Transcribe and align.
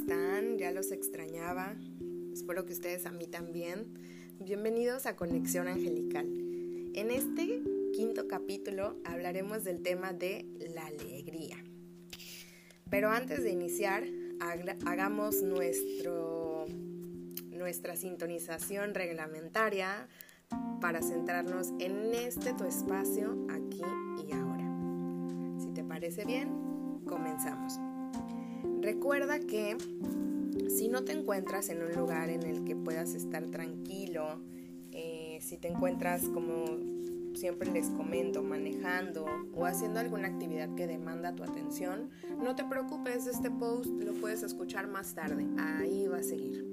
están? 0.00 0.56
Ya 0.56 0.70
los 0.70 0.92
extrañaba. 0.92 1.76
Espero 2.32 2.64
que 2.64 2.72
ustedes 2.72 3.04
a 3.04 3.12
mí 3.12 3.26
también. 3.26 3.98
Bienvenidos 4.38 5.04
a 5.04 5.14
Conexión 5.14 5.68
Angelical. 5.68 6.26
En 6.94 7.10
este 7.10 7.62
quinto 7.92 8.26
capítulo 8.26 8.96
hablaremos 9.04 9.62
del 9.64 9.82
tema 9.82 10.14
de 10.14 10.46
la 10.74 10.86
alegría. 10.86 11.62
Pero 12.88 13.10
antes 13.10 13.42
de 13.42 13.50
iniciar, 13.50 14.04
hagamos 14.86 15.42
nuestro, 15.42 16.64
nuestra 17.50 17.94
sintonización 17.94 18.94
reglamentaria 18.94 20.08
para 20.80 21.02
centrarnos 21.02 21.74
en 21.78 22.14
este 22.14 22.54
tu 22.54 22.64
espacio 22.64 23.46
aquí 23.50 23.82
y 24.26 24.32
ahora. 24.32 25.60
Si 25.60 25.74
te 25.74 25.84
parece 25.84 26.24
bien, 26.24 27.02
comenzamos. 27.06 27.89
Recuerda 28.92 29.38
que 29.38 29.78
si 30.68 30.88
no 30.88 31.04
te 31.04 31.12
encuentras 31.12 31.68
en 31.68 31.80
un 31.80 31.92
lugar 31.92 32.28
en 32.28 32.42
el 32.42 32.64
que 32.64 32.74
puedas 32.74 33.14
estar 33.14 33.46
tranquilo, 33.46 34.40
eh, 34.90 35.38
si 35.40 35.58
te 35.58 35.68
encuentras 35.68 36.24
como 36.24 36.64
siempre 37.36 37.70
les 37.70 37.88
comento, 37.90 38.42
manejando 38.42 39.26
o 39.54 39.64
haciendo 39.64 40.00
alguna 40.00 40.26
actividad 40.26 40.74
que 40.74 40.88
demanda 40.88 41.36
tu 41.36 41.44
atención, 41.44 42.10
no 42.42 42.56
te 42.56 42.64
preocupes, 42.64 43.28
este 43.28 43.48
post 43.48 43.86
lo 43.86 44.12
puedes 44.14 44.42
escuchar 44.42 44.88
más 44.88 45.14
tarde, 45.14 45.46
ahí 45.56 46.08
va 46.08 46.16
a 46.16 46.24
seguir. 46.24 46.68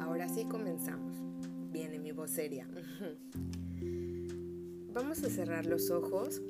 Ahora 0.00 0.28
sí 0.28 0.44
comenzamos. 0.44 1.16
Viene 1.72 1.98
mi 1.98 2.12
voz 2.12 2.32
seria. 2.32 2.68
Vamos 4.92 5.24
a 5.24 5.30
cerrar 5.30 5.64
los 5.64 5.90
ojos 5.90 6.42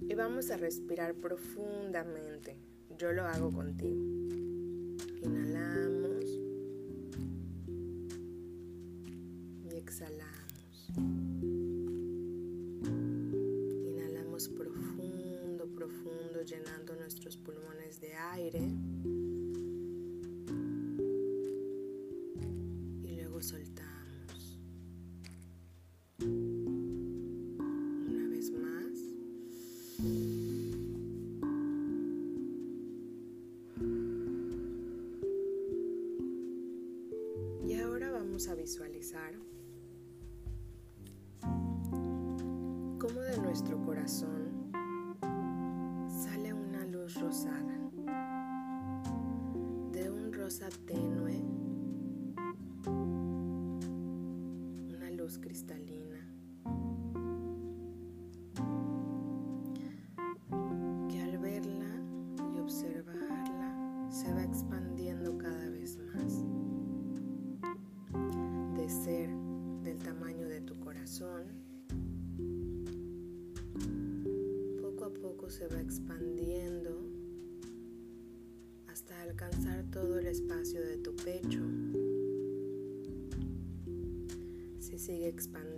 y 0.00 0.14
vamos 0.14 0.50
a 0.50 0.56
respirar 0.56 1.14
profundamente. 1.14 2.71
Yo 3.02 3.10
lo 3.10 3.26
hago 3.26 3.50
contigo. 3.50 4.00
A 38.48 38.54
visualizar 38.56 39.34
cómo 42.98 43.20
de 43.20 43.38
nuestro 43.38 43.80
corazón 43.84 44.72
sale 46.08 46.52
una 46.52 46.84
luz 46.86 47.14
rosada, 47.20 47.78
de 49.92 50.10
un 50.10 50.32
rosa 50.32 50.68
Se 85.42 85.71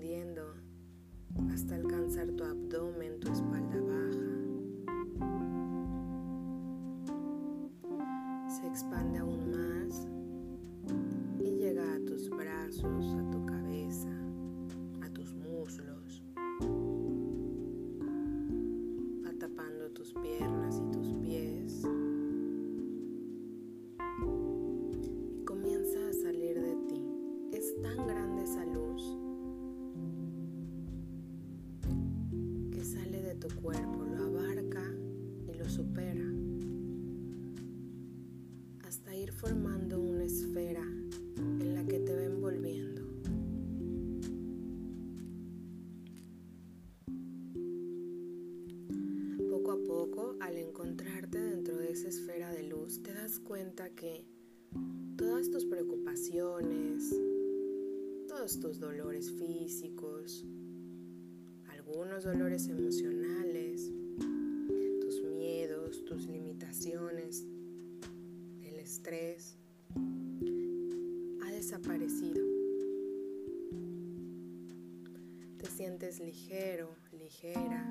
ligero, 76.21 76.95
ligera 77.13 77.83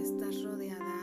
estás 0.00 0.42
rodeada 0.42 0.97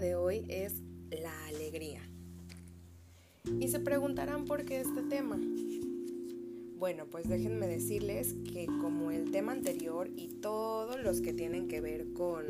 de 0.00 0.14
hoy 0.14 0.44
es 0.48 0.74
la 1.10 1.46
alegría. 1.46 2.00
Y 3.60 3.68
se 3.68 3.80
preguntarán 3.80 4.44
por 4.44 4.64
qué 4.64 4.80
este 4.80 5.02
tema. 5.02 5.38
Bueno, 6.78 7.06
pues 7.06 7.28
déjenme 7.28 7.66
decirles 7.66 8.34
que 8.52 8.66
como 8.66 9.10
el 9.10 9.30
tema 9.32 9.52
anterior 9.52 10.08
y 10.14 10.28
todos 10.40 11.00
los 11.02 11.20
que 11.20 11.32
tienen 11.32 11.66
que 11.66 11.80
ver 11.80 12.12
con, 12.12 12.44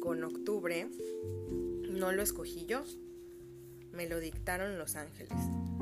con 0.00 0.22
octubre, 0.24 0.88
no 1.88 2.12
lo 2.12 2.22
escogí 2.22 2.66
yo, 2.66 2.82
me 3.92 4.08
lo 4.08 4.20
dictaron 4.20 4.78
los 4.78 4.96
ángeles, 4.96 5.32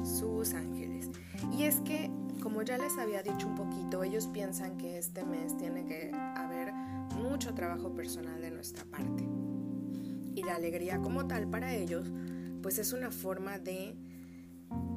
sus 0.04 0.54
ángeles. 0.54 1.10
Y 1.56 1.64
es 1.64 1.80
que 1.80 2.10
como 2.40 2.62
ya 2.62 2.78
les 2.78 2.96
había 2.98 3.22
dicho 3.22 3.48
un 3.48 3.56
poquito, 3.56 4.04
ellos 4.04 4.28
piensan 4.28 4.78
que 4.78 4.98
este 4.98 5.24
mes 5.24 5.56
tiene 5.56 5.84
que 5.86 6.12
haber 6.14 6.72
mucho 7.16 7.54
trabajo 7.54 7.92
personal 7.94 8.40
de 8.40 8.52
nuestra 8.52 8.84
parte. 8.84 9.47
Y 10.38 10.44
la 10.44 10.54
alegría 10.54 10.98
como 10.98 11.26
tal 11.26 11.50
para 11.50 11.74
ellos, 11.74 12.06
pues 12.62 12.78
es 12.78 12.92
una 12.92 13.10
forma 13.10 13.58
de 13.58 13.96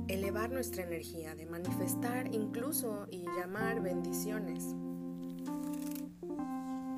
elevar 0.07 0.51
nuestra 0.51 0.83
energía, 0.83 1.33
de 1.33 1.47
manifestar 1.47 2.31
incluso 2.31 3.07
y 3.09 3.25
llamar 3.39 3.81
bendiciones. 3.81 4.75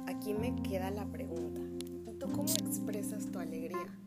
Aquí 0.07 0.33
me 0.33 0.61
queda 0.61 0.91
la 0.91 1.05
pregunta, 1.05 1.61
¿y 2.05 2.15
tú 2.15 2.29
cómo 2.33 2.49
expresas 2.51 3.31
tu 3.31 3.39
alegría? 3.39 3.97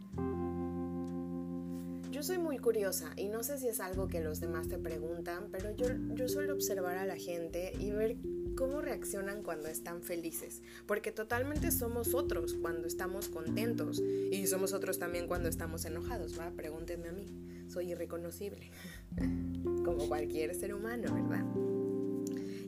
Yo 2.11 2.23
soy 2.23 2.37
muy 2.37 2.59
curiosa 2.59 3.13
y 3.17 3.29
no 3.29 3.43
sé 3.43 3.57
si 3.57 3.69
es 3.69 3.81
algo 3.81 4.07
que 4.07 4.21
los 4.21 4.41
demás 4.41 4.69
te 4.69 4.77
preguntan, 4.77 5.49
pero 5.51 5.75
yo, 5.75 5.87
yo 6.15 6.29
suelo 6.29 6.53
observar 6.53 6.99
a 6.99 7.07
la 7.07 7.17
gente 7.17 7.73
y 7.81 7.91
ver 7.91 8.19
cómo 8.57 8.81
reaccionan 8.81 9.43
cuando 9.43 9.69
están 9.69 10.03
felices, 10.03 10.63
porque 10.87 11.13
totalmente 11.13 11.71
somos 11.71 12.15
otros 12.15 12.55
cuando 12.55 12.89
estamos 12.89 13.29
contentos 13.29 14.03
y 14.31 14.47
somos 14.47 14.73
otros 14.73 14.99
también 14.99 15.29
cuando 15.29 15.49
estamos 15.49 15.85
enojados, 15.85 16.39
¿va? 16.39 16.51
Pregúntenme 16.51 17.09
a 17.09 17.13
mí, 17.13 17.27
soy 17.69 17.93
irreconocible, 17.93 18.71
como 19.85 20.09
cualquier 20.09 20.55
ser 20.55 20.75
humano, 20.75 21.15
¿verdad? 21.15 21.76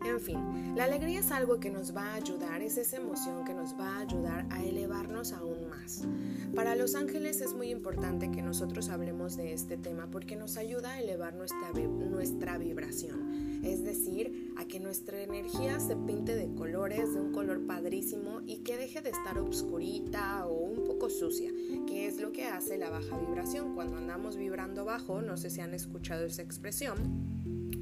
En 0.09 0.21
fin, 0.21 0.75
la 0.75 0.85
alegría 0.85 1.21
es 1.21 1.31
algo 1.31 1.61
que 1.61 1.69
nos 1.69 1.95
va 1.95 2.13
a 2.13 2.15
ayudar, 2.15 2.63
es 2.63 2.79
esa 2.79 2.97
emoción 2.97 3.45
que 3.45 3.53
nos 3.53 3.79
va 3.79 3.97
a 3.97 4.01
ayudar 4.01 4.47
a 4.51 4.65
elevarnos 4.65 5.35
aún 5.35 5.69
más. 5.69 6.09
Para 6.55 6.75
los 6.75 6.95
ángeles 6.95 7.43
es 7.43 7.53
muy 7.53 7.71
importante 7.71 8.31
que 8.31 8.41
nosotros 8.41 8.89
hablemos 8.89 9.37
de 9.37 9.53
este 9.53 9.77
tema 9.77 10.11
porque 10.11 10.35
nos 10.35 10.57
ayuda 10.57 10.93
a 10.93 11.01
elevar 11.01 11.35
nuestra, 11.35 11.73
nuestra 11.73 12.57
vibración, 12.57 13.61
es 13.63 13.85
decir, 13.85 14.55
a 14.57 14.65
que 14.65 14.81
nuestra 14.81 15.21
energía 15.21 15.79
se 15.79 15.95
pinte 15.95 16.35
de 16.35 16.55
colores, 16.55 17.13
de 17.13 17.21
un 17.21 17.33
color 17.33 17.67
padrísimo 17.67 18.41
y 18.47 18.61
que 18.61 18.79
deje 18.79 19.03
de 19.03 19.11
estar 19.11 19.39
obscurita 19.39 20.47
o 20.47 20.55
un 20.55 20.85
poco 20.85 21.11
sucia, 21.11 21.53
que 21.87 22.07
es 22.07 22.19
lo 22.19 22.33
que 22.33 22.47
hace 22.47 22.79
la 22.79 22.89
baja 22.89 23.19
vibración. 23.19 23.75
Cuando 23.75 23.99
andamos 23.99 24.39
vibrando 24.39 24.87
bajo, 24.87 25.21
no 25.21 25.37
sé 25.37 25.51
si 25.51 25.61
han 25.61 25.75
escuchado 25.75 26.25
esa 26.25 26.41
expresión, 26.41 26.97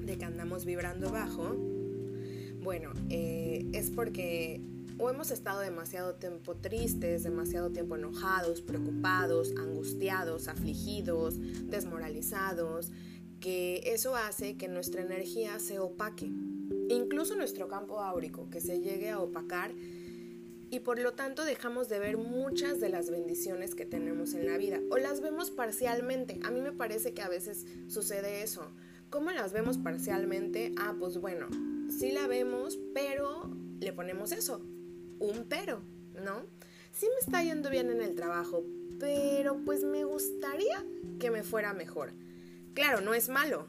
de 0.06 0.18
que 0.18 0.24
andamos 0.24 0.64
vibrando 0.64 1.10
bajo, 1.10 1.75
bueno, 2.66 2.90
eh, 3.10 3.64
es 3.74 3.90
porque 3.90 4.60
o 4.98 5.08
hemos 5.08 5.30
estado 5.30 5.60
demasiado 5.60 6.16
tiempo 6.16 6.56
tristes, 6.56 7.22
demasiado 7.22 7.70
tiempo 7.70 7.94
enojados, 7.94 8.60
preocupados, 8.60 9.54
angustiados, 9.56 10.48
afligidos, 10.48 11.36
desmoralizados, 11.70 12.90
que 13.38 13.82
eso 13.84 14.16
hace 14.16 14.56
que 14.56 14.66
nuestra 14.66 15.02
energía 15.02 15.60
se 15.60 15.78
opaque. 15.78 16.26
Incluso 16.88 17.36
nuestro 17.36 17.68
campo 17.68 18.00
áurico, 18.00 18.50
que 18.50 18.60
se 18.60 18.80
llegue 18.80 19.10
a 19.10 19.20
opacar 19.20 19.72
y 20.68 20.80
por 20.80 20.98
lo 20.98 21.12
tanto 21.12 21.44
dejamos 21.44 21.88
de 21.88 22.00
ver 22.00 22.16
muchas 22.16 22.80
de 22.80 22.88
las 22.88 23.10
bendiciones 23.10 23.76
que 23.76 23.86
tenemos 23.86 24.34
en 24.34 24.44
la 24.44 24.58
vida 24.58 24.80
o 24.90 24.98
las 24.98 25.20
vemos 25.20 25.52
parcialmente. 25.52 26.40
A 26.42 26.50
mí 26.50 26.60
me 26.60 26.72
parece 26.72 27.14
que 27.14 27.22
a 27.22 27.28
veces 27.28 27.64
sucede 27.86 28.42
eso. 28.42 28.72
¿Cómo 29.10 29.30
las 29.30 29.52
vemos 29.52 29.78
parcialmente? 29.78 30.74
Ah, 30.78 30.94
pues 30.98 31.18
bueno, 31.18 31.46
sí 31.88 32.10
la 32.10 32.26
vemos, 32.26 32.76
pero 32.92 33.48
le 33.78 33.92
ponemos 33.92 34.32
eso, 34.32 34.60
un 35.20 35.46
pero, 35.48 35.80
¿no? 36.24 36.44
Sí 36.92 37.06
me 37.06 37.20
está 37.20 37.42
yendo 37.42 37.70
bien 37.70 37.90
en 37.90 38.02
el 38.02 38.16
trabajo, 38.16 38.64
pero 38.98 39.58
pues 39.64 39.84
me 39.84 40.04
gustaría 40.04 40.84
que 41.20 41.30
me 41.30 41.44
fuera 41.44 41.72
mejor. 41.72 42.12
Claro, 42.74 43.00
no 43.00 43.14
es 43.14 43.28
malo. 43.28 43.68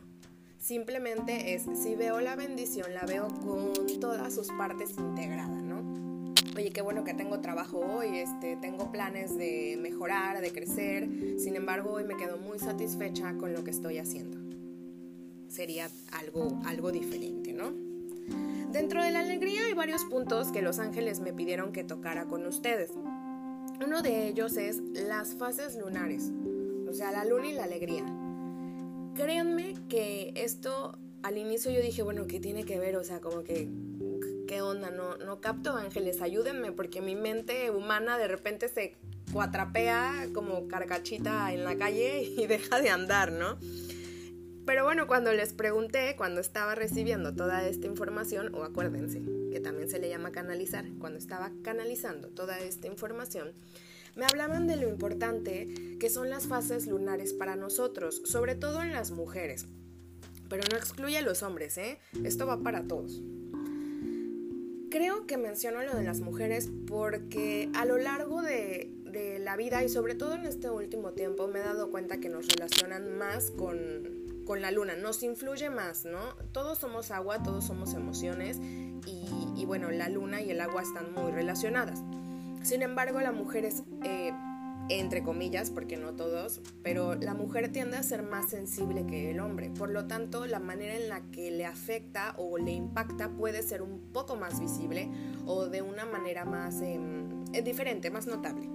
Simplemente 0.57 1.53
es, 1.53 1.65
si 1.81 1.95
veo 1.95 2.19
la 2.19 2.35
bendición, 2.35 2.93
la 2.95 3.05
veo 3.05 3.27
con 3.27 3.73
todas 3.99 4.33
sus 4.33 4.47
partes 4.47 4.97
integradas, 4.97 5.61
¿no? 5.61 6.33
Oye, 6.55 6.71
qué 6.71 6.81
bueno 6.81 7.03
que 7.03 7.13
tengo 7.13 7.41
trabajo 7.41 7.77
hoy, 7.77 8.17
este, 8.17 8.57
tengo 8.57 8.91
planes 8.91 9.37
de 9.37 9.77
mejorar, 9.79 10.41
de 10.41 10.51
crecer, 10.51 11.07
sin 11.37 11.55
embargo 11.55 11.91
hoy 11.91 12.05
me 12.05 12.17
quedo 12.17 12.37
muy 12.37 12.57
satisfecha 12.57 13.37
con 13.37 13.53
lo 13.53 13.63
que 13.63 13.69
estoy 13.69 13.99
haciendo. 13.99 14.46
Sería 15.57 15.89
algo, 16.11 16.61
algo 16.65 16.91
diferente, 16.91 17.51
¿no? 17.51 17.73
Dentro 18.71 19.03
de 19.03 19.09
la 19.09 19.21
alegría 19.21 19.65
hay 19.65 19.73
varios 19.73 20.05
puntos 20.05 20.51
que 20.51 20.61
los 20.61 20.77
ángeles 20.77 21.19
me 21.19 21.33
pidieron 21.33 21.71
que 21.71 21.83
tocara 21.83 22.25
con 22.25 22.45
ustedes. 22.45 22.91
Uno 23.83 24.03
de 24.03 24.27
ellos 24.27 24.55
es 24.55 24.77
las 24.93 25.33
fases 25.33 25.75
lunares, 25.75 26.31
o 26.87 26.93
sea, 26.93 27.11
la 27.11 27.25
luna 27.25 27.47
y 27.47 27.53
la 27.53 27.63
alegría. 27.63 28.05
Créanme 29.15 29.73
que 29.89 30.31
esto 30.35 30.99
al 31.23 31.39
inicio 31.39 31.71
yo 31.71 31.81
dije, 31.81 32.03
bueno, 32.03 32.27
¿qué 32.27 32.39
tiene 32.39 32.63
que 32.63 32.77
ver? 32.77 32.95
O 32.95 33.03
sea, 33.03 33.19
como 33.19 33.43
que, 33.43 33.67
¿qué 34.47 34.61
onda? 34.61 34.91
No, 34.91 35.17
no 35.17 35.41
capto 35.41 35.75
ángeles, 35.75 36.21
ayúdenme, 36.21 36.71
porque 36.71 37.01
mi 37.01 37.15
mente 37.15 37.71
humana 37.71 38.19
de 38.19 38.27
repente 38.27 38.69
se 38.69 38.93
cuatrapea 39.33 40.27
como 40.35 40.67
carcachita 40.67 41.51
en 41.51 41.63
la 41.63 41.75
calle 41.79 42.21
y 42.21 42.45
deja 42.45 42.79
de 42.79 42.91
andar, 42.91 43.31
¿no? 43.31 43.57
Pero 44.67 44.83
bueno, 44.83 45.07
cuando 45.07 45.31
les 45.31 45.53
pregunté, 45.53 46.15
cuando 46.17 46.41
estaba 46.41 46.75
recibiendo 46.75 47.33
toda 47.33 47.65
esta 47.65 47.87
información, 47.87 48.53
o 48.53 48.65
acuérdense 48.65 49.21
que 49.49 49.61
también 49.61 49.89
se 49.89 49.97
le 49.97 50.09
llama 50.09 50.33
canalizar, 50.33 50.83
cuando 50.99 51.17
estaba 51.17 51.53
canalizando 51.63 52.27
toda 52.27 52.59
esta 52.59 52.87
información, 52.87 53.53
me 54.17 54.25
hablaban 54.25 54.67
de 54.67 54.75
lo 54.75 54.89
importante 54.89 55.69
que 56.01 56.09
son 56.09 56.29
las 56.29 56.47
fases 56.47 56.85
lunares 56.85 57.31
para 57.31 57.55
nosotros, 57.55 58.21
sobre 58.25 58.55
todo 58.55 58.81
en 58.81 58.91
las 58.91 59.11
mujeres. 59.11 59.67
Pero 60.49 60.63
no 60.69 60.75
excluye 60.75 61.17
a 61.17 61.21
los 61.21 61.43
hombres, 61.43 61.77
¿eh? 61.77 61.99
Esto 62.25 62.45
va 62.45 62.61
para 62.61 62.83
todos. 62.83 63.21
Creo 64.91 65.25
que 65.27 65.37
menciono 65.37 65.81
lo 65.83 65.95
de 65.95 66.03
las 66.03 66.19
mujeres 66.19 66.69
porque 66.87 67.69
a 67.73 67.85
lo 67.85 67.97
largo 67.97 68.41
de, 68.41 68.91
de 69.05 69.39
la 69.39 69.55
vida 69.55 69.85
y 69.85 69.87
sobre 69.87 70.15
todo 70.15 70.35
en 70.35 70.45
este 70.45 70.69
último 70.69 71.13
tiempo 71.13 71.47
me 71.47 71.59
he 71.59 71.63
dado 71.63 71.89
cuenta 71.89 72.19
que 72.19 72.27
nos 72.27 72.47
relacionan 72.47 73.17
más 73.17 73.51
con 73.51 74.16
con 74.47 74.61
la 74.61 74.71
luna, 74.71 74.95
nos 74.95 75.21
influye 75.23 75.69
más, 75.69 76.05
¿no? 76.05 76.19
Todos 76.53 76.77
somos 76.77 77.11
agua, 77.11 77.43
todos 77.43 77.65
somos 77.65 77.93
emociones 77.93 78.57
y, 79.05 79.65
bueno, 79.65 79.91
la 79.91 80.07
luna 80.07 80.41
y 80.41 80.49
el 80.49 80.61
agua 80.61 80.81
están 80.81 81.13
muy 81.13 81.31
relacionadas. 81.31 82.01
Sin 82.63 82.81
embargo, 82.81 83.19
la 83.19 83.33
mujer 83.33 83.65
es, 83.65 83.83
eh, 84.03 84.31
entre 84.89 85.21
comillas, 85.21 85.69
porque 85.69 85.97
no 85.97 86.13
todos, 86.13 86.61
pero 86.81 87.15
la 87.15 87.33
mujer 87.33 87.71
tiende 87.73 87.97
a 87.97 88.03
ser 88.03 88.23
más 88.23 88.49
sensible 88.49 89.05
que 89.05 89.31
el 89.31 89.41
hombre. 89.41 89.69
Por 89.69 89.89
lo 89.89 90.07
tanto, 90.07 90.45
la 90.45 90.59
manera 90.59 90.95
en 90.95 91.09
la 91.09 91.21
que 91.31 91.51
le 91.51 91.65
afecta 91.65 92.33
o 92.37 92.57
le 92.57 92.71
impacta 92.71 93.29
puede 93.29 93.63
ser 93.63 93.81
un 93.81 94.13
poco 94.13 94.37
más 94.37 94.61
visible 94.61 95.09
o 95.45 95.67
de 95.67 95.81
una 95.81 96.05
manera 96.05 96.45
más 96.45 96.81
em, 96.81 97.43
diferente, 97.63 98.09
más 98.11 98.27
notable. 98.27 98.69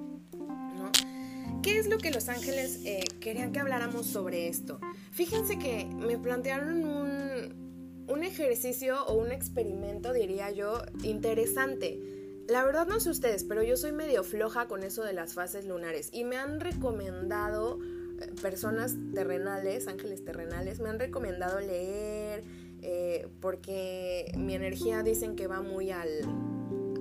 ¿Qué 1.63 1.79
es 1.79 1.87
lo 1.89 1.99
que 1.99 2.11
los 2.11 2.29
ángeles 2.29 2.81
eh, 2.85 3.05
querían 3.21 3.53
que 3.53 3.61
habláramos 3.61 4.07
sobre 4.07 4.49
esto? 4.49 4.81
Fíjense 5.13 5.61
que 5.61 5.85
me 5.85 6.19
plantearon 6.19 6.85
un, 6.85 8.05
un 8.09 8.25
ejercicio 8.25 9.05
o 9.07 9.15
un 9.15 9.31
experimento, 9.31 10.13
diría 10.13 10.51
yo, 10.51 10.83
interesante. 11.05 12.01
La 12.49 12.65
verdad 12.65 12.89
no 12.89 12.99
sé 12.99 13.11
ustedes, 13.11 13.45
pero 13.45 13.63
yo 13.63 13.77
soy 13.77 13.93
medio 13.93 14.25
floja 14.25 14.67
con 14.67 14.83
eso 14.83 15.05
de 15.05 15.13
las 15.13 15.35
fases 15.35 15.65
lunares 15.65 16.11
y 16.13 16.25
me 16.25 16.37
han 16.37 16.59
recomendado 16.59 17.79
eh, 18.21 18.33
personas 18.43 18.97
terrenales, 19.15 19.87
ángeles 19.87 20.25
terrenales, 20.25 20.81
me 20.81 20.89
han 20.89 20.99
recomendado 20.99 21.61
leer 21.61 22.43
eh, 22.81 23.29
porque 23.41 24.33
mi 24.37 24.57
energía 24.57 25.05
dicen 25.05 25.37
que 25.37 25.47
va 25.47 25.63
muy 25.63 25.93
al, 25.93 26.09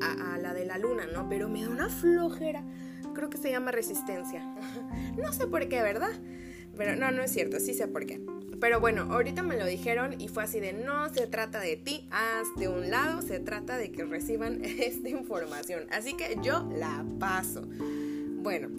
a, 0.02 0.36
a 0.36 0.38
la 0.38 0.54
de 0.54 0.66
la 0.66 0.78
luna, 0.78 1.08
¿no? 1.12 1.28
Pero 1.30 1.50
me 1.50 1.64
da 1.64 1.70
una 1.70 1.90
flojera 1.90 2.64
creo 3.14 3.30
que 3.30 3.38
se 3.38 3.52
llama 3.52 3.72
resistencia. 3.72 4.44
no 5.18 5.32
sé 5.34 5.48
por 5.48 5.68
qué, 5.68 5.82
¿verdad? 5.82 6.12
Pero 6.78 6.96
no, 6.96 7.12
no 7.12 7.22
es 7.22 7.32
cierto, 7.32 7.60
sí 7.60 7.74
sé 7.74 7.88
por 7.88 8.06
qué. 8.06 8.22
Pero 8.60 8.80
bueno, 8.80 9.08
ahorita 9.12 9.42
me 9.42 9.58
lo 9.58 9.66
dijeron 9.66 10.22
y 10.22 10.28
fue 10.28 10.44
así 10.44 10.60
de 10.60 10.74
no 10.74 11.12
se 11.14 11.26
trata 11.26 11.60
de 11.60 11.78
ti, 11.78 12.08
haz 12.12 12.48
de 12.58 12.68
un 12.68 12.92
lado, 12.92 13.24
se 13.24 13.40
trata 13.40 13.78
de 13.78 13.92
que 13.92 14.06
reciban 14.06 14.62
esta 14.64 15.10
información. 15.10 15.88
Así 15.92 16.14
que 16.14 16.38
yo 16.44 16.70
la 16.78 17.04
paso. 17.20 17.64
Bueno, 17.64 18.70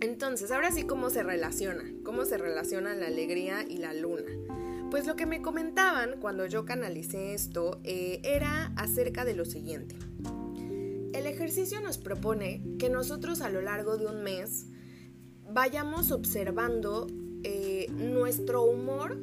entonces, 0.00 0.50
ahora 0.50 0.70
sí, 0.70 0.84
¿cómo 0.84 1.08
se 1.08 1.22
relaciona? 1.22 1.84
¿Cómo 2.04 2.26
se 2.26 2.36
relaciona 2.36 2.94
la 2.94 3.06
alegría 3.06 3.64
y 3.66 3.78
la 3.78 3.94
luna? 3.94 4.30
Pues 4.90 5.06
lo 5.06 5.16
que 5.16 5.26
me 5.26 5.40
comentaban 5.40 6.16
cuando 6.20 6.46
yo 6.46 6.64
canalicé 6.64 7.32
esto 7.32 7.80
eh, 7.82 8.20
era 8.22 8.72
acerca 8.76 9.24
de 9.24 9.34
lo 9.34 9.44
siguiente. 9.46 9.96
El 11.16 11.26
ejercicio 11.26 11.80
nos 11.80 11.96
propone 11.96 12.62
que 12.78 12.90
nosotros 12.90 13.40
a 13.40 13.48
lo 13.48 13.62
largo 13.62 13.96
de 13.96 14.04
un 14.04 14.22
mes 14.22 14.66
vayamos 15.50 16.12
observando 16.12 17.06
eh, 17.42 17.86
nuestro 17.90 18.64
humor 18.64 19.18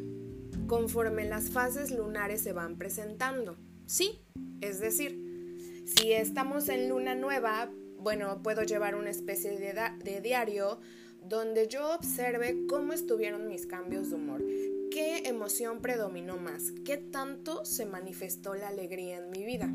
conforme 0.65 1.23
las 1.25 1.51
fases 1.51 1.91
lunares 1.91 2.41
se 2.41 2.51
van 2.51 2.79
presentando. 2.79 3.57
Sí, 3.85 4.25
es 4.59 4.79
decir, 4.79 5.83
si 5.85 6.13
estamos 6.13 6.67
en 6.67 6.89
luna 6.89 7.13
nueva, 7.13 7.69
bueno, 7.99 8.41
puedo 8.41 8.63
llevar 8.63 8.95
una 8.95 9.11
especie 9.11 9.51
de 9.51 10.21
diario 10.21 10.79
donde 11.21 11.67
yo 11.67 11.93
observe 11.93 12.65
cómo 12.67 12.93
estuvieron 12.93 13.47
mis 13.47 13.67
cambios 13.67 14.09
de 14.09 14.15
humor, 14.15 14.43
¿qué 14.89 15.27
emoción 15.27 15.79
predominó 15.79 16.37
más? 16.37 16.71
¿Qué 16.83 16.97
tanto 16.97 17.65
se 17.65 17.85
manifestó 17.85 18.55
la 18.55 18.69
alegría 18.69 19.17
en 19.17 19.29
mi 19.29 19.45
vida? 19.45 19.71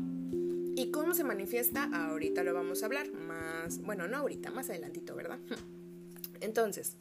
¿Y 0.79 0.91
cómo 0.91 1.13
se 1.13 1.25
manifiesta? 1.25 1.89
Ahorita 1.91 2.41
lo 2.41 2.53
vamos 2.53 2.81
a 2.81 2.85
hablar 2.85 3.11
más, 3.11 3.79
bueno, 3.81 4.07
no 4.07 4.15
ahorita, 4.15 4.49
más 4.49 4.69
adelantito, 4.69 5.13
¿verdad? 5.13 5.37
Entonces, 6.39 6.95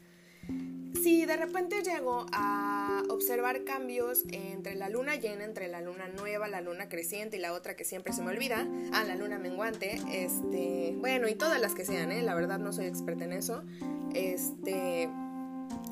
si 1.01 1.25
de 1.27 1.37
repente 1.37 1.85
llego 1.85 2.27
a 2.33 3.05
observar 3.09 3.63
cambios 3.63 4.25
entre 4.33 4.75
la 4.75 4.89
luna 4.89 5.15
llena, 5.15 5.45
entre 5.45 5.69
la 5.69 5.81
luna 5.81 6.09
nueva, 6.09 6.49
la 6.49 6.61
luna 6.61 6.89
creciente 6.89 7.37
y 7.37 7.41
la 7.41 7.53
otra 7.53 7.77
que 7.77 7.85
siempre 7.85 8.13
se 8.13 8.21
me 8.21 8.31
olvida, 8.31 8.67
ah, 8.93 9.05
la 9.05 9.15
luna 9.15 9.39
menguante, 9.39 10.01
este, 10.11 10.97
bueno, 10.99 11.29
y 11.29 11.37
todas 11.37 11.61
las 11.61 11.77
que 11.77 11.85
sean, 11.85 12.11
¿eh? 12.11 12.23
la 12.23 12.35
verdad 12.35 12.59
no 12.59 12.73
soy 12.73 12.87
experta 12.87 13.27
en 13.27 13.33
eso, 13.33 13.63
este, 14.13 15.09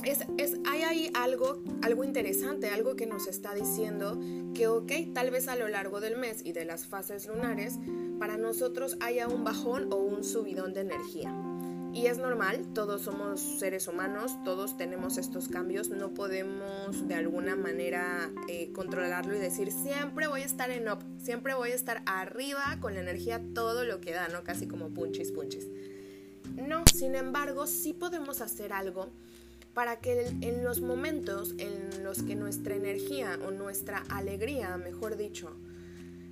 es, 0.06 0.54
hay 0.66 0.82
ahí 0.82 1.10
algo, 1.14 1.62
algo 1.82 2.04
interesante, 2.04 2.68
algo 2.70 2.94
que 2.94 3.06
nos 3.06 3.26
está 3.26 3.54
diciendo 3.54 4.18
que, 4.54 4.68
ok, 4.68 4.92
tal 5.12 5.30
vez 5.30 5.48
a 5.48 5.56
lo 5.56 5.68
largo 5.68 6.00
del 6.00 6.16
mes 6.16 6.42
y 6.44 6.52
de 6.52 6.64
las 6.64 6.86
fases 6.86 7.26
lunares, 7.26 7.78
para 8.18 8.36
nosotros 8.36 8.96
haya 9.00 9.28
un 9.28 9.44
bajón 9.44 9.92
o 9.92 9.96
un 9.96 10.22
subidón 10.22 10.74
de 10.74 10.82
energía. 10.82 11.34
Y 11.92 12.06
es 12.06 12.18
normal, 12.18 12.72
todos 12.74 13.02
somos 13.02 13.40
seres 13.40 13.88
humanos, 13.88 14.36
todos 14.44 14.76
tenemos 14.76 15.16
estos 15.16 15.48
cambios, 15.48 15.88
no 15.88 16.12
podemos 16.12 17.08
de 17.08 17.14
alguna 17.14 17.56
manera 17.56 18.30
eh, 18.48 18.70
controlarlo 18.72 19.34
y 19.34 19.38
decir 19.38 19.72
siempre 19.72 20.28
voy 20.28 20.42
a 20.42 20.44
estar 20.44 20.70
en 20.70 20.88
up, 20.88 20.98
siempre 21.18 21.54
voy 21.54 21.70
a 21.70 21.74
estar 21.74 22.02
arriba 22.04 22.76
con 22.80 22.94
la 22.94 23.00
energía 23.00 23.40
todo 23.54 23.84
lo 23.84 24.00
que 24.02 24.12
da, 24.12 24.28
¿no? 24.28 24.44
Casi 24.44 24.68
como 24.68 24.90
punchis 24.90 25.32
punchis. 25.32 25.66
No, 26.54 26.84
sin 26.94 27.14
embargo, 27.14 27.66
sí 27.66 27.94
podemos 27.94 28.42
hacer 28.42 28.74
algo 28.74 29.10
para 29.76 30.00
que 30.00 30.26
en 30.40 30.64
los 30.64 30.80
momentos 30.80 31.54
en 31.58 32.02
los 32.02 32.22
que 32.22 32.34
nuestra 32.34 32.74
energía 32.74 33.38
o 33.46 33.50
nuestra 33.50 33.98
alegría, 34.08 34.74
mejor 34.78 35.18
dicho, 35.18 35.54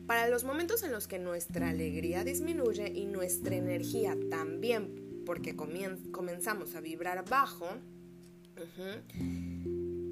para 0.06 0.28
los 0.28 0.44
momentos 0.44 0.82
en 0.82 0.92
los 0.92 1.06
que 1.06 1.18
nuestra 1.18 1.68
alegría 1.68 2.24
disminuye 2.24 2.88
y 2.88 3.04
nuestra 3.04 3.54
energía 3.54 4.16
también 4.30 5.22
porque 5.26 5.54
comenzamos 5.54 6.74
a 6.74 6.80
vibrar 6.80 7.22
bajo. 7.28 7.68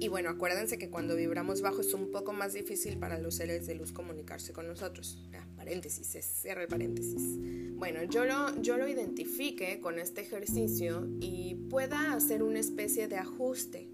Y 0.03 0.09
bueno, 0.09 0.31
acuérdense 0.31 0.77
que 0.77 0.89
cuando 0.89 1.15
vibramos 1.15 1.61
bajo 1.61 1.79
es 1.79 1.93
un 1.93 2.11
poco 2.11 2.33
más 2.33 2.51
difícil 2.51 2.97
para 2.97 3.17
los 3.19 3.35
seres 3.35 3.67
de 3.67 3.75
luz 3.75 3.93
comunicarse 3.93 4.51
con 4.51 4.67
nosotros. 4.67 5.17
paréntesis, 5.55 6.05
se 6.05 6.21
cierra 6.21 6.67
paréntesis. 6.67 7.39
Bueno, 7.77 8.03
yo 8.03 8.25
lo, 8.25 8.61
yo 8.61 8.75
lo 8.75 8.85
identifique 8.89 9.79
con 9.79 9.99
este 9.99 10.19
ejercicio 10.19 11.07
y 11.21 11.55
pueda 11.69 12.11
hacer 12.11 12.43
una 12.43 12.59
especie 12.59 13.07
de 13.07 13.15
ajuste. 13.15 13.87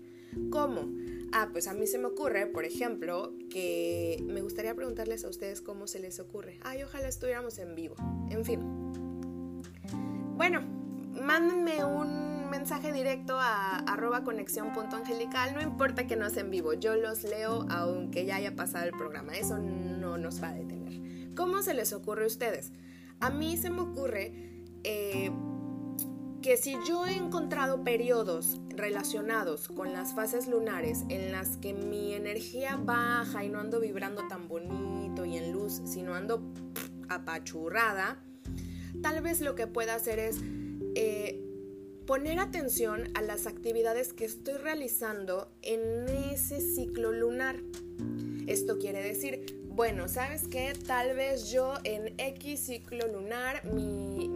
¿Cómo? 0.50 0.92
Ah, 1.32 1.50
pues 1.51 1.68
a 1.68 1.75
mí 1.75 1.86
se 1.86 2.00
me 2.00 2.08
ocurre, 2.08 2.48
por 2.48 2.66
ejemplo, 2.66 3.36
que 3.51 4.18
me 4.25 4.42
gustaría 4.42 4.74
preguntarles 4.74 5.24
a 5.25 5.30
ustedes 5.30 5.62
cómo 5.62 5.86
se 5.86 6.00
les 6.00 6.20
ocurre. 6.20 6.58
Ay, 6.63 6.82
ojalá 6.82 7.08
estuviéramos 7.08 7.60
en 7.60 7.75
vivo. 7.75 7.96
En 8.32 8.44
fin. 8.44 8.62
Bueno, 10.36 10.62
mándenme 11.22 11.86
un 11.86 12.28
mensaje 12.50 12.91
directo 12.91 13.38
a 13.39 13.77
arroba 13.79 14.24
conexión.angelical, 14.24 15.53
no 15.53 15.62
importa 15.62 16.08
que 16.08 16.15
no 16.15 16.29
sea 16.29 16.44
en 16.44 16.51
vivo, 16.51 16.74
yo 16.74 16.96
los 16.96 17.24
leo 17.24 17.65
aunque 17.70 18.25
ya 18.25 18.38
haya 18.38 18.56
pasado 18.56 18.86
el 18.86 18.91
programa, 18.91 19.34
eso 19.34 19.58
no 19.58 20.18
nos 20.18 20.41
va 20.41 20.50
a 20.50 20.53
detener. 20.53 21.34
¿Cómo 21.36 21.62
se 21.62 21.74
les 21.74 21.94
ocurre 21.94 22.25
a 22.25 22.27
ustedes? 22.27 22.72
A 23.20 23.29
mí 23.29 23.58
se 23.58 23.70
me 23.70 23.82
ocurre 23.82 24.34
eh, 24.84 25.32
que 26.41 26.58
si 26.58 26.75
yo 26.88 27.06
he 27.06 27.15
encontrado 27.15 27.84
periodos 27.84 28.60
relacionados 28.70 29.68
con 29.68 29.94
las 29.94 30.13
fases 30.13 30.48
lunares 30.48 31.03
en 31.10 31.32
las 31.32 31.58
que 31.58 31.74
mi 31.74 32.13
energía 32.13 32.77
baja 32.77 33.44
y 33.44 33.50
no 33.50 33.60
ando 33.60 33.79
vibrando 33.79 34.27
tan 34.27 34.48
bonito 34.48 35.25
y 35.25 35.38
en 35.38 35.51
luz, 35.51 35.82
sino 35.86 36.15
ando 36.15 36.41
apachurrada, 37.10 38.24
tal 39.01 39.22
vez 39.22 39.41
lo 39.41 39.56
que 39.56 39.68
pueda 39.68 39.96
hacer 39.96 40.20
es 40.20 40.39
eh, 40.96 41.49
poner 42.10 42.39
atención 42.39 43.04
a 43.13 43.22
las 43.22 43.46
actividades 43.46 44.13
que 44.13 44.25
estoy 44.25 44.56
realizando 44.56 45.48
en 45.62 46.10
ese 46.10 46.60
ciclo 46.60 47.12
lunar. 47.12 47.58
Esto 48.48 48.80
quiere 48.80 49.04
decir, 49.04 49.62
bueno, 49.68 50.08
¿sabes 50.08 50.48
qué? 50.48 50.74
Tal 50.88 51.16
vez 51.16 51.51
yo 51.51 51.75
en 51.84 52.16
X 52.18 52.62
ciclo 52.62 53.06
lunar 53.10 53.63
mi, 53.63 54.28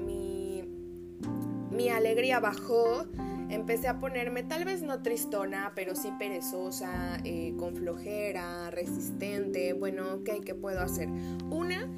mi, 1.71 1.89
alegría 1.89 2.39
bajó, 2.39 3.07
empecé 3.49 3.87
a 3.87 3.99
ponerme 3.99 4.43
tal 4.43 4.65
vez 4.65 4.83
no 4.83 5.01
tristona, 5.01 5.71
pero 5.73 5.95
sí 5.95 6.11
perezosa, 6.19 7.17
eh, 7.23 7.55
con 7.57 7.75
flojera, 7.75 8.69
resistente. 8.69 9.73
Bueno, 9.73 10.13
ok, 10.17 10.43
¿qué 10.45 10.53
puedo 10.53 10.79
hacer? 10.79 11.07
Una 11.49 11.89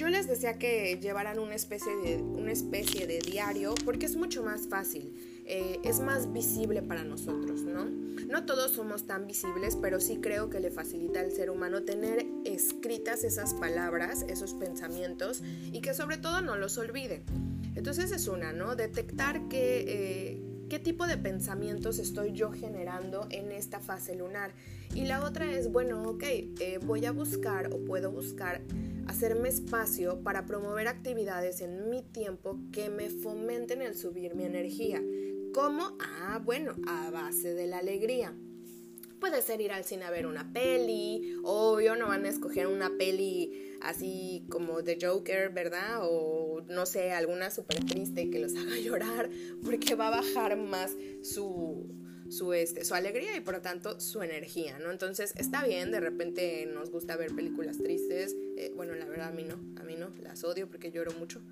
yo 0.00 0.08
les 0.08 0.26
decía 0.26 0.58
que 0.58 0.98
llevaran 0.98 1.38
una 1.38 1.54
especie 1.54 1.94
de, 1.94 2.16
una 2.22 2.52
especie 2.52 3.06
de 3.06 3.18
diario 3.18 3.74
porque 3.84 4.06
es 4.06 4.16
mucho 4.16 4.42
más 4.42 4.66
fácil, 4.66 5.12
eh, 5.44 5.78
es 5.84 6.00
más 6.00 6.32
visible 6.32 6.80
para 6.80 7.04
nosotros, 7.04 7.64
¿no? 7.64 7.84
No 8.26 8.46
todos 8.46 8.70
somos 8.70 9.06
tan 9.06 9.26
visibles, 9.26 9.76
pero 9.76 10.00
sí 10.00 10.16
creo 10.22 10.48
que 10.48 10.58
le 10.58 10.70
facilita 10.70 11.20
al 11.20 11.32
ser 11.32 11.50
humano 11.50 11.82
tener 11.82 12.24
escritas 12.46 13.24
esas 13.24 13.52
palabras, 13.52 14.24
esos 14.26 14.54
pensamientos 14.54 15.42
y 15.70 15.82
que 15.82 15.92
sobre 15.92 16.16
todo 16.16 16.40
no 16.40 16.56
los 16.56 16.78
olvide. 16.78 17.22
Entonces 17.74 18.10
es 18.10 18.26
una, 18.26 18.54
¿no? 18.54 18.76
Detectar 18.76 19.48
que... 19.48 19.84
Eh, 19.86 20.42
qué 20.70 20.78
tipo 20.78 21.08
de 21.08 21.18
pensamientos 21.18 21.98
estoy 21.98 22.30
yo 22.30 22.52
generando 22.52 23.26
en 23.30 23.50
esta 23.50 23.80
fase 23.80 24.14
lunar. 24.14 24.52
Y 24.94 25.04
la 25.06 25.24
otra 25.24 25.50
es, 25.50 25.72
bueno, 25.72 26.00
ok, 26.04 26.22
eh, 26.22 26.78
voy 26.86 27.04
a 27.06 27.10
buscar 27.10 27.74
o 27.74 27.84
puedo 27.84 28.12
buscar 28.12 28.62
hacerme 29.10 29.48
espacio 29.48 30.22
para 30.22 30.46
promover 30.46 30.86
actividades 30.86 31.62
en 31.62 31.90
mi 31.90 32.02
tiempo 32.02 32.60
que 32.72 32.90
me 32.90 33.10
fomenten 33.10 33.82
el 33.82 33.96
subir 33.96 34.36
mi 34.36 34.44
energía. 34.44 35.02
¿Cómo? 35.52 35.98
Ah, 35.98 36.40
bueno, 36.44 36.76
a 36.86 37.10
base 37.10 37.52
de 37.54 37.66
la 37.66 37.78
alegría. 37.78 38.32
Puede 39.18 39.42
ser 39.42 39.60
ir 39.60 39.72
al 39.72 39.84
cine 39.84 40.04
a 40.04 40.10
ver 40.12 40.26
una 40.26 40.52
peli, 40.52 41.34
obvio, 41.42 41.96
no 41.96 42.06
van 42.06 42.24
a 42.24 42.28
escoger 42.28 42.68
una 42.68 42.96
peli 42.98 43.76
así 43.80 44.46
como 44.48 44.80
de 44.80 44.96
Joker, 45.02 45.50
¿verdad? 45.50 46.02
O 46.02 46.62
no 46.68 46.86
sé, 46.86 47.10
alguna 47.10 47.50
súper 47.50 47.84
triste 47.84 48.30
que 48.30 48.38
los 48.38 48.54
haga 48.54 48.78
llorar, 48.82 49.28
porque 49.64 49.96
va 49.96 50.06
a 50.06 50.22
bajar 50.22 50.56
más 50.56 50.92
su, 51.22 51.88
su, 52.30 52.52
este, 52.52 52.84
su 52.84 52.94
alegría 52.94 53.36
y 53.36 53.40
por 53.40 53.54
lo 53.54 53.60
tanto 53.60 54.00
su 54.00 54.22
energía, 54.22 54.78
¿no? 54.78 54.90
Entonces 54.90 55.34
está 55.36 55.64
bien, 55.64 55.90
de 55.90 56.00
repente 56.00 56.66
nos 56.66 56.90
gusta 56.90 57.16
ver 57.16 57.34
películas 57.34 57.78
tristes, 57.78 58.36
eh, 58.56 58.72
bueno, 58.74 58.94
la 58.94 59.06
verdad 59.06 59.28
a 59.28 59.32
mí 59.32 59.44
no, 59.44 59.56
a 59.80 59.84
mí 59.84 59.96
no, 59.96 60.10
las 60.22 60.44
odio 60.44 60.68
porque 60.68 60.90
lloro 60.92 61.12
mucho, 61.18 61.42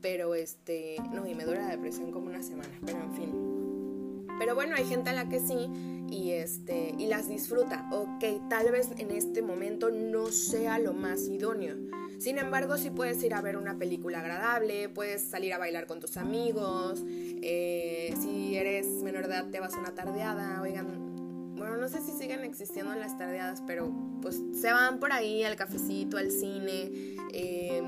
pero 0.00 0.34
este, 0.34 0.96
no, 1.12 1.26
y 1.26 1.34
me 1.34 1.44
dura 1.44 1.62
la 1.62 1.70
depresión 1.70 2.12
como 2.12 2.26
una 2.26 2.42
semana, 2.42 2.78
pero 2.84 3.02
en 3.02 3.14
fin. 3.14 4.28
Pero 4.38 4.54
bueno, 4.54 4.76
hay 4.76 4.84
gente 4.84 5.10
a 5.10 5.12
la 5.12 5.28
que 5.28 5.40
sí 5.40 5.68
y, 6.10 6.30
este, 6.30 6.94
y 6.96 7.06
las 7.06 7.28
disfruta. 7.28 7.88
Ok, 7.92 8.48
tal 8.48 8.70
vez 8.70 8.90
en 8.98 9.10
este 9.10 9.42
momento 9.42 9.90
no 9.90 10.26
sea 10.26 10.78
lo 10.78 10.92
más 10.92 11.26
idóneo. 11.26 11.74
Sin 12.18 12.38
embargo, 12.38 12.76
si 12.78 12.90
puedes 12.90 13.22
ir 13.22 13.32
a 13.34 13.40
ver 13.40 13.56
una 13.56 13.78
película 13.78 14.18
agradable, 14.18 14.88
puedes 14.88 15.22
salir 15.22 15.52
a 15.52 15.58
bailar 15.58 15.86
con 15.86 16.00
tus 16.00 16.16
amigos, 16.16 17.04
eh, 17.06 18.12
si 18.20 18.56
eres 18.56 18.86
menor 19.04 19.28
de 19.28 19.34
edad 19.34 19.50
te 19.50 19.60
vas 19.60 19.74
a 19.74 19.78
una 19.78 19.94
tardeada, 19.94 20.60
oigan, 20.60 21.54
bueno, 21.56 21.76
no 21.76 21.88
sé 21.88 22.00
si 22.00 22.12
siguen 22.12 22.44
existiendo 22.44 22.92
las 22.94 23.16
tardeadas, 23.16 23.62
pero 23.66 23.92
pues 24.20 24.40
se 24.52 24.72
van 24.72 24.98
por 24.98 25.12
ahí 25.12 25.44
al 25.44 25.54
cafecito, 25.54 26.16
al 26.16 26.32
cine, 26.32 26.90
eh, 27.32 27.82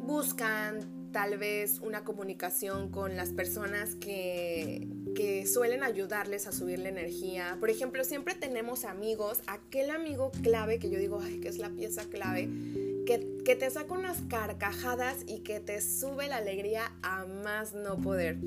buscan 0.00 1.10
tal 1.12 1.38
vez 1.38 1.80
una 1.80 2.02
comunicación 2.02 2.90
con 2.90 3.14
las 3.14 3.30
personas 3.32 3.94
que, 3.94 4.88
que 5.14 5.46
suelen 5.46 5.82
ayudarles 5.84 6.46
a 6.46 6.52
subir 6.52 6.80
la 6.80 6.88
energía. 6.88 7.56
Por 7.60 7.70
ejemplo, 7.70 8.04
siempre 8.04 8.34
tenemos 8.34 8.84
amigos, 8.84 9.40
aquel 9.46 9.90
amigo 9.90 10.32
clave 10.42 10.78
que 10.78 10.90
yo 10.90 10.98
digo, 10.98 11.20
ay, 11.22 11.38
que 11.40 11.48
es 11.48 11.58
la 11.58 11.68
pieza 11.70 12.04
clave, 12.04 12.48
que, 13.04 13.18
te 13.54 13.70
saca 13.70 13.94
unas 13.94 14.22
carcajadas 14.28 15.18
y 15.26 15.40
que 15.40 15.60
te 15.60 15.80
sube 15.80 16.28
la 16.28 16.36
alegría 16.36 16.92
a 17.02 17.24
más 17.24 17.74
no 17.74 17.96
poder. 17.98 18.38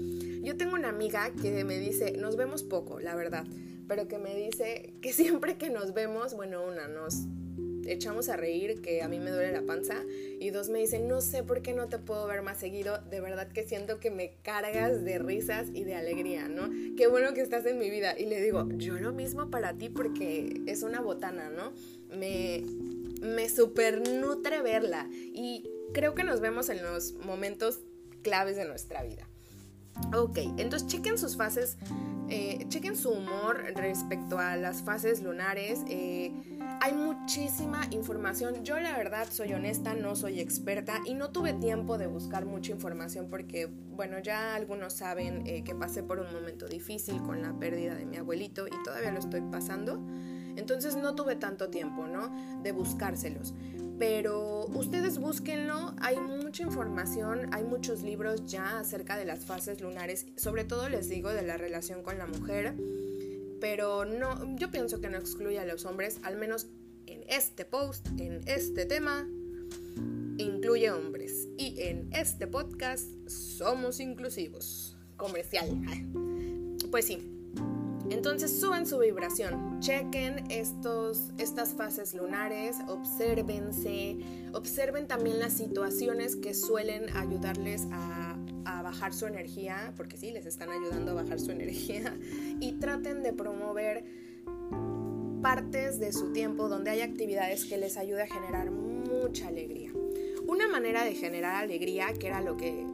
Yo 0.41 0.57
tengo 0.57 0.73
una 0.73 0.89
amiga 0.89 1.31
que 1.41 1.63
me 1.63 1.77
dice, 1.79 2.13
nos 2.13 2.35
vemos 2.35 2.63
poco, 2.63 2.99
la 2.99 3.15
verdad, 3.15 3.45
pero 3.87 4.07
que 4.07 4.17
me 4.17 4.35
dice 4.35 4.93
que 5.01 5.13
siempre 5.13 5.57
que 5.57 5.69
nos 5.69 5.93
vemos, 5.93 6.35
bueno, 6.35 6.63
una, 6.65 6.87
nos 6.87 7.27
echamos 7.87 8.29
a 8.29 8.35
reír, 8.35 8.81
que 8.81 9.01
a 9.01 9.07
mí 9.07 9.19
me 9.19 9.31
duele 9.31 9.51
la 9.51 9.61
panza, 9.61 10.03
y 10.39 10.49
dos 10.49 10.69
me 10.69 10.79
dicen, 10.79 11.07
no 11.07 11.21
sé 11.21 11.43
por 11.43 11.61
qué 11.61 11.73
no 11.73 11.87
te 11.87 11.99
puedo 11.99 12.27
ver 12.27 12.41
más 12.41 12.57
seguido, 12.57 12.99
de 13.09 13.21
verdad 13.21 13.47
que 13.47 13.63
siento 13.63 13.99
que 13.99 14.11
me 14.11 14.33
cargas 14.41 15.03
de 15.03 15.19
risas 15.19 15.67
y 15.73 15.83
de 15.83 15.95
alegría, 15.95 16.47
¿no? 16.47 16.69
Qué 16.97 17.07
bueno 17.07 17.33
que 17.33 17.41
estás 17.41 17.65
en 17.65 17.79
mi 17.79 17.89
vida. 17.89 18.17
Y 18.17 18.25
le 18.25 18.41
digo, 18.41 18.67
yo 18.77 18.99
lo 18.99 19.13
mismo 19.13 19.49
para 19.49 19.73
ti 19.73 19.89
porque 19.89 20.61
es 20.65 20.83
una 20.83 21.01
botana, 21.01 21.49
¿no? 21.49 21.71
Me, 22.15 22.63
me 23.27 23.49
super 23.49 24.07
nutre 24.09 24.61
verla 24.61 25.09
y 25.11 25.69
creo 25.93 26.15
que 26.15 26.23
nos 26.23 26.41
vemos 26.41 26.69
en 26.69 26.83
los 26.83 27.13
momentos 27.13 27.79
claves 28.23 28.55
de 28.55 28.65
nuestra 28.65 29.03
vida. 29.03 29.27
Ok, 30.15 30.37
entonces 30.57 30.87
chequen 30.87 31.17
sus 31.17 31.37
fases 31.37 31.77
Eh, 32.29 32.65
chequen 32.67 32.97
su 32.97 33.09
humor 33.09 33.63
respecto 33.75 34.37
a 34.37 34.57
las 34.57 34.81
fases 34.81 35.21
lunares. 35.21 35.79
Eh, 35.87 36.33
hay 36.81 36.91
muchísima 36.91 37.87
información. 37.91 38.65
Yo 38.65 38.77
la 38.79 38.97
verdad 38.97 39.27
soy 39.31 39.53
honesta, 39.53 39.93
no 39.93 40.15
soy 40.15 40.41
experta 40.41 40.99
y 41.05 41.13
no 41.13 41.31
tuve 41.31 41.53
tiempo 41.53 41.97
de 41.97 42.07
buscar 42.07 42.45
mucha 42.45 42.73
información 42.73 43.29
porque, 43.29 43.67
bueno, 43.67 44.19
ya 44.19 44.55
algunos 44.55 44.91
saben 44.91 45.47
eh, 45.47 45.63
que 45.63 45.73
pasé 45.73 46.03
por 46.03 46.19
un 46.19 46.33
momento 46.33 46.67
difícil 46.67 47.21
con 47.21 47.41
la 47.41 47.57
pérdida 47.57 47.95
de 47.95 48.05
mi 48.05 48.17
abuelito 48.17 48.67
y 48.67 48.83
todavía 48.83 49.11
lo 49.11 49.19
estoy 49.19 49.41
pasando. 49.49 49.97
Entonces 50.57 50.95
no 50.95 51.15
tuve 51.15 51.35
tanto 51.35 51.69
tiempo, 51.69 52.07
¿no? 52.07 52.61
De 52.61 52.71
buscárselos. 52.73 53.53
Pero 53.97 54.65
ustedes 54.67 55.17
búsquenlo, 55.17 55.95
hay 56.01 56.17
mucha 56.17 56.63
información, 56.63 57.53
hay 57.53 57.63
muchos 57.63 58.03
libros 58.03 58.45
ya 58.45 58.79
acerca 58.79 59.17
de 59.17 59.25
las 59.25 59.45
fases 59.45 59.81
lunares, 59.81 60.27
sobre 60.35 60.65
todo 60.65 60.89
les 60.89 61.09
digo 61.09 61.29
de 61.29 61.41
la 61.41 61.57
relación 61.57 62.03
con 62.03 62.17
la 62.19 62.27
mujer 62.27 62.75
pero 63.59 64.05
no, 64.05 64.55
yo 64.57 64.71
pienso 64.71 65.01
que 65.01 65.09
no 65.09 65.17
excluye 65.17 65.59
a 65.59 65.65
los 65.65 65.85
hombres, 65.85 66.19
al 66.23 66.37
menos 66.37 66.67
en 67.05 67.23
este 67.27 67.65
post, 67.65 68.07
en 68.19 68.41
este 68.47 68.85
tema, 68.85 69.27
incluye 70.37 70.91
hombres. 70.91 71.47
Y 71.57 71.81
en 71.81 72.09
este 72.13 72.47
podcast 72.47 73.07
somos 73.27 73.99
inclusivos. 73.99 74.95
Comercial. 75.15 75.81
Pues 76.91 77.05
sí. 77.05 77.36
Entonces 78.09 78.59
suben 78.59 78.85
su 78.85 78.99
vibración, 78.99 79.79
chequen 79.79 80.49
estos, 80.49 81.31
estas 81.37 81.73
fases 81.73 82.13
lunares, 82.13 82.77
obsérvense, 82.87 84.17
observen 84.53 85.07
también 85.07 85.39
las 85.39 85.53
situaciones 85.53 86.35
que 86.35 86.53
suelen 86.53 87.15
ayudarles 87.15 87.87
a 87.91 88.17
bajar 88.87 89.13
su 89.13 89.25
energía, 89.25 89.93
porque 89.97 90.17
sí, 90.17 90.31
les 90.31 90.45
están 90.45 90.69
ayudando 90.69 91.11
a 91.11 91.15
bajar 91.15 91.39
su 91.39 91.51
energía, 91.57 92.17
y 92.59 92.73
traten 92.73 93.21
de 93.21 93.33
promover 93.33 94.05
partes 95.41 95.99
de 95.99 96.11
su 96.13 96.31
tiempo 96.31 96.67
donde 96.67 96.89
hay 96.89 97.01
actividades 97.01 97.65
que 97.65 97.77
les 97.77 97.97
ayude 97.97 98.23
a 98.23 98.27
generar 98.27 98.71
mucha 98.71 99.47
alegría. 99.49 99.91
Una 100.47 100.67
manera 100.67 101.03
de 101.03 101.13
generar 101.13 101.55
alegría, 101.55 102.13
que 102.13 102.27
era 102.27 102.41
lo 102.41 102.55
que 102.55 102.85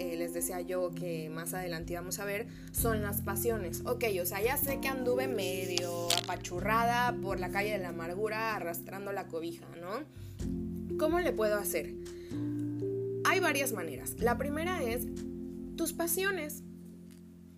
eh, 0.00 0.16
les 0.16 0.32
decía 0.32 0.62
yo 0.62 0.90
que 0.94 1.28
más 1.28 1.52
adelante 1.52 1.92
íbamos 1.92 2.18
a 2.20 2.24
ver, 2.24 2.46
son 2.72 3.02
las 3.02 3.20
pasiones. 3.20 3.82
Ok, 3.84 4.04
o 4.22 4.24
sea, 4.24 4.42
ya 4.42 4.56
sé 4.56 4.80
que 4.80 4.88
anduve 4.88 5.28
medio 5.28 6.08
apachurrada 6.22 7.14
por 7.20 7.38
la 7.38 7.50
calle 7.50 7.72
de 7.72 7.78
la 7.78 7.90
amargura 7.90 8.56
arrastrando 8.56 9.12
la 9.12 9.28
cobija, 9.28 9.66
¿no? 9.78 10.98
¿Cómo 10.98 11.20
le 11.20 11.32
puedo 11.32 11.56
hacer? 11.56 11.92
Hay 13.24 13.40
varias 13.40 13.72
maneras. 13.72 14.14
La 14.18 14.38
primera 14.38 14.82
es 14.82 15.06
tus 15.76 15.92
pasiones. 15.92 16.62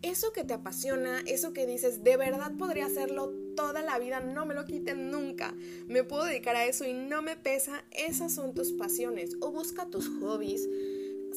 Eso 0.03 0.33
que 0.33 0.43
te 0.43 0.55
apasiona, 0.55 1.21
eso 1.27 1.53
que 1.53 1.65
dices, 1.65 2.03
de 2.03 2.17
verdad 2.17 2.51
podría 2.59 2.87
hacerlo 2.87 3.33
toda 3.55 3.83
la 3.83 4.01
vida, 4.01 4.19
no 4.19 4.47
me 4.47 4.55
lo 4.55 4.65
quiten 4.65 5.13
nunca. 5.13 5.55
Me 5.87 6.03
puedo 6.03 6.25
dedicar 6.25 6.57
a 6.57 6.65
eso 6.65 6.85
y 6.85 6.93
no 6.93 7.23
me 7.23 7.37
pesa. 7.37 7.85
Esas 7.93 8.35
son 8.35 8.53
tus 8.53 8.73
pasiones. 8.73 9.37
O 9.41 9.53
busca 9.53 9.87
tus 9.87 10.09
hobbies, 10.21 10.69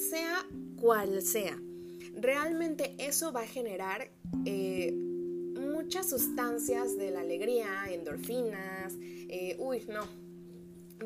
sea 0.09 0.47
cual 0.75 1.21
sea. 1.21 1.57
Realmente 2.15 2.95
eso 2.97 3.31
va 3.31 3.41
a 3.41 3.47
generar 3.47 4.09
eh, 4.45 4.93
muchas 4.93 6.09
sustancias 6.09 6.97
de 6.97 7.11
la 7.11 7.21
alegría, 7.21 7.67
endorfinas. 7.91 8.93
Eh, 8.99 9.55
uy, 9.59 9.83
no. 9.87 10.07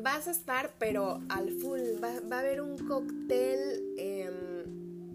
Vas 0.00 0.28
a 0.28 0.30
estar, 0.30 0.74
pero 0.78 1.20
al 1.28 1.50
full. 1.50 1.80
Va, 2.02 2.36
a 2.36 2.40
haber 2.40 2.60
un 2.60 2.78
cóctel. 2.78 3.94
Em, 3.98 4.49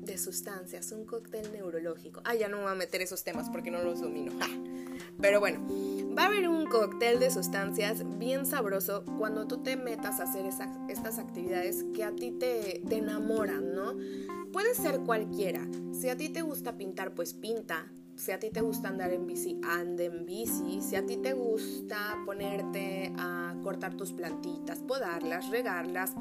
de 0.05 0.17
sustancias, 0.17 0.91
un 0.91 1.05
cóctel 1.05 1.51
neurológico. 1.51 2.21
Ah, 2.23 2.35
ya 2.35 2.47
no 2.47 2.57
me 2.57 2.63
voy 2.63 2.71
a 2.71 2.75
meter 2.75 3.01
esos 3.01 3.23
temas 3.23 3.49
porque 3.49 3.71
no 3.71 3.81
los 3.83 4.01
domino. 4.01 4.31
Pero 5.21 5.39
bueno, 5.39 5.65
va 6.17 6.23
a 6.23 6.25
haber 6.27 6.47
un 6.47 6.65
cóctel 6.65 7.19
de 7.19 7.31
sustancias 7.31 8.03
bien 8.17 8.45
sabroso 8.45 9.03
cuando 9.17 9.47
tú 9.47 9.63
te 9.63 9.75
metas 9.75 10.19
a 10.19 10.23
hacer 10.23 10.45
estas 10.45 11.19
actividades 11.19 11.83
que 11.93 12.03
a 12.03 12.11
ti 12.11 12.31
te, 12.31 12.81
te 12.87 12.97
enamoran, 12.97 13.73
¿no? 13.73 13.95
Puede 14.51 14.75
ser 14.75 14.99
cualquiera. 15.01 15.67
Si 15.93 16.09
a 16.09 16.17
ti 16.17 16.29
te 16.29 16.41
gusta 16.41 16.77
pintar, 16.77 17.13
pues 17.13 17.33
pinta. 17.33 17.91
Si 18.15 18.31
a 18.31 18.39
ti 18.39 18.49
te 18.49 18.61
gusta 18.61 18.87
andar 18.87 19.11
en 19.11 19.27
bici, 19.27 19.59
ande 19.63 20.05
en 20.05 20.25
bici. 20.25 20.81
Si 20.81 20.95
a 20.95 21.05
ti 21.05 21.17
te 21.17 21.33
gusta 21.33 22.17
ponerte 22.25 23.11
a 23.17 23.55
cortar 23.63 23.97
tus 23.97 24.13
plantitas, 24.13 24.79
podarlas, 24.79 25.49
regarlas, 25.49 26.13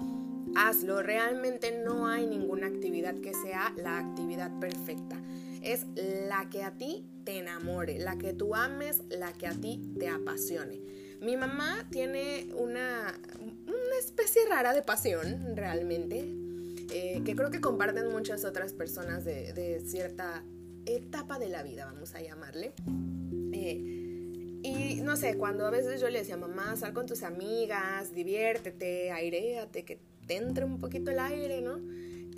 hazlo. 0.56 1.02
Realmente 1.02 1.72
no 1.72 2.06
hay 2.06 2.26
ninguna 2.26 2.66
actividad 2.66 3.14
que 3.16 3.32
sea 3.34 3.72
la 3.76 3.98
actividad 3.98 4.50
perfecta. 4.60 5.20
Es 5.62 5.86
la 5.96 6.48
que 6.50 6.62
a 6.62 6.72
ti 6.72 7.06
te 7.24 7.38
enamore, 7.38 7.98
la 7.98 8.16
que 8.18 8.32
tú 8.32 8.54
ames, 8.54 9.00
la 9.08 9.32
que 9.32 9.46
a 9.46 9.52
ti 9.52 9.94
te 9.98 10.08
apasione. 10.08 10.80
Mi 11.20 11.36
mamá 11.36 11.86
tiene 11.90 12.50
una, 12.54 13.18
especie 13.98 14.42
rara 14.46 14.74
de 14.74 14.82
pasión, 14.82 15.56
realmente, 15.56 16.28
eh, 16.92 17.22
que 17.24 17.34
creo 17.34 17.50
que 17.50 17.60
comparten 17.60 18.08
muchas 18.10 18.44
otras 18.44 18.72
personas 18.74 19.24
de, 19.24 19.82
cierta 19.86 20.44
etapa 20.84 21.38
de 21.38 21.48
la 21.48 21.62
vida, 21.62 21.86
vamos 21.86 22.14
a 22.14 22.20
llamarle. 22.20 22.74
Eh, 23.52 24.04
y 24.62 25.00
no 25.02 25.16
sé, 25.16 25.36
cuando 25.36 25.66
a 25.66 25.70
veces 25.70 26.00
yo 26.00 26.10
le 26.10 26.18
decía, 26.18 26.36
mamá, 26.36 26.76
sal 26.76 26.92
con 26.92 27.06
tus 27.06 27.22
amigas, 27.22 28.14
diviértete, 28.14 29.10
airéate, 29.10 29.84
que 29.84 29.98
te 30.26 30.36
entre 30.36 30.64
un 30.64 30.78
poquito 30.78 31.10
el 31.10 31.18
aire, 31.18 31.60
¿no? 31.60 31.78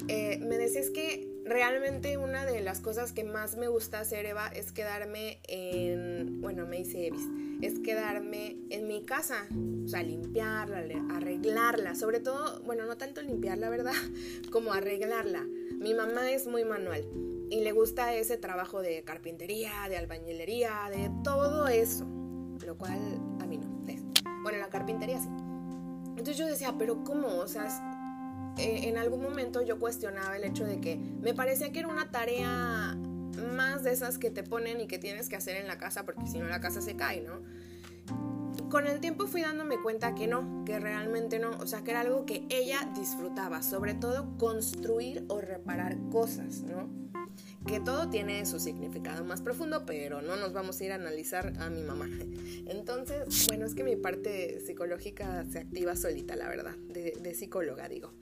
Eh, 0.08 0.38
me 0.42 0.58
decías 0.58 0.90
que 0.90 1.28
realmente 1.44 2.16
una 2.18 2.44
de 2.44 2.60
las 2.60 2.80
cosas 2.80 3.12
que 3.12 3.24
más 3.24 3.56
me 3.56 3.68
gusta 3.68 4.00
hacer, 4.00 4.26
Eva, 4.26 4.48
es 4.48 4.72
quedarme 4.72 5.38
en, 5.48 6.40
bueno, 6.40 6.66
me 6.66 6.78
dice 6.78 7.06
Evis, 7.06 7.26
es 7.62 7.78
quedarme 7.78 8.56
en 8.70 8.86
mi 8.86 9.04
casa, 9.04 9.46
o 9.84 9.88
sea, 9.88 10.02
limpiarla, 10.02 10.82
arreglarla, 11.10 11.94
sobre 11.94 12.20
todo, 12.20 12.60
bueno, 12.64 12.84
no 12.84 12.96
tanto 12.96 13.22
limpiarla, 13.22 13.70
¿verdad? 13.70 13.94
Como 14.50 14.72
arreglarla. 14.72 15.46
Mi 15.78 15.94
mamá 15.94 16.30
es 16.30 16.46
muy 16.46 16.64
manual 16.64 17.06
y 17.50 17.60
le 17.60 17.72
gusta 17.72 18.14
ese 18.14 18.36
trabajo 18.36 18.82
de 18.82 19.02
carpintería, 19.02 19.70
de 19.88 19.96
albañilería, 19.96 20.90
de 20.90 21.10
todo 21.22 21.68
eso, 21.68 22.04
lo 22.64 22.76
cual 22.76 22.98
a 23.40 23.46
mí 23.46 23.58
no. 23.58 23.76
Bueno, 24.42 24.58
la 24.58 24.68
carpintería 24.68 25.18
sí. 25.18 25.28
Entonces 26.16 26.38
yo 26.38 26.46
decía, 26.46 26.74
pero 26.78 27.04
¿cómo? 27.04 27.28
O 27.28 27.46
sea, 27.46 27.66
eh, 28.58 28.88
en 28.88 28.96
algún 28.96 29.22
momento 29.22 29.62
yo 29.62 29.78
cuestionaba 29.78 30.36
el 30.36 30.44
hecho 30.44 30.64
de 30.64 30.80
que 30.80 30.96
me 30.96 31.34
parecía 31.34 31.72
que 31.72 31.80
era 31.80 31.88
una 31.88 32.10
tarea 32.10 32.96
más 33.54 33.84
de 33.84 33.92
esas 33.92 34.16
que 34.18 34.30
te 34.30 34.42
ponen 34.42 34.80
y 34.80 34.86
que 34.86 34.98
tienes 34.98 35.28
que 35.28 35.36
hacer 35.36 35.56
en 35.56 35.66
la 35.66 35.78
casa 35.78 36.04
porque 36.04 36.26
si 36.26 36.38
no 36.38 36.46
la 36.46 36.60
casa 36.60 36.80
se 36.80 36.96
cae, 36.96 37.20
¿no? 37.20 37.42
Con 38.70 38.86
el 38.86 39.00
tiempo 39.00 39.26
fui 39.26 39.42
dándome 39.42 39.80
cuenta 39.80 40.14
que 40.14 40.26
no, 40.26 40.64
que 40.64 40.80
realmente 40.80 41.38
no, 41.38 41.50
o 41.50 41.66
sea, 41.66 41.84
que 41.84 41.90
era 41.90 42.00
algo 42.00 42.24
que 42.24 42.46
ella 42.48 42.90
disfrutaba, 42.96 43.62
sobre 43.62 43.94
todo 43.94 44.36
construir 44.38 45.24
o 45.28 45.40
reparar 45.40 45.96
cosas, 46.10 46.62
¿no? 46.62 46.88
Que 47.66 47.80
todo 47.80 48.08
tiene 48.08 48.46
su 48.46 48.60
significado 48.60 49.24
más 49.24 49.42
profundo, 49.42 49.84
pero 49.86 50.22
no 50.22 50.36
nos 50.36 50.52
vamos 50.52 50.80
a 50.80 50.84
ir 50.84 50.92
a 50.92 50.96
analizar 50.96 51.52
a 51.58 51.70
mi 51.70 51.82
mamá. 51.82 52.08
Entonces, 52.66 53.46
bueno, 53.48 53.66
es 53.66 53.74
que 53.74 53.84
mi 53.84 53.96
parte 53.96 54.60
psicológica 54.60 55.44
se 55.50 55.58
activa 55.58 55.96
solita, 55.96 56.36
la 56.36 56.48
verdad, 56.48 56.76
de, 56.76 57.34
psicóloga, 57.34 57.88
digo. 57.88 58.12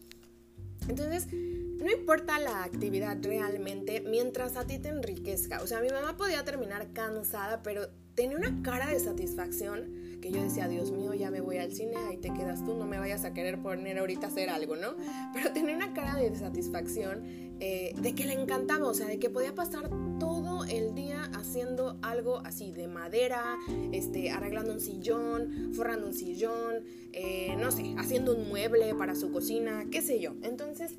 Entonces, 0.88 1.28
no 1.32 1.90
importa 1.90 2.38
la 2.38 2.64
actividad 2.64 3.16
realmente, 3.22 4.02
mientras 4.06 4.56
a 4.56 4.66
ti 4.66 4.78
te 4.78 4.88
enriquezca. 4.88 5.62
O 5.62 5.66
sea, 5.66 5.80
mi 5.80 5.88
mamá 5.88 6.16
podía 6.16 6.44
terminar 6.44 6.92
cansada, 6.92 7.62
pero 7.62 7.88
tenía 8.14 8.36
una 8.36 8.62
cara 8.62 8.88
de 8.88 9.00
satisfacción 9.00 10.03
que 10.24 10.30
yo 10.30 10.42
decía, 10.42 10.68
Dios 10.68 10.90
mío, 10.90 11.12
ya 11.12 11.30
me 11.30 11.42
voy 11.42 11.58
al 11.58 11.70
cine, 11.70 11.98
ahí 12.08 12.16
te 12.16 12.32
quedas 12.32 12.64
tú, 12.64 12.72
no 12.72 12.86
me 12.86 12.98
vayas 12.98 13.26
a 13.26 13.34
querer 13.34 13.60
poner 13.60 13.98
ahorita 13.98 14.28
a 14.28 14.30
hacer 14.30 14.48
algo, 14.48 14.74
¿no? 14.74 14.94
Pero 15.34 15.52
tenía 15.52 15.76
una 15.76 15.92
cara 15.92 16.16
de 16.16 16.34
satisfacción 16.34 17.22
eh, 17.60 17.92
de 18.00 18.14
que 18.14 18.24
le 18.24 18.32
encantaba, 18.32 18.88
o 18.88 18.94
sea, 18.94 19.06
de 19.06 19.18
que 19.18 19.28
podía 19.28 19.54
pasar 19.54 19.90
todo 20.18 20.64
el 20.64 20.94
día 20.94 21.30
haciendo 21.34 21.98
algo 22.00 22.38
así 22.38 22.72
de 22.72 22.88
madera, 22.88 23.58
este, 23.92 24.30
arreglando 24.30 24.72
un 24.72 24.80
sillón, 24.80 25.74
forrando 25.74 26.06
un 26.06 26.14
sillón, 26.14 26.84
eh, 27.12 27.54
no 27.58 27.70
sé, 27.70 27.94
haciendo 27.98 28.34
un 28.34 28.48
mueble 28.48 28.94
para 28.94 29.14
su 29.14 29.30
cocina, 29.30 29.84
qué 29.90 30.00
sé 30.00 30.20
yo. 30.20 30.32
Entonces, 30.40 30.94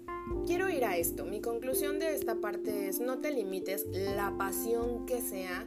quiero 0.45 0.69
ir 0.69 0.85
a 0.85 0.97
esto. 0.97 1.25
Mi 1.25 1.41
conclusión 1.41 1.97
de 1.97 2.13
esta 2.13 2.35
parte 2.35 2.89
es, 2.89 2.99
no 2.99 3.17
te 3.17 3.31
limites, 3.31 3.87
la 3.91 4.37
pasión 4.37 5.07
que 5.07 5.19
sea, 5.19 5.65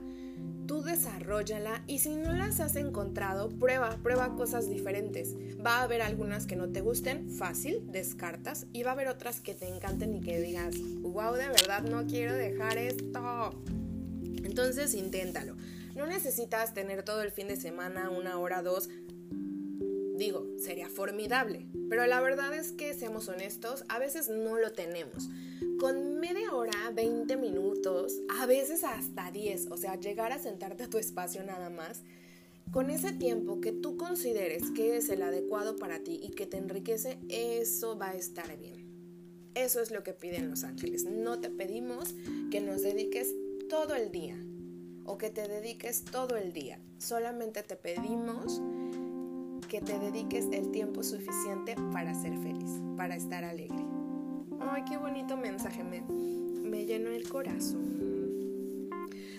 tú 0.68 0.82
desarrollala 0.82 1.82
y 1.86 1.98
si 1.98 2.14
no 2.14 2.32
las 2.34 2.60
has 2.60 2.76
encontrado, 2.76 3.48
prueba, 3.48 3.96
prueba 4.02 4.36
cosas 4.36 4.68
diferentes. 4.68 5.34
Va 5.64 5.78
a 5.78 5.82
haber 5.84 6.02
algunas 6.02 6.46
que 6.46 6.56
no 6.56 6.68
te 6.68 6.82
gusten, 6.82 7.30
fácil, 7.30 7.90
descartas, 7.90 8.66
y 8.74 8.82
va 8.82 8.90
a 8.90 8.92
haber 8.92 9.08
otras 9.08 9.40
que 9.40 9.54
te 9.54 9.66
encanten 9.66 10.14
y 10.14 10.20
que 10.20 10.40
digas, 10.40 10.76
wow, 11.00 11.32
de 11.32 11.48
verdad 11.48 11.82
no 11.82 12.06
quiero 12.06 12.34
dejar 12.34 12.76
esto. 12.76 13.50
Entonces 14.44 14.94
inténtalo. 14.94 15.56
No 15.96 16.06
necesitas 16.06 16.74
tener 16.74 17.02
todo 17.02 17.22
el 17.22 17.32
fin 17.32 17.48
de 17.48 17.56
semana, 17.56 18.10
una 18.10 18.38
hora, 18.38 18.62
dos, 18.62 18.90
Digo, 20.18 20.44
sería 20.58 20.88
formidable, 20.88 21.68
pero 21.88 22.04
la 22.08 22.20
verdad 22.20 22.52
es 22.52 22.72
que, 22.72 22.92
seamos 22.92 23.28
honestos, 23.28 23.84
a 23.88 24.00
veces 24.00 24.28
no 24.28 24.58
lo 24.58 24.72
tenemos. 24.72 25.28
Con 25.78 26.18
media 26.18 26.52
hora, 26.54 26.90
20 26.92 27.36
minutos, 27.36 28.14
a 28.36 28.44
veces 28.44 28.82
hasta 28.82 29.30
10, 29.30 29.68
o 29.70 29.76
sea, 29.76 29.94
llegar 29.94 30.32
a 30.32 30.40
sentarte 30.40 30.82
a 30.82 30.90
tu 30.90 30.98
espacio 30.98 31.44
nada 31.44 31.70
más, 31.70 32.02
con 32.72 32.90
ese 32.90 33.12
tiempo 33.12 33.60
que 33.60 33.70
tú 33.70 33.96
consideres 33.96 34.72
que 34.72 34.96
es 34.96 35.08
el 35.08 35.22
adecuado 35.22 35.76
para 35.76 36.00
ti 36.00 36.18
y 36.20 36.30
que 36.30 36.46
te 36.46 36.56
enriquece, 36.56 37.20
eso 37.28 37.96
va 37.96 38.08
a 38.08 38.16
estar 38.16 38.58
bien. 38.58 38.88
Eso 39.54 39.80
es 39.80 39.92
lo 39.92 40.02
que 40.02 40.14
piden 40.14 40.50
los 40.50 40.64
ángeles. 40.64 41.04
No 41.04 41.38
te 41.38 41.48
pedimos 41.48 42.16
que 42.50 42.60
nos 42.60 42.82
dediques 42.82 43.32
todo 43.70 43.94
el 43.94 44.10
día 44.10 44.36
o 45.04 45.16
que 45.16 45.30
te 45.30 45.46
dediques 45.46 46.04
todo 46.04 46.36
el 46.36 46.52
día. 46.52 46.80
Solamente 46.98 47.62
te 47.62 47.76
pedimos 47.76 48.60
que 49.68 49.80
te 49.82 49.98
dediques 49.98 50.46
el 50.50 50.70
tiempo 50.70 51.02
suficiente 51.02 51.76
para 51.92 52.14
ser 52.14 52.36
feliz, 52.38 52.80
para 52.96 53.14
estar 53.14 53.44
alegre. 53.44 53.84
Ay, 54.60 54.82
qué 54.88 54.96
bonito 54.96 55.36
mensaje, 55.36 55.84
me, 55.84 56.00
me 56.00 56.86
llenó 56.86 57.10
el 57.10 57.28
corazón. 57.28 57.98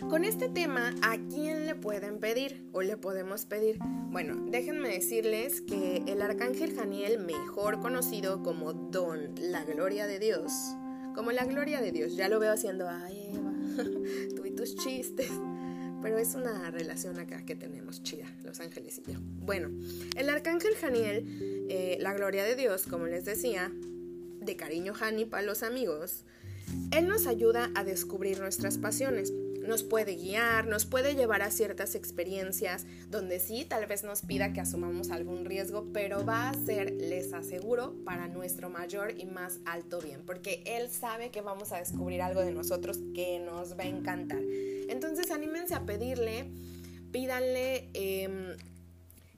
Con 0.08 0.24
este 0.24 0.48
tema, 0.48 0.94
¿a 1.02 1.18
quién 1.18 1.66
le 1.66 1.76
pueden 1.76 2.20
pedir 2.20 2.64
o 2.72 2.82
le 2.82 2.96
podemos 2.96 3.46
pedir? 3.46 3.80
Bueno, 4.12 4.36
déjenme 4.50 4.90
decirles 4.90 5.62
que 5.62 6.04
el 6.08 6.22
arcángel 6.22 6.76
Janiel, 6.76 7.20
mejor 7.20 7.80
conocido 7.80 8.42
como 8.42 8.74
Don, 8.74 9.36
la 9.42 9.66
gloria 9.66 10.08
de 10.08 10.20
Dios, 10.20 10.52
como 11.16 11.32
la 11.32 11.46
gloria 11.46 11.82
de 11.82 11.92
Dios, 11.92 12.16
ya 12.16 12.30
lo 12.30 12.40
veo 12.40 12.54
haciendo, 12.54 12.88
ay 12.88 13.32
Eva, 13.34 13.54
tú 14.36 14.46
y 14.46 14.52
tus 14.52 14.76
chistes. 14.78 15.32
Pero 16.02 16.18
es 16.18 16.36
una 16.36 16.72
relación 16.72 17.20
acá 17.20 17.44
que 17.46 17.56
tenemos 17.56 18.04
chida, 18.04 18.26
los 18.44 18.60
ángeles 18.60 19.02
y 19.06 19.12
yo. 19.12 19.20
Bueno, 19.22 19.70
el 20.16 20.30
arcángel 20.30 20.76
Janiel, 20.76 21.26
eh, 21.70 21.98
la 22.00 22.14
gloria 22.14 22.44
de 22.44 22.56
Dios, 22.56 22.86
como 22.88 23.08
les 23.08 23.26
decía, 23.26 23.72
de 24.40 24.56
cariño 24.56 24.94
Hani 25.00 25.26
para 25.26 25.44
los 25.44 25.64
amigos, 25.64 26.24
él 26.92 27.08
nos 27.08 27.28
ayuda 27.28 27.72
a 27.76 27.84
descubrir 27.84 28.40
nuestras 28.40 28.78
pasiones 28.78 29.34
nos 29.70 29.84
puede 29.84 30.16
guiar, 30.16 30.68
nos 30.68 30.86
puede 30.86 31.16
llevar 31.16 31.42
a 31.42 31.52
ciertas 31.52 31.96
experiencias 31.96 32.86
donde 33.10 33.40
sí, 33.40 33.66
tal 33.66 33.86
vez 33.86 34.04
nos 34.04 34.22
pida 34.22 34.52
que 34.52 34.62
asumamos 34.62 35.12
algún 35.12 35.46
riesgo, 35.46 35.88
pero 35.94 36.26
va 36.26 36.50
a 36.50 36.54
ser, 36.54 36.92
les 36.94 37.34
aseguro, 37.34 37.94
para 38.04 38.28
nuestro 38.28 38.70
mayor 38.70 39.14
y 39.18 39.26
más 39.26 39.60
alto 39.66 40.02
bien, 40.02 40.22
porque 40.26 40.64
Él 40.66 40.90
sabe 40.90 41.30
que 41.30 41.42
vamos 41.42 41.72
a 41.72 41.78
descubrir 41.78 42.22
algo 42.22 42.42
de 42.42 42.52
nosotros 42.52 43.00
que 43.14 43.40
nos 43.40 43.78
va 43.78 43.84
a 43.84 43.88
encantar. 43.88 44.42
Entonces 44.90 45.32
anímense 45.32 45.76
a 45.76 45.86
pedirle, 45.86 46.52
pídanle... 47.12 47.90
Em, 47.94 48.58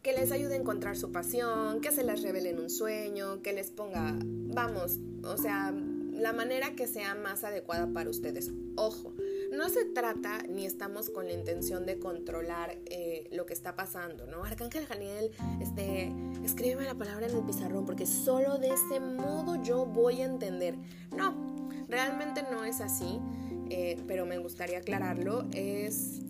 que 0.01 0.13
les 0.13 0.31
ayude 0.31 0.55
a 0.55 0.57
encontrar 0.57 0.97
su 0.97 1.11
pasión, 1.11 1.79
que 1.79 1.91
se 1.91 2.03
les 2.03 2.23
revele 2.23 2.49
en 2.49 2.59
un 2.59 2.69
sueño, 2.69 3.41
que 3.43 3.53
les 3.53 3.69
ponga, 3.69 4.17
vamos, 4.19 4.97
o 5.23 5.37
sea, 5.37 5.71
la 5.71 6.33
manera 6.33 6.75
que 6.75 6.87
sea 6.87 7.15
más 7.15 7.43
adecuada 7.43 7.87
para 7.87 8.09
ustedes. 8.09 8.51
Ojo, 8.75 9.13
no 9.51 9.69
se 9.69 9.85
trata 9.85 10.43
ni 10.43 10.65
estamos 10.65 11.09
con 11.09 11.25
la 11.25 11.33
intención 11.33 11.85
de 11.85 11.99
controlar 11.99 12.77
eh, 12.85 13.27
lo 13.31 13.45
que 13.45 13.53
está 13.53 13.75
pasando, 13.75 14.25
¿no? 14.27 14.43
Arcángel 14.43 14.85
Janiel, 14.85 15.31
este, 15.61 16.11
escríbeme 16.43 16.85
la 16.85 16.95
palabra 16.95 17.27
en 17.27 17.35
el 17.35 17.43
pizarrón 17.43 17.85
porque 17.85 18.05
solo 18.05 18.57
de 18.57 18.69
ese 18.69 18.99
modo 18.99 19.61
yo 19.61 19.85
voy 19.85 20.21
a 20.21 20.25
entender. 20.25 20.75
No, 21.15 21.67
realmente 21.87 22.43
no 22.51 22.63
es 22.63 22.81
así, 22.81 23.19
eh, 23.71 23.97
pero 24.07 24.25
me 24.25 24.37
gustaría 24.37 24.79
aclararlo. 24.79 25.47
Es 25.53 26.21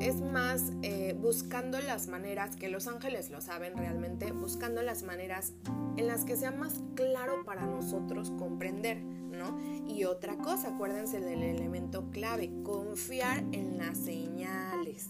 es 0.00 0.20
más 0.20 0.72
eh, 0.82 1.16
buscando 1.20 1.80
las 1.80 2.08
maneras, 2.08 2.56
que 2.56 2.68
los 2.68 2.86
ángeles 2.86 3.30
lo 3.30 3.40
saben 3.40 3.76
realmente, 3.76 4.32
buscando 4.32 4.82
las 4.82 5.02
maneras 5.02 5.52
en 5.96 6.06
las 6.06 6.24
que 6.24 6.36
sea 6.36 6.50
más 6.50 6.80
claro 6.94 7.44
para 7.44 7.64
nosotros 7.64 8.32
comprender, 8.32 9.00
¿no? 9.02 9.56
Y 9.88 10.04
otra 10.04 10.36
cosa, 10.36 10.74
acuérdense 10.74 11.20
del 11.20 11.42
elemento 11.42 12.10
clave, 12.10 12.50
confiar 12.64 13.44
en 13.52 13.78
las 13.78 13.98
señales. 13.98 15.06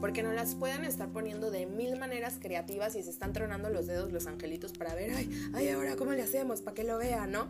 Porque 0.00 0.22
no 0.22 0.32
las 0.32 0.54
pueden 0.54 0.84
estar 0.84 1.10
poniendo 1.10 1.50
de 1.50 1.66
mil 1.66 1.96
maneras 1.96 2.38
creativas 2.40 2.96
y 2.96 3.02
se 3.02 3.10
están 3.10 3.32
tronando 3.32 3.68
los 3.68 3.86
dedos 3.86 4.12
los 4.12 4.26
angelitos 4.26 4.72
para 4.72 4.94
ver, 4.94 5.12
ay, 5.12 5.30
ay, 5.54 5.68
ahora 5.70 5.96
cómo 5.96 6.12
le 6.12 6.22
hacemos 6.22 6.62
para 6.62 6.74
que 6.74 6.84
lo 6.84 6.98
vean, 6.98 7.32
¿no? 7.32 7.48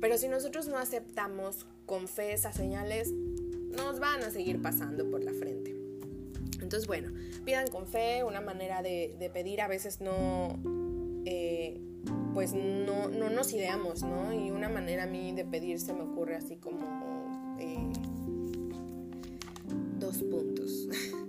Pero 0.00 0.18
si 0.18 0.28
nosotros 0.28 0.68
no 0.68 0.78
aceptamos 0.78 1.66
con 1.86 2.08
fe 2.08 2.32
esas 2.32 2.54
señales, 2.54 3.12
nos 3.12 3.98
van 3.98 4.22
a 4.22 4.30
seguir 4.30 4.60
pasando 4.60 5.08
por 5.10 5.24
la 5.24 5.32
frente. 5.32 5.74
Entonces, 6.60 6.86
bueno, 6.86 7.10
pidan 7.44 7.68
con 7.68 7.86
fe, 7.86 8.24
una 8.24 8.40
manera 8.40 8.82
de, 8.82 9.30
pedir 9.32 9.60
a 9.60 9.68
veces 9.68 10.00
no, 10.00 10.58
eh, 11.24 11.80
pues 12.34 12.52
no, 12.52 13.08
no, 13.08 13.30
nos 13.30 13.52
ideamos, 13.52 14.02
¿no? 14.02 14.32
Y 14.32 14.50
una 14.50 14.68
manera 14.68 15.04
a 15.04 15.06
mí 15.06 15.32
de 15.32 15.44
pedir 15.44 15.80
se 15.80 15.92
me 15.92 16.02
ocurre 16.02 16.36
así 16.36 16.56
como 16.56 17.56
eh, 17.58 17.90
dos 19.98 20.22
puntos. 20.24 20.88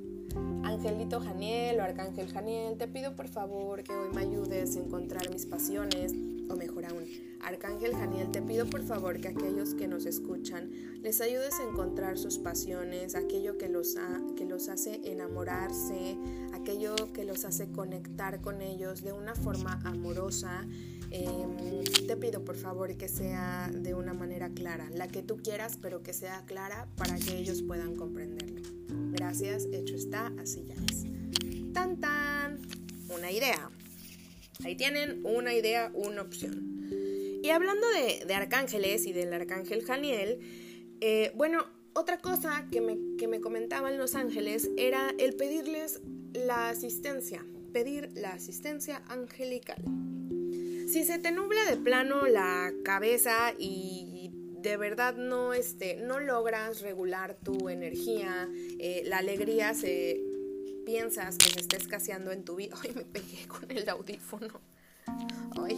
Angelito 0.63 1.19
Janiel 1.19 1.79
o 1.79 1.83
Arcángel 1.83 2.31
Janiel, 2.31 2.77
te 2.77 2.87
pido 2.87 3.15
por 3.15 3.27
favor 3.27 3.83
que 3.83 3.91
hoy 3.91 4.09
me 4.13 4.21
ayudes 4.21 4.75
a 4.75 4.79
encontrar 4.79 5.29
mis 5.29 5.45
pasiones, 5.45 6.13
o 6.49 6.55
mejor 6.55 6.85
aún, 6.85 7.03
Arcángel 7.41 7.93
Janiel, 7.93 8.31
te 8.31 8.41
pido 8.41 8.65
por 8.65 8.83
favor 8.83 9.19
que 9.19 9.27
aquellos 9.27 9.73
que 9.73 9.87
nos 9.87 10.05
escuchan 10.05 10.69
les 11.01 11.21
ayudes 11.21 11.53
a 11.59 11.63
encontrar 11.63 12.17
sus 12.17 12.37
pasiones, 12.37 13.15
aquello 13.15 13.57
que 13.57 13.67
los, 13.67 13.95
que 14.37 14.45
los 14.45 14.69
hace 14.69 15.01
enamorarse, 15.03 16.17
aquello 16.53 16.95
que 17.13 17.23
los 17.25 17.45
hace 17.45 17.71
conectar 17.71 18.41
con 18.41 18.61
ellos 18.61 19.01
de 19.03 19.13
una 19.13 19.35
forma 19.35 19.81
amorosa. 19.83 20.65
Em, 21.11 21.83
te 22.07 22.15
pido 22.15 22.45
por 22.45 22.55
favor 22.55 22.95
que 22.95 23.09
sea 23.09 23.71
de 23.73 23.95
una 23.95 24.13
manera 24.13 24.49
clara, 24.49 24.89
la 24.93 25.07
que 25.07 25.23
tú 25.23 25.37
quieras, 25.37 25.77
pero 25.81 26.03
que 26.03 26.13
sea 26.13 26.43
clara 26.45 26.87
para 26.95 27.17
que 27.17 27.37
ellos 27.37 27.63
puedan 27.63 27.95
comprenderlo. 27.95 28.61
Gracias, 29.11 29.67
hecho 29.71 29.95
está, 29.95 30.31
así 30.39 30.63
ya 30.67 30.75
es. 30.75 31.05
Tan 31.73 31.99
tan, 31.99 32.59
una 33.09 33.31
idea. 33.31 33.69
Ahí 34.63 34.75
tienen 34.75 35.21
una 35.25 35.53
idea, 35.53 35.91
una 35.93 36.21
opción. 36.21 36.89
Y 37.41 37.49
hablando 37.49 37.87
de, 37.89 38.33
arcángeles 38.33 39.05
y 39.05 39.13
del 39.13 39.33
arcángel 39.33 39.83
Janiel, 39.83 40.39
eh, 41.01 41.31
bueno, 41.35 41.65
otra 41.93 42.19
cosa 42.19 42.67
que 42.71 42.81
me, 42.81 42.97
que 43.17 43.27
me 43.27 43.39
comentaban 43.39 43.97
los 43.97 44.15
ángeles 44.15 44.69
era 44.77 45.13
el 45.17 45.35
pedirles 45.35 46.01
la 46.33 46.69
asistencia, 46.69 47.45
pedir 47.73 48.11
la 48.13 48.33
asistencia 48.33 49.01
angelical. 49.07 49.81
Si 50.87 51.03
se 51.03 51.19
te 51.19 51.31
nubla 51.31 51.65
de 51.65 51.77
plano 51.77 52.27
la 52.27 52.73
cabeza 52.83 53.53
y 53.57 54.31
de 54.61 54.77
verdad 54.77 55.15
no, 55.15 55.53
este, 55.53 55.95
no 55.95 56.19
logras 56.19 56.81
regular 56.81 57.35
tu 57.35 57.69
energía, 57.69 58.49
eh, 58.79 59.03
la 59.05 59.19
alegría 59.19 59.73
se 59.73 60.21
piensas 60.85 61.37
que 61.37 61.51
se 61.51 61.59
está 61.59 61.77
escaseando 61.77 62.31
en 62.31 62.43
tu 62.43 62.55
vida. 62.55 62.75
Ay, 62.83 62.91
me 62.95 63.05
pegué 63.05 63.47
con 63.47 63.69
el 63.69 63.87
audífono. 63.87 64.59
Ay, 65.61 65.77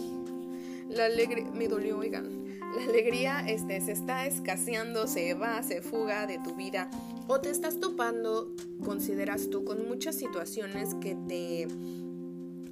la 0.88 1.06
alegría, 1.06 1.44
me 1.50 1.68
dolió, 1.68 1.98
oigan. 1.98 2.42
La 2.76 2.84
alegría 2.84 3.44
este, 3.46 3.80
se 3.82 3.92
está 3.92 4.26
escaseando, 4.26 5.06
se 5.06 5.34
va, 5.34 5.62
se 5.62 5.82
fuga 5.82 6.26
de 6.26 6.38
tu 6.38 6.54
vida. 6.56 6.90
O 7.28 7.40
te 7.40 7.50
estás 7.50 7.78
topando, 7.78 8.54
consideras 8.84 9.50
tú, 9.50 9.64
con 9.64 9.86
muchas 9.86 10.16
situaciones 10.16 10.94
que 10.94 11.14
te, 11.28 11.68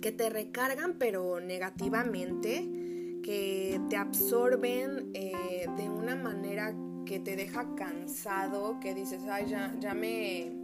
que 0.01 0.12
te 0.12 0.31
recargan, 0.31 0.96
pero 0.99 1.40
negativamente, 1.40 2.80
que 3.22 3.80
te 3.88 3.96
absorben 3.96 5.11
eh, 5.14 5.66
de 5.76 5.88
una 5.88 6.16
manera 6.16 6.74
que 7.06 7.18
te 7.18 7.37
deja 7.37 7.74
cansado, 7.74 8.78
que 8.80 8.94
dices, 8.94 9.22
ay, 9.28 9.46
ya, 9.48 9.74
ya 9.80 9.94
me 9.94 10.61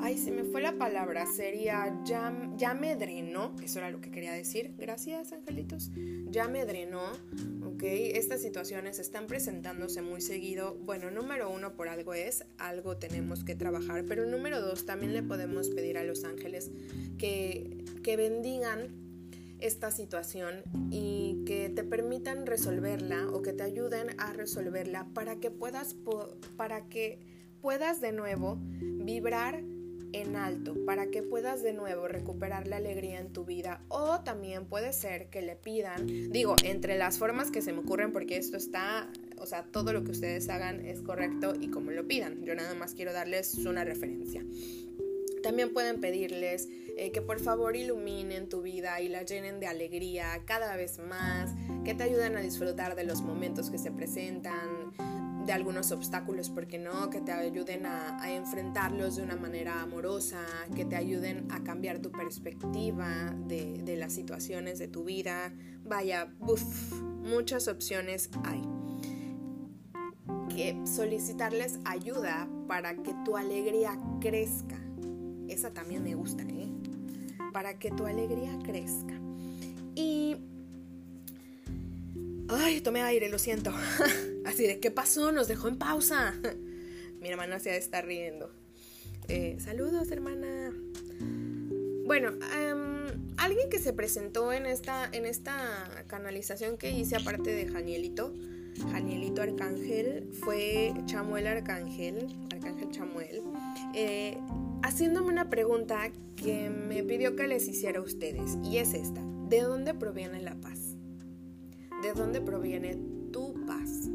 Ay, 0.00 0.18
se 0.18 0.32
me 0.32 0.44
fue 0.44 0.60
la 0.60 0.76
palabra, 0.76 1.26
sería 1.26 1.96
ya, 2.04 2.32
ya 2.56 2.74
me 2.74 2.96
drenó, 2.96 3.54
eso 3.62 3.78
era 3.78 3.90
lo 3.90 4.00
que 4.00 4.10
quería 4.10 4.32
decir, 4.32 4.74
gracias 4.76 5.32
angelitos, 5.32 5.90
ya 6.28 6.48
me 6.48 6.64
drenó, 6.64 7.02
ok, 7.64 7.82
estas 7.84 8.42
situaciones 8.42 8.98
están 8.98 9.26
presentándose 9.26 10.02
muy 10.02 10.20
seguido, 10.20 10.76
bueno, 10.84 11.10
número 11.10 11.50
uno 11.50 11.74
por 11.74 11.88
algo 11.88 12.14
es, 12.14 12.44
algo 12.58 12.96
tenemos 12.96 13.44
que 13.44 13.54
trabajar, 13.54 14.04
pero 14.06 14.26
número 14.26 14.60
dos 14.60 14.84
también 14.84 15.14
le 15.14 15.22
podemos 15.22 15.68
pedir 15.70 15.96
a 15.96 16.04
los 16.04 16.24
ángeles 16.24 16.70
que, 17.16 17.84
que 18.02 18.16
bendigan 18.16 18.88
esta 19.60 19.92
situación 19.92 20.62
y 20.90 21.41
te 21.74 21.84
permitan 21.84 22.46
resolverla 22.46 23.28
o 23.28 23.42
que 23.42 23.52
te 23.52 23.62
ayuden 23.62 24.08
a 24.18 24.32
resolverla 24.32 25.06
para 25.14 25.36
que 25.36 25.50
puedas, 25.50 25.96
para 26.56 26.88
que 26.88 27.18
puedas 27.60 28.00
de 28.00 28.12
nuevo 28.12 28.58
vibrar 28.60 29.62
en 30.12 30.36
alto 30.36 30.74
para 30.84 31.06
que 31.06 31.22
puedas 31.22 31.62
de 31.62 31.72
nuevo 31.72 32.06
recuperar 32.08 32.66
la 32.66 32.76
alegría 32.76 33.18
en 33.20 33.32
tu 33.32 33.44
vida 33.44 33.82
o 33.88 34.20
también 34.20 34.66
puede 34.66 34.92
ser 34.92 35.28
que 35.30 35.42
le 35.42 35.56
pidan, 35.56 36.06
digo, 36.30 36.56
entre 36.64 36.98
las 36.98 37.18
formas 37.18 37.50
que 37.50 37.62
se 37.62 37.72
me 37.72 37.80
ocurren 37.80 38.12
porque 38.12 38.36
esto 38.36 38.56
está, 38.56 39.10
o 39.38 39.46
sea, 39.46 39.64
todo 39.64 39.92
lo 39.92 40.04
que 40.04 40.10
ustedes 40.10 40.48
hagan 40.48 40.84
es 40.84 41.00
correcto 41.00 41.54
y 41.58 41.68
como 41.68 41.90
lo 41.90 42.06
pidan, 42.06 42.44
yo 42.44 42.54
nada 42.54 42.74
más 42.74 42.94
quiero 42.94 43.12
darles 43.12 43.54
una 43.58 43.84
referencia. 43.84 44.44
También 45.42 45.72
pueden 45.72 46.00
pedirles 46.00 46.68
eh, 46.96 47.10
que 47.10 47.22
por 47.22 47.40
favor 47.40 47.76
iluminen 47.76 48.48
tu 48.48 48.62
vida 48.62 49.00
y 49.00 49.08
la 49.08 49.22
llenen 49.22 49.60
de 49.60 49.66
alegría 49.66 50.42
cada 50.44 50.76
vez 50.76 50.98
más, 50.98 51.50
que 51.84 51.94
te 51.94 52.04
ayuden 52.04 52.36
a 52.36 52.40
disfrutar 52.40 52.94
de 52.94 53.04
los 53.04 53.22
momentos 53.22 53.70
que 53.70 53.78
se 53.78 53.90
presentan, 53.90 54.92
de 55.46 55.52
algunos 55.52 55.90
obstáculos, 55.90 56.50
porque 56.50 56.78
no, 56.78 57.10
que 57.10 57.20
te 57.20 57.32
ayuden 57.32 57.86
a, 57.86 58.32
enfrentarlos 58.32 59.16
de 59.16 59.22
una 59.22 59.36
manera 59.36 59.82
amorosa, 59.82 60.40
que 60.76 60.84
te 60.84 60.96
ayuden 60.96 61.48
a 61.50 61.64
cambiar 61.64 61.98
tu 61.98 62.12
perspectiva 62.12 63.34
de, 63.46 63.78
de 63.82 63.96
las 63.96 64.12
situaciones 64.12 64.78
de 64.78 64.88
tu 64.88 65.04
vida. 65.04 65.52
Vaya, 65.84 66.32
uff, 66.40 66.92
muchas 67.22 67.68
opciones 67.68 68.30
hay. 68.44 68.62
Que 70.54 70.78
solicitarles 70.86 71.78
ayuda 71.84 72.48
para 72.68 72.94
que 73.02 73.14
tu 73.24 73.36
alegría 73.36 73.98
crezca. 74.20 74.81
Esa 75.52 75.70
también 75.70 76.02
me 76.02 76.14
gusta, 76.14 76.42
¿eh? 76.44 76.68
Para 77.52 77.78
que 77.78 77.90
tu 77.90 78.06
alegría 78.06 78.58
crezca. 78.64 79.20
Y 79.94 80.36
Ay, 82.48 82.80
tomé 82.80 83.02
aire, 83.02 83.28
lo 83.28 83.38
siento. 83.38 83.72
Así 84.44 84.66
de, 84.66 84.78
¿qué 84.78 84.90
pasó? 84.90 85.32
Nos 85.32 85.48
dejó 85.48 85.68
en 85.68 85.78
pausa. 85.78 86.34
Mi 87.20 87.28
hermana 87.28 87.58
se 87.58 87.76
está 87.76 88.02
riendo. 88.02 88.50
Eh, 89.28 89.56
saludos, 89.60 90.10
hermana. 90.10 90.72
Bueno, 92.04 92.32
em, 92.54 93.32
alguien 93.36 93.70
que 93.70 93.78
se 93.78 93.92
presentó 93.92 94.52
en 94.52 94.66
esta, 94.66 95.08
en 95.12 95.24
esta 95.24 96.04
canalización 96.08 96.76
que 96.76 96.90
hice, 96.90 97.16
aparte 97.16 97.54
de 97.54 97.68
Janielito, 97.68 98.34
Janielito 98.90 99.40
Arcángel, 99.40 100.28
fue 100.40 100.92
Chamuel 101.06 101.46
Arcángel, 101.46 102.26
Arcángel 102.52 102.90
Chamuel, 102.90 103.42
eh, 103.94 104.36
haciéndome 104.82 105.28
una 105.28 105.48
pregunta 105.48 106.10
que 106.36 106.70
me 106.70 107.02
pidió 107.02 107.36
que 107.36 107.46
les 107.46 107.68
hiciera 107.68 108.00
a 108.00 108.02
ustedes, 108.02 108.58
y 108.62 108.78
es 108.78 108.94
esta: 108.94 109.22
¿de 109.48 109.60
dónde 109.60 109.94
proviene 109.94 110.40
la 110.42 110.54
paz? 110.60 110.96
¿De 112.02 112.12
dónde 112.14 112.40
proviene 112.40 112.98
tu 113.32 113.54
paz? 113.66 114.10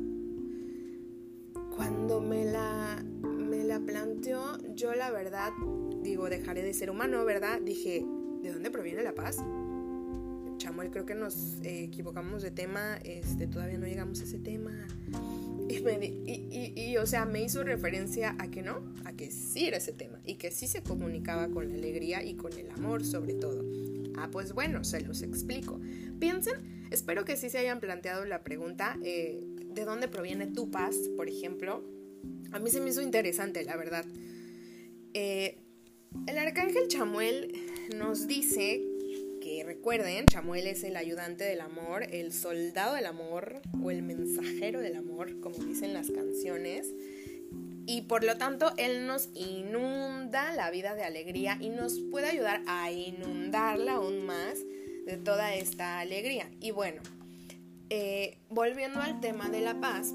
Cuando 1.75 2.21
me 2.21 2.45
la, 2.45 3.03
me 3.21 3.63
la 3.63 3.79
planteó, 3.79 4.57
yo 4.75 4.93
la 4.95 5.11
verdad, 5.11 5.51
digo, 6.01 6.29
dejaré 6.29 6.63
de 6.63 6.73
ser 6.73 6.89
humano, 6.89 7.23
¿verdad? 7.23 7.61
Dije, 7.61 8.03
¿de 8.41 8.51
dónde 8.51 8.71
proviene 8.71 9.03
la 9.03 9.13
paz? 9.13 9.37
Chamuel, 10.57 10.89
creo 10.89 11.05
que 11.05 11.13
nos 11.13 11.57
eh, 11.63 11.83
equivocamos 11.83 12.41
de 12.41 12.49
tema, 12.49 12.97
este, 13.03 13.45
todavía 13.45 13.77
no 13.77 13.85
llegamos 13.85 14.21
a 14.21 14.23
ese 14.23 14.39
tema. 14.39 14.71
Y, 15.69 15.75
y, 15.75 16.73
y, 16.75 16.97
o 16.97 17.05
sea, 17.05 17.25
me 17.25 17.41
hizo 17.43 17.63
referencia 17.63 18.35
a 18.39 18.49
que 18.49 18.61
no, 18.61 18.93
a 19.05 19.13
que 19.13 19.31
sí 19.31 19.67
era 19.67 19.77
ese 19.77 19.93
tema 19.93 20.19
y 20.25 20.35
que 20.35 20.51
sí 20.51 20.67
se 20.67 20.81
comunicaba 20.81 21.49
con 21.49 21.67
la 21.67 21.75
alegría 21.75 22.23
y 22.23 22.35
con 22.35 22.53
el 22.53 22.69
amor 22.71 23.05
sobre 23.05 23.33
todo. 23.33 23.65
Ah, 24.17 24.29
pues 24.31 24.53
bueno, 24.53 24.83
se 24.83 25.01
los 25.01 25.21
explico. 25.21 25.79
Piensen 26.19 26.77
Espero 26.91 27.25
que 27.25 27.35
sí 27.35 27.49
se 27.49 27.57
hayan 27.57 27.79
planteado 27.79 28.25
la 28.25 28.43
pregunta, 28.43 28.97
eh, 29.03 29.39
¿de 29.73 29.85
dónde 29.85 30.07
proviene 30.07 30.47
tu 30.47 30.71
paz, 30.71 30.95
por 31.17 31.27
ejemplo? 31.27 31.83
A 32.51 32.59
mí 32.59 32.69
se 32.69 32.79
me 32.79 32.89
hizo 32.89 33.01
interesante, 33.01 33.63
la 33.65 33.75
verdad. 33.75 34.05
Eh, 35.13 35.57
el 36.27 36.37
arcángel 36.37 36.87
Chamuel 36.87 37.53
nos 37.95 38.27
dice 38.27 38.81
recuerden, 39.67 40.25
Chamuel 40.25 40.65
es 40.65 40.85
el 40.85 40.95
ayudante 40.95 41.43
del 41.43 41.59
amor, 41.59 42.03
el 42.03 42.31
soldado 42.31 42.95
del 42.95 43.05
amor 43.05 43.61
o 43.83 43.91
el 43.91 44.01
mensajero 44.01 44.79
del 44.79 44.95
amor, 44.95 45.41
como 45.41 45.57
dicen 45.57 45.93
las 45.93 46.09
canciones. 46.09 46.87
Y 47.85 48.03
por 48.03 48.23
lo 48.23 48.37
tanto, 48.37 48.71
Él 48.77 49.05
nos 49.05 49.29
inunda 49.33 50.53
la 50.53 50.71
vida 50.71 50.95
de 50.95 51.03
alegría 51.03 51.57
y 51.59 51.67
nos 51.69 51.99
puede 51.99 52.27
ayudar 52.27 52.61
a 52.65 52.91
inundarla 52.91 53.95
aún 53.95 54.25
más 54.25 54.57
de 55.05 55.17
toda 55.17 55.53
esta 55.53 55.99
alegría. 55.99 56.49
Y 56.61 56.71
bueno, 56.71 57.01
eh, 57.89 58.37
volviendo 58.49 59.01
al 59.01 59.19
tema 59.19 59.49
de 59.49 59.59
la 59.59 59.81
paz, 59.81 60.13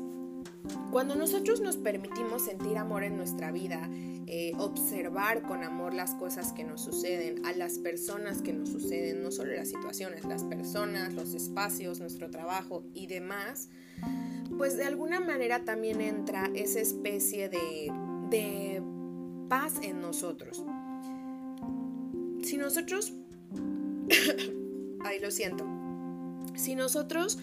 cuando 0.90 1.14
nosotros 1.14 1.60
nos 1.60 1.76
permitimos 1.76 2.46
sentir 2.46 2.78
amor 2.78 3.04
en 3.04 3.18
nuestra 3.18 3.52
vida, 3.52 3.86
eh, 4.34 4.54
observar 4.56 5.42
con 5.42 5.62
amor 5.62 5.92
las 5.92 6.14
cosas 6.14 6.54
que 6.54 6.64
nos 6.64 6.80
suceden, 6.80 7.44
a 7.44 7.52
las 7.52 7.78
personas 7.78 8.40
que 8.40 8.54
nos 8.54 8.70
suceden, 8.70 9.22
no 9.22 9.30
solo 9.30 9.52
las 9.52 9.68
situaciones, 9.68 10.24
las 10.24 10.42
personas, 10.44 11.12
los 11.12 11.34
espacios, 11.34 12.00
nuestro 12.00 12.30
trabajo 12.30 12.82
y 12.94 13.08
demás, 13.08 13.68
pues 14.56 14.78
de 14.78 14.84
alguna 14.84 15.20
manera 15.20 15.66
también 15.66 16.00
entra 16.00 16.50
esa 16.54 16.80
especie 16.80 17.50
de, 17.50 17.92
de 18.30 18.82
paz 19.50 19.74
en 19.82 20.00
nosotros. 20.00 20.64
Si 22.42 22.56
nosotros 22.56 23.12
ay, 25.04 25.20
lo 25.20 25.30
siento. 25.30 25.66
Si 26.54 26.74
nosotros 26.74 27.38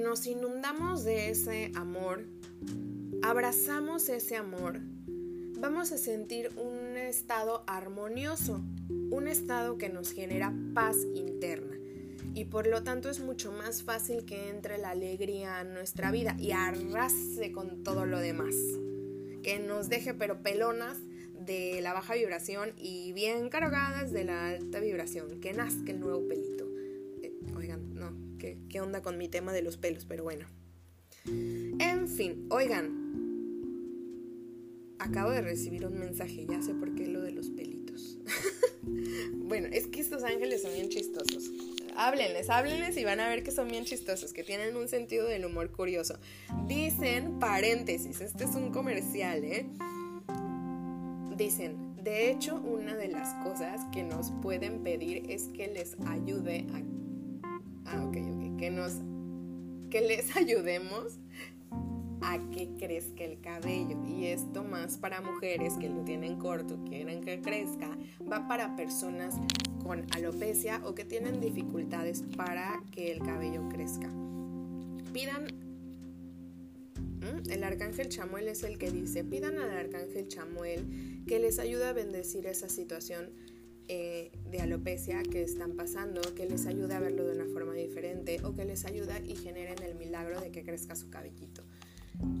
nos 0.00 0.26
inundamos 0.28 1.02
de 1.02 1.30
ese 1.30 1.72
amor, 1.74 2.28
abrazamos 3.22 4.08
ese 4.08 4.36
amor, 4.36 4.80
vamos 5.62 5.92
a 5.92 5.96
sentir 5.96 6.50
un 6.56 6.96
estado 6.96 7.62
armonioso, 7.68 8.60
un 9.12 9.28
estado 9.28 9.78
que 9.78 9.88
nos 9.88 10.10
genera 10.10 10.52
paz 10.74 10.96
interna. 11.14 11.78
Y 12.34 12.46
por 12.46 12.66
lo 12.66 12.82
tanto 12.82 13.08
es 13.08 13.20
mucho 13.20 13.52
más 13.52 13.84
fácil 13.84 14.24
que 14.24 14.48
entre 14.48 14.76
la 14.78 14.90
alegría 14.90 15.60
en 15.60 15.72
nuestra 15.72 16.10
vida 16.10 16.34
y 16.36 16.50
arrase 16.50 17.52
con 17.52 17.84
todo 17.84 18.06
lo 18.06 18.18
demás. 18.18 18.56
Que 19.44 19.60
nos 19.60 19.88
deje 19.88 20.14
pero 20.14 20.42
pelonas 20.42 20.98
de 21.38 21.80
la 21.80 21.92
baja 21.92 22.14
vibración 22.14 22.72
y 22.76 23.12
bien 23.12 23.48
cargadas 23.48 24.10
de 24.10 24.24
la 24.24 24.48
alta 24.48 24.80
vibración, 24.80 25.40
que 25.40 25.52
nazca 25.52 25.92
el 25.92 26.00
nuevo 26.00 26.26
pelito. 26.26 26.66
Eh, 27.22 27.32
oigan, 27.56 27.94
no, 27.94 28.12
¿qué, 28.38 28.58
¿qué 28.68 28.80
onda 28.80 29.00
con 29.00 29.16
mi 29.16 29.28
tema 29.28 29.52
de 29.52 29.62
los 29.62 29.76
pelos? 29.76 30.06
Pero 30.06 30.24
bueno. 30.24 30.44
En 31.24 32.08
fin, 32.08 32.48
oigan, 32.50 33.01
acabo 35.02 35.30
de 35.30 35.42
recibir 35.42 35.84
un 35.84 35.98
mensaje, 35.98 36.46
ya 36.48 36.62
sé 36.62 36.74
por 36.74 36.94
qué 36.94 37.06
lo 37.06 37.20
de 37.20 37.32
los 37.32 37.50
pelitos. 37.50 38.18
bueno, 39.34 39.68
es 39.72 39.86
que 39.88 40.00
estos 40.00 40.22
ángeles 40.22 40.62
son 40.62 40.72
bien 40.74 40.88
chistosos. 40.88 41.50
Háblenles, 41.96 42.48
háblenles 42.48 42.96
y 42.96 43.04
van 43.04 43.20
a 43.20 43.28
ver 43.28 43.42
que 43.42 43.50
son 43.50 43.68
bien 43.68 43.84
chistosos, 43.84 44.32
que 44.32 44.44
tienen 44.44 44.76
un 44.76 44.88
sentido 44.88 45.26
del 45.26 45.44
humor 45.44 45.70
curioso. 45.72 46.18
Dicen, 46.66 47.38
paréntesis, 47.38 48.20
este 48.20 48.44
es 48.44 48.54
un 48.54 48.70
comercial, 48.70 49.44
¿eh? 49.44 49.66
Dicen, 51.36 51.96
de 52.02 52.30
hecho, 52.30 52.56
una 52.56 52.94
de 52.96 53.08
las 53.08 53.34
cosas 53.44 53.80
que 53.92 54.04
nos 54.04 54.30
pueden 54.42 54.82
pedir 54.82 55.30
es 55.30 55.48
que 55.48 55.66
les 55.66 55.96
ayude 56.06 56.66
a... 56.72 56.82
Ah, 57.90 58.04
ok, 58.04 58.16
ok, 58.16 58.58
que 58.58 58.70
nos... 58.70 58.94
que 59.90 60.00
les 60.00 60.36
ayudemos 60.36 61.18
a 62.24 62.38
que 62.50 62.70
crezca 62.78 63.24
el 63.24 63.40
cabello. 63.40 63.98
Y 64.06 64.26
esto 64.26 64.64
más 64.64 64.96
para 64.96 65.20
mujeres 65.20 65.74
que 65.78 65.88
lo 65.88 66.02
tienen 66.04 66.38
corto, 66.38 66.78
quieren 66.84 67.22
que 67.22 67.40
crezca, 67.40 67.96
va 68.30 68.46
para 68.48 68.76
personas 68.76 69.36
con 69.82 70.06
alopecia 70.14 70.80
o 70.84 70.94
que 70.94 71.04
tienen 71.04 71.40
dificultades 71.40 72.22
para 72.36 72.82
que 72.90 73.12
el 73.12 73.20
cabello 73.20 73.68
crezca. 73.68 74.08
Pidan 75.12 75.46
el 77.50 77.62
arcángel 77.62 78.08
Chamuel 78.08 78.48
es 78.48 78.62
el 78.64 78.78
que 78.78 78.90
dice, 78.90 79.22
pidan 79.22 79.58
al 79.58 79.70
arcángel 79.70 80.26
Chamuel 80.28 81.22
que 81.26 81.38
les 81.38 81.58
ayude 81.58 81.86
a 81.86 81.92
bendecir 81.92 82.46
esa 82.46 82.68
situación 82.68 83.30
eh, 83.88 84.32
de 84.50 84.60
alopecia 84.60 85.22
que 85.22 85.42
están 85.42 85.76
pasando, 85.76 86.20
que 86.34 86.46
les 86.46 86.66
ayude 86.66 86.94
a 86.94 87.00
verlo 87.00 87.24
de 87.24 87.32
una 87.32 87.46
forma 87.52 87.74
diferente 87.74 88.40
o 88.44 88.54
que 88.54 88.64
les 88.64 88.84
ayude 88.84 89.22
y 89.26 89.36
generen 89.36 89.82
el 89.82 89.94
milagro 89.96 90.40
de 90.40 90.50
que 90.50 90.62
crezca 90.62 90.96
su 90.96 91.10
cabellito. 91.10 91.62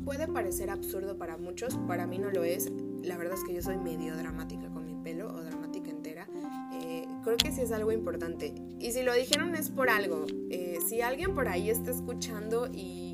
Puede 0.04 0.26
parecer 0.28 0.70
absurdo 0.70 1.16
para 1.16 1.36
muchos, 1.36 1.76
para 1.86 2.06
mí 2.06 2.18
no 2.18 2.30
lo 2.30 2.44
es. 2.44 2.70
La 3.02 3.16
verdad 3.16 3.34
es 3.34 3.44
que 3.44 3.54
yo 3.54 3.62
soy 3.62 3.78
medio 3.78 4.16
dramática 4.16 4.68
con 4.68 4.84
mi 4.84 4.94
pelo 5.02 5.28
o 5.32 5.42
dramática 5.42 5.90
entera. 5.90 6.28
Eh, 6.74 7.06
creo 7.24 7.36
que 7.36 7.52
sí 7.52 7.60
es 7.62 7.72
algo 7.72 7.92
importante. 7.92 8.54
Y 8.78 8.92
si 8.92 9.02
lo 9.02 9.14
dijeron 9.14 9.54
es 9.54 9.70
por 9.70 9.90
algo. 9.90 10.26
Eh, 10.50 10.78
si 10.86 11.00
alguien 11.00 11.34
por 11.34 11.48
ahí 11.48 11.70
está 11.70 11.90
escuchando 11.90 12.68
y 12.72 13.12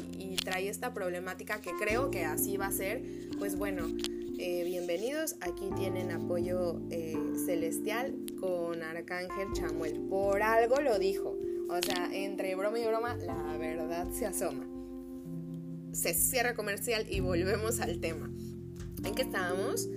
trae 0.48 0.68
esta 0.68 0.94
problemática 0.94 1.61
que 1.61 1.72
creo 1.72 2.11
que 2.11 2.24
así 2.24 2.57
va 2.57 2.66
a 2.66 2.72
ser, 2.72 3.02
pues 3.38 3.57
bueno, 3.57 3.87
eh, 4.38 4.62
bienvenidos. 4.64 5.37
Aquí 5.40 5.70
tienen 5.76 6.11
apoyo 6.11 6.81
eh, 6.90 7.16
celestial 7.44 8.14
con 8.40 8.83
Arcángel 8.83 9.52
Chamuel. 9.52 10.00
Por 10.09 10.42
algo 10.42 10.76
lo 10.81 10.98
dijo. 10.98 11.37
O 11.68 11.83
sea, 11.83 12.09
entre 12.12 12.54
broma 12.54 12.78
y 12.78 12.87
broma, 12.87 13.16
la 13.16 13.59
verdad 13.59 14.11
se 14.11 14.26
asoma. 14.26 14.67
Se 15.98 16.14
cierra 16.14 16.54
comercial 16.54 17.08
y 17.11 17.18
volvemos 17.18 17.80
al 17.80 17.98
tema. 17.98 18.30
¿En 19.02 19.16
qué 19.16 19.22
estábamos? 19.22 19.88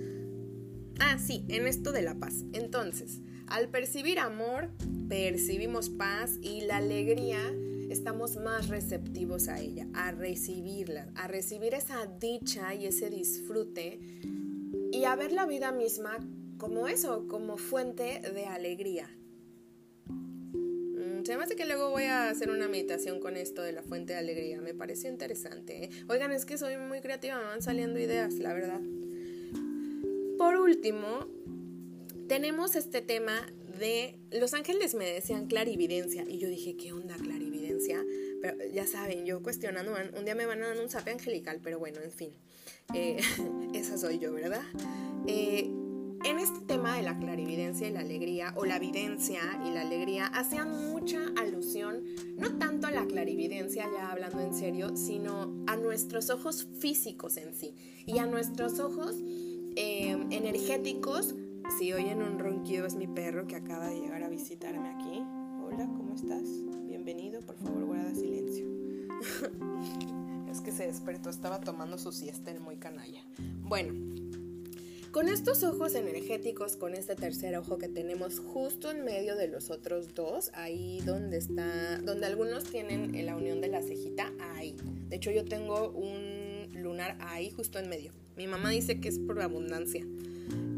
Ah, 0.98 1.16
sí, 1.24 1.44
en 1.46 1.68
esto 1.68 1.92
de 1.92 2.02
la 2.02 2.16
paz. 2.16 2.42
Entonces, 2.52 3.20
al 3.46 3.68
percibir 3.68 4.18
amor, 4.18 4.72
percibimos 5.08 5.90
paz 5.90 6.40
y 6.42 6.62
la 6.62 6.78
alegría 6.78 7.38
estamos 7.88 8.36
más 8.36 8.66
receptivos 8.66 9.46
a 9.46 9.60
ella, 9.60 9.86
a 9.94 10.10
recibirla, 10.10 11.08
a 11.14 11.28
recibir 11.28 11.72
esa 11.72 12.04
dicha 12.18 12.74
y 12.74 12.86
ese 12.86 13.08
disfrute 13.08 14.00
y 14.90 15.04
a 15.04 15.14
ver 15.14 15.30
la 15.30 15.46
vida 15.46 15.70
misma 15.70 16.18
como 16.58 16.88
eso, 16.88 17.28
como 17.28 17.58
fuente 17.58 18.22
de 18.34 18.46
alegría. 18.46 19.08
Se 21.24 21.36
me 21.36 21.44
hace 21.44 21.54
que 21.54 21.66
luego 21.66 21.90
voy 21.90 22.04
a 22.04 22.30
hacer 22.30 22.50
una 22.50 22.66
meditación 22.68 23.20
con 23.20 23.36
esto 23.36 23.62
de 23.62 23.72
la 23.72 23.82
fuente 23.82 24.12
de 24.12 24.18
alegría. 24.18 24.60
Me 24.60 24.74
pareció 24.74 25.08
interesante. 25.08 25.84
¿eh? 25.84 25.90
Oigan, 26.08 26.32
es 26.32 26.44
que 26.44 26.58
soy 26.58 26.76
muy 26.76 27.00
creativa, 27.00 27.38
me 27.38 27.44
van 27.44 27.62
saliendo 27.62 28.00
ideas, 28.00 28.34
la 28.34 28.52
verdad. 28.52 28.80
Por 30.36 30.56
último, 30.56 31.28
tenemos 32.26 32.74
este 32.74 33.02
tema 33.02 33.46
de 33.78 34.18
Los 34.30 34.54
Ángeles 34.54 34.94
me 34.94 35.06
decían 35.06 35.46
clarividencia 35.46 36.24
y 36.28 36.38
yo 36.38 36.48
dije, 36.48 36.76
¿qué 36.76 36.92
onda 36.92 37.16
clarividencia? 37.16 38.04
Pero 38.40 38.56
ya 38.72 38.86
saben, 38.86 39.24
yo 39.26 39.42
cuestionando, 39.42 39.94
un 40.16 40.24
día 40.24 40.34
me 40.34 40.46
van 40.46 40.62
a 40.62 40.68
dar 40.68 40.80
un 40.80 40.88
sape 40.88 41.10
angelical, 41.10 41.60
pero 41.62 41.78
bueno, 41.78 42.00
en 42.00 42.12
fin, 42.12 42.30
eh, 42.94 43.18
esa 43.74 43.98
soy 43.98 44.18
yo, 44.18 44.32
¿verdad? 44.32 44.62
Eh, 45.26 45.68
en 46.24 46.38
este 46.38 46.60
tema 46.60 46.96
de 46.96 47.02
la 47.02 47.18
clarividencia 47.18 47.88
y 47.88 47.92
la 47.92 48.00
alegría, 48.00 48.52
o 48.56 48.64
la 48.64 48.78
videncia 48.78 49.40
y 49.66 49.70
la 49.70 49.82
alegría, 49.82 50.26
hacían 50.26 50.90
mucha 50.90 51.20
alusión, 51.36 52.04
no 52.36 52.58
tanto 52.58 52.86
a 52.86 52.90
la 52.90 53.06
clarividencia, 53.06 53.86
ya 53.92 54.10
hablando 54.10 54.40
en 54.40 54.54
serio, 54.54 54.96
sino 54.96 55.52
a 55.66 55.76
nuestros 55.76 56.30
ojos 56.30 56.68
físicos 56.78 57.36
en 57.36 57.54
sí, 57.54 57.74
y 58.06 58.18
a 58.18 58.26
nuestros 58.26 58.78
ojos 58.78 59.16
eh, 59.76 60.16
energéticos 60.30 61.34
si 61.78 61.92
oyen 61.92 62.22
un 62.22 62.38
ronquido 62.38 62.86
es 62.86 62.94
mi 62.94 63.06
perro 63.06 63.46
que 63.46 63.56
acaba 63.56 63.86
de 63.86 64.00
llegar 64.00 64.22
a 64.22 64.28
visitarme 64.28 64.88
aquí. 64.88 65.22
Hola, 65.64 65.86
¿cómo 65.86 66.14
estás? 66.14 66.42
Bienvenido, 66.86 67.40
por 67.40 67.56
favor 67.56 67.84
guarda 67.84 68.14
silencio. 68.14 68.66
es 70.50 70.60
que 70.60 70.72
se 70.72 70.86
despertó, 70.86 71.30
estaba 71.30 71.60
tomando 71.60 71.98
su 71.98 72.12
siesta 72.12 72.50
el 72.50 72.60
muy 72.60 72.76
canalla. 72.76 73.24
Bueno, 73.62 74.21
con 75.12 75.28
estos 75.28 75.62
ojos 75.62 75.94
energéticos, 75.94 76.76
con 76.76 76.94
este 76.94 77.14
tercer 77.14 77.54
ojo 77.56 77.76
que 77.76 77.86
tenemos 77.86 78.40
justo 78.40 78.90
en 78.90 79.04
medio 79.04 79.36
de 79.36 79.46
los 79.46 79.70
otros 79.70 80.14
dos, 80.14 80.50
ahí 80.54 81.00
donde 81.04 81.36
está, 81.36 81.98
donde 81.98 82.24
algunos 82.24 82.64
tienen 82.64 83.24
la 83.26 83.36
unión 83.36 83.60
de 83.60 83.68
la 83.68 83.82
cejita, 83.82 84.32
ahí. 84.54 84.74
De 85.10 85.16
hecho, 85.16 85.30
yo 85.30 85.44
tengo 85.44 85.90
un 85.90 86.82
lunar 86.82 87.18
ahí 87.20 87.50
justo 87.50 87.78
en 87.78 87.90
medio. 87.90 88.10
Mi 88.38 88.46
mamá 88.46 88.70
dice 88.70 89.00
que 89.00 89.10
es 89.10 89.18
por 89.18 89.38
abundancia. 89.42 90.02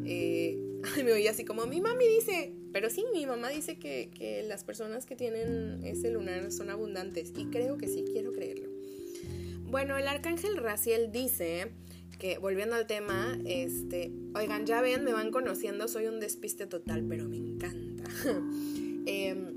Eh, 0.05 0.59
me 1.05 1.13
oí 1.13 1.29
así 1.29 1.45
como, 1.45 1.67
mi 1.67 1.81
mami 1.81 2.09
dice, 2.09 2.53
pero 2.73 2.91
sí, 2.91 3.05
mi 3.13 3.27
mamá 3.27 3.51
dice 3.51 3.79
que, 3.79 4.11
que 4.19 4.43
las 4.43 4.65
personas 4.65 5.07
que 5.07 5.15
tienen 5.15 5.85
ese 5.85 6.11
lunar 6.11 6.51
son 6.51 6.71
abundantes 6.71 7.33
y 7.37 7.47
creo 7.47 7.79
que 7.79 7.87
sí, 7.87 8.05
quiero 8.11 8.33
creerlo. 8.33 8.69
Bueno, 9.71 9.97
el 9.97 10.09
arcángel 10.09 10.57
Raciel 10.57 11.13
dice 11.13 11.71
que, 12.19 12.39
volviendo 12.39 12.77
al 12.77 12.87
tema, 12.87 13.39
este, 13.45 14.13
oigan, 14.35 14.67
ya 14.67 14.81
ven, 14.81 15.05
me 15.05 15.13
van 15.13 15.31
conociendo, 15.31 15.89
soy 15.89 16.07
un 16.07 16.21
despiste 16.21 16.67
total, 16.67 17.05
pero 17.09 17.29
me 17.29 17.37
encanta. 17.37 18.05
eh, 19.07 19.55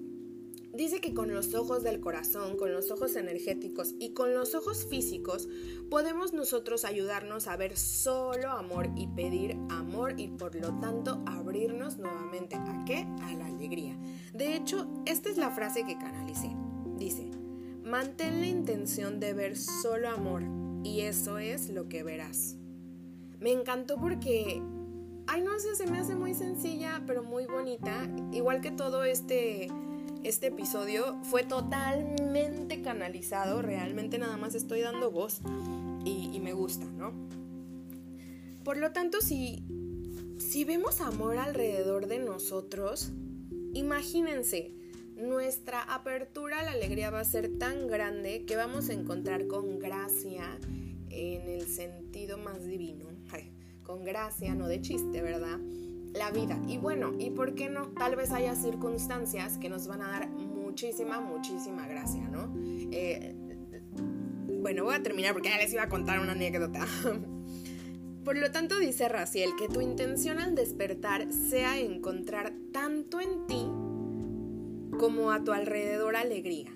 Dice 0.77 1.01
que 1.01 1.15
con 1.15 1.33
los 1.33 1.55
ojos 1.55 1.81
del 1.81 1.99
corazón, 1.99 2.55
con 2.55 2.71
los 2.71 2.91
ojos 2.91 3.15
energéticos 3.15 3.95
y 3.97 4.13
con 4.13 4.35
los 4.35 4.53
ojos 4.53 4.85
físicos 4.85 5.49
podemos 5.89 6.33
nosotros 6.33 6.85
ayudarnos 6.85 7.47
a 7.47 7.57
ver 7.57 7.75
solo 7.75 8.51
amor 8.51 8.91
y 8.95 9.07
pedir 9.07 9.57
amor 9.69 10.13
y 10.19 10.27
por 10.27 10.53
lo 10.53 10.79
tanto 10.79 11.23
abrirnos 11.25 11.97
nuevamente 11.97 12.57
a 12.57 12.83
qué? 12.85 13.07
A 13.23 13.33
la 13.33 13.47
alegría. 13.47 13.97
De 14.35 14.55
hecho, 14.55 14.87
esta 15.07 15.31
es 15.31 15.37
la 15.37 15.49
frase 15.49 15.83
que 15.83 15.97
canalicé. 15.97 16.51
Dice, 16.95 17.31
mantén 17.83 18.39
la 18.39 18.47
intención 18.47 19.19
de 19.19 19.33
ver 19.33 19.57
solo 19.57 20.09
amor 20.09 20.43
y 20.87 21.01
eso 21.01 21.37
es 21.37 21.69
lo 21.69 21.89
que 21.89 22.03
verás. 22.03 22.55
Me 23.39 23.51
encantó 23.51 23.97
porque, 23.97 24.61
ay 25.27 25.41
no 25.41 25.59
sé, 25.59 25.75
se 25.75 25.85
me 25.85 25.99
hace 25.99 26.15
muy 26.15 26.33
sencilla 26.33 27.03
pero 27.05 27.23
muy 27.23 27.45
bonita, 27.45 28.07
igual 28.31 28.61
que 28.61 28.71
todo 28.71 29.03
este 29.03 29.69
este 30.23 30.47
episodio 30.47 31.17
fue 31.23 31.43
totalmente 31.43 32.81
canalizado, 32.81 33.61
realmente 33.61 34.17
nada 34.17 34.35
más 34.35 34.55
estoy 34.55 34.81
dando 34.81 35.11
voz 35.11 35.41
y, 36.03 36.39
me 36.39 36.53
gusta, 36.53 36.85
¿no? 36.85 37.11
Por 38.63 38.77
lo 38.77 38.91
tanto, 38.91 39.21
si, 39.21 39.63
si 40.37 40.63
vemos 40.63 41.01
amor 41.01 41.37
alrededor 41.37 42.07
de 42.07 42.19
nosotros, 42.19 43.11
imagínense, 43.73 44.73
nuestra 45.17 45.81
apertura 45.81 46.59
a 46.59 46.63
la 46.63 46.71
alegría 46.71 47.09
va 47.09 47.19
a 47.19 47.25
ser 47.25 47.57
tan 47.57 47.87
grande 47.87 48.45
que 48.45 48.55
vamos 48.55 48.89
a 48.89 48.93
encontrar 48.93 49.47
con 49.47 49.79
gracia 49.79 50.57
en 51.09 51.49
el 51.49 51.67
sentido 51.67 52.37
más 52.37 52.65
divino, 52.65 53.05
con 53.83 54.03
gracia, 54.03 54.53
no 54.53 54.67
de 54.67 54.81
chiste, 54.81 55.21
¿verdad? 55.21 55.59
la 56.13 56.31
vida. 56.31 56.59
Y 56.67 56.77
bueno, 56.77 57.13
¿y 57.17 57.29
por 57.29 57.55
qué 57.55 57.69
no? 57.69 57.89
Tal 57.89 58.15
vez 58.15 58.31
haya 58.31 58.55
circunstancias 58.55 59.57
que 59.57 59.69
nos 59.69 59.87
van 59.87 60.01
a 60.01 60.09
dar 60.09 60.29
muchísima, 60.29 61.19
muchísima 61.19 61.87
gracia, 61.87 62.27
¿no? 62.27 62.53
Eh, 62.91 63.35
bueno, 64.61 64.83
voy 64.83 64.95
a 64.95 65.03
terminar 65.03 65.33
porque 65.33 65.49
ya 65.49 65.57
les 65.57 65.71
iba 65.73 65.83
a 65.83 65.89
contar 65.89 66.19
una 66.19 66.33
anécdota. 66.33 66.85
Por 68.23 68.35
lo 68.35 68.51
tanto, 68.51 68.77
dice 68.77 69.07
Raciel, 69.07 69.51
que 69.57 69.69
tu 69.69 69.79
intención 69.79 70.39
al 70.39 70.53
despertar 70.53 71.31
sea 71.31 71.79
encontrar 71.79 72.53
tanto 72.73 73.21
en 73.21 73.47
ti 73.47 73.65
como 74.97 75.31
a 75.31 75.43
tu 75.43 75.51
alrededor 75.51 76.15
alegría. 76.15 76.71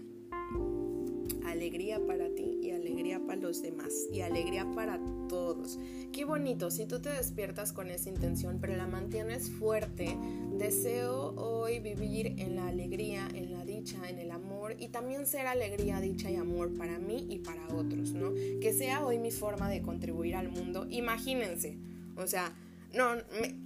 Alegría 1.45 1.99
para 2.05 2.29
ti 2.36 2.60
y 2.62 2.69
alegría 2.69 3.19
para 3.25 3.41
los 3.41 3.62
demás 3.62 4.07
y 4.13 4.21
alegría 4.21 4.65
para 4.75 4.99
todos. 5.27 5.79
Qué 6.12 6.23
bonito, 6.23 6.69
si 6.69 6.86
tú 6.86 7.01
te 7.01 7.10
despiertas 7.10 7.73
con 7.73 7.89
esa 7.89 8.10
intención, 8.10 8.60
pero 8.62 8.75
la 8.75 8.86
mantienes 8.86 9.49
fuerte, 9.49 10.15
deseo 10.57 11.34
hoy 11.36 11.79
vivir 11.79 12.36
en 12.38 12.55
la 12.55 12.67
alegría, 12.67 13.27
en 13.34 13.51
la 13.51 13.65
dicha, 13.65 14.07
en 14.07 14.19
el 14.19 14.29
amor 14.31 14.75
y 14.77 14.89
también 14.89 15.25
ser 15.25 15.47
alegría, 15.47 15.99
dicha 15.99 16.29
y 16.29 16.36
amor 16.36 16.73
para 16.77 16.99
mí 16.99 17.25
y 17.29 17.39
para 17.39 17.67
otros, 17.73 18.13
¿no? 18.13 18.34
Que 18.34 18.71
sea 18.71 19.03
hoy 19.03 19.17
mi 19.17 19.31
forma 19.31 19.67
de 19.69 19.81
contribuir 19.81 20.36
al 20.36 20.49
mundo. 20.49 20.86
Imagínense, 20.89 21.77
o 22.15 22.27
sea, 22.27 22.53
no, 22.93 23.15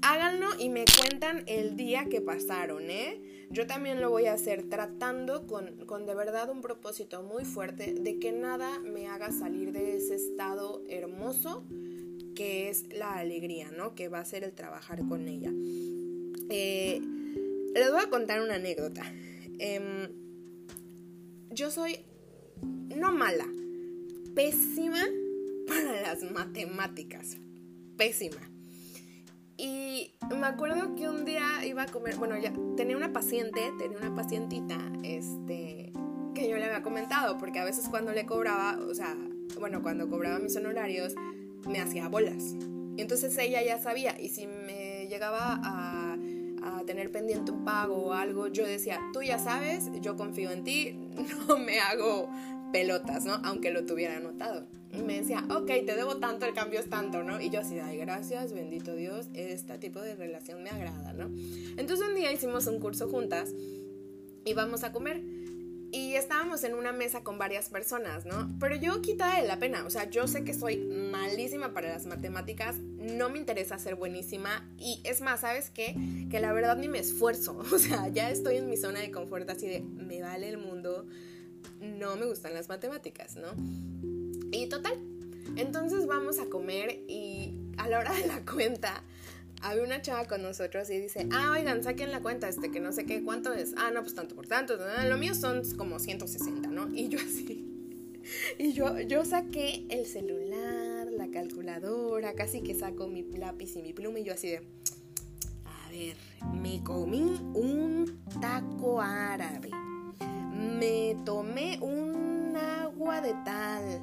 háganlo 0.01 0.47
y 0.59 0.69
me 0.69 0.85
cuentan 0.99 1.43
el 1.47 1.75
día 1.75 2.05
que 2.05 2.21
pasaron, 2.21 2.89
¿eh? 2.89 3.21
Yo 3.49 3.67
también 3.67 4.01
lo 4.01 4.09
voy 4.09 4.25
a 4.25 4.33
hacer 4.33 4.69
tratando 4.69 5.47
con, 5.47 5.85
con, 5.85 6.05
de 6.05 6.15
verdad 6.15 6.49
un 6.49 6.61
propósito 6.61 7.23
muy 7.23 7.45
fuerte 7.45 7.93
de 7.93 8.19
que 8.19 8.31
nada 8.31 8.79
me 8.79 9.07
haga 9.07 9.31
salir 9.31 9.71
de 9.71 9.97
ese 9.97 10.15
estado 10.15 10.83
hermoso 10.89 11.65
que 12.35 12.69
es 12.69 12.93
la 12.93 13.15
alegría, 13.15 13.71
¿no? 13.71 13.95
Que 13.95 14.09
va 14.09 14.19
a 14.19 14.25
ser 14.25 14.43
el 14.43 14.53
trabajar 14.53 15.07
con 15.07 15.27
ella. 15.27 15.51
Eh, 16.49 17.01
les 17.73 17.91
voy 17.91 18.01
a 18.01 18.09
contar 18.09 18.41
una 18.41 18.55
anécdota. 18.55 19.03
Em, 19.57 20.09
yo 21.49 21.71
soy 21.71 21.99
no 22.61 23.11
mala, 23.11 23.47
pésima 24.35 25.03
para 25.67 26.01
las 26.01 26.23
matemáticas. 26.31 27.37
Pésima. 27.97 28.54
Y 29.57 30.11
me 30.37 30.47
acuerdo 30.47 30.95
que 30.95 31.07
un 31.07 31.23
día 31.23 31.65
iba 31.65 31.83
a 31.83 31.85
comer, 31.87 32.17
bueno, 32.17 32.37
ya 32.37 32.51
tenía 32.75 32.97
una 32.97 33.13
paciente, 33.13 33.71
tenía 33.77 33.97
una 33.97 34.13
pacientita, 34.13 34.77
este, 35.03 35.93
que 36.33 36.49
yo 36.49 36.57
le 36.57 36.65
había 36.65 36.81
comentado, 36.81 37.37
porque 37.37 37.59
a 37.59 37.63
veces 37.63 37.87
cuando 37.89 38.11
le 38.11 38.25
cobraba, 38.25 38.77
o 38.77 38.93
sea, 38.93 39.15
bueno, 39.59 39.81
cuando 39.81 40.09
cobraba 40.09 40.39
mis 40.39 40.55
honorarios, 40.57 41.15
me 41.67 41.79
hacía 41.79 42.09
bolas. 42.09 42.55
Y 42.97 43.01
entonces 43.01 43.37
ella 43.37 43.63
ya 43.63 43.79
sabía, 43.79 44.19
y 44.19 44.29
si 44.29 44.45
me 44.45 45.07
llegaba 45.07 45.59
a, 45.63 46.17
a 46.63 46.83
tener 46.85 47.11
pendiente 47.11 47.51
un 47.51 47.63
pago 47.63 47.95
o 47.95 48.13
algo, 48.13 48.47
yo 48.47 48.65
decía, 48.65 48.99
tú 49.13 49.21
ya 49.21 49.39
sabes, 49.39 49.89
yo 50.01 50.17
confío 50.17 50.51
en 50.51 50.65
ti, 50.65 50.99
no 51.47 51.57
me 51.57 51.79
hago 51.79 52.29
pelotas, 52.75 53.23
¿no? 53.23 53.39
Aunque 53.45 53.71
lo 53.71 53.85
tuviera 53.85 54.17
anotado. 54.17 54.67
Y 54.91 55.01
me 55.01 55.21
decía, 55.21 55.45
ok, 55.49 55.65
te 55.65 55.95
debo 55.95 56.17
tanto, 56.17 56.45
el 56.45 56.53
cambio 56.53 56.81
es 56.81 56.89
tanto, 56.89 57.23
¿no? 57.23 57.39
Y 57.39 57.49
yo 57.49 57.61
así, 57.61 57.79
ay, 57.79 57.97
gracias, 57.97 58.51
bendito 58.51 58.93
Dios, 58.95 59.27
este 59.33 59.77
tipo 59.77 60.01
de 60.01 60.13
relación 60.15 60.61
me 60.61 60.69
agrada, 60.69 61.13
¿no? 61.13 61.29
Entonces 61.77 62.05
un 62.05 62.15
día 62.15 62.33
hicimos 62.33 62.67
un 62.67 62.81
curso 62.81 63.07
juntas 63.07 63.53
y 64.43 64.53
vamos 64.53 64.83
a 64.83 64.91
comer. 64.91 65.21
Y 65.93 66.15
estábamos 66.15 66.65
en 66.65 66.73
una 66.73 66.91
mesa 66.91 67.23
con 67.23 67.37
varias 67.37 67.69
personas, 67.69 68.25
¿no? 68.25 68.53
Pero 68.59 68.75
yo 68.75 69.01
quitaba 69.01 69.39
de 69.39 69.47
la 69.47 69.57
pena, 69.57 69.85
o 69.85 69.89
sea, 69.89 70.09
yo 70.09 70.27
sé 70.27 70.43
que 70.43 70.53
soy 70.53 70.75
malísima 70.75 71.73
para 71.73 71.87
las 71.87 72.05
matemáticas, 72.05 72.75
no 72.75 73.29
me 73.29 73.37
interesa 73.37 73.79
ser 73.79 73.95
buenísima 73.95 74.69
y 74.77 74.99
es 75.05 75.21
más, 75.21 75.39
¿sabes 75.39 75.69
qué? 75.69 75.95
Que 76.29 76.41
la 76.41 76.51
verdad 76.51 76.75
ni 76.75 76.89
me 76.89 76.99
esfuerzo, 76.99 77.57
o 77.73 77.79
sea, 77.79 78.09
ya 78.09 78.29
estoy 78.29 78.57
en 78.57 78.69
mi 78.69 78.75
zona 78.75 78.99
de 78.99 79.11
confort 79.11 79.49
así 79.49 79.65
de, 79.65 79.79
me 79.79 80.21
vale 80.21 80.49
el 80.49 80.57
mundo, 80.57 81.07
no 81.81 82.15
me 82.15 82.25
gustan 82.25 82.53
las 82.53 82.69
matemáticas, 82.69 83.35
¿no? 83.35 83.49
Y 84.51 84.67
total, 84.67 84.99
entonces 85.55 86.05
vamos 86.05 86.39
a 86.39 86.45
comer 86.45 87.03
y 87.07 87.59
a 87.77 87.87
la 87.87 87.99
hora 87.99 88.13
de 88.13 88.27
la 88.27 88.45
cuenta 88.45 89.03
había 89.61 89.83
una 89.83 90.01
chava 90.01 90.25
con 90.25 90.41
nosotros 90.41 90.89
y 90.89 90.99
dice, 90.99 91.27
ah, 91.31 91.51
oigan, 91.57 91.83
saquen 91.83 92.11
la 92.11 92.21
cuenta, 92.21 92.47
este, 92.47 92.71
que 92.71 92.79
no 92.79 92.91
sé 92.91 93.05
qué, 93.05 93.23
¿cuánto 93.23 93.53
es? 93.53 93.73
Ah, 93.77 93.91
no, 93.91 94.01
pues 94.01 94.13
tanto 94.13 94.35
por 94.35 94.47
tanto, 94.47 94.77
lo 95.07 95.17
mío 95.17 95.33
son 95.33 95.63
como 95.77 95.99
160, 95.99 96.69
¿no? 96.69 96.87
Y 96.93 97.07
yo 97.09 97.19
así, 97.19 97.65
y 98.59 98.73
yo, 98.73 98.99
yo 99.01 99.25
saqué 99.25 99.85
el 99.89 100.05
celular, 100.05 101.11
la 101.11 101.29
calculadora, 101.29 102.33
casi 102.33 102.61
que 102.61 102.75
saco 102.75 103.07
mi 103.07 103.23
lápiz 103.23 103.75
y 103.75 103.81
mi 103.81 103.93
pluma 103.93 104.19
y 104.19 104.23
yo 104.23 104.33
así 104.33 104.49
de, 104.49 104.61
ver, 105.91 106.17
me 106.53 106.83
comí 106.83 107.39
un 107.53 108.19
taco 108.41 109.01
árabe. 109.01 109.71
Me 110.65 111.15
tomé 111.25 111.79
un 111.81 112.55
agua 112.55 113.21
de 113.21 113.33
tal. 113.45 114.01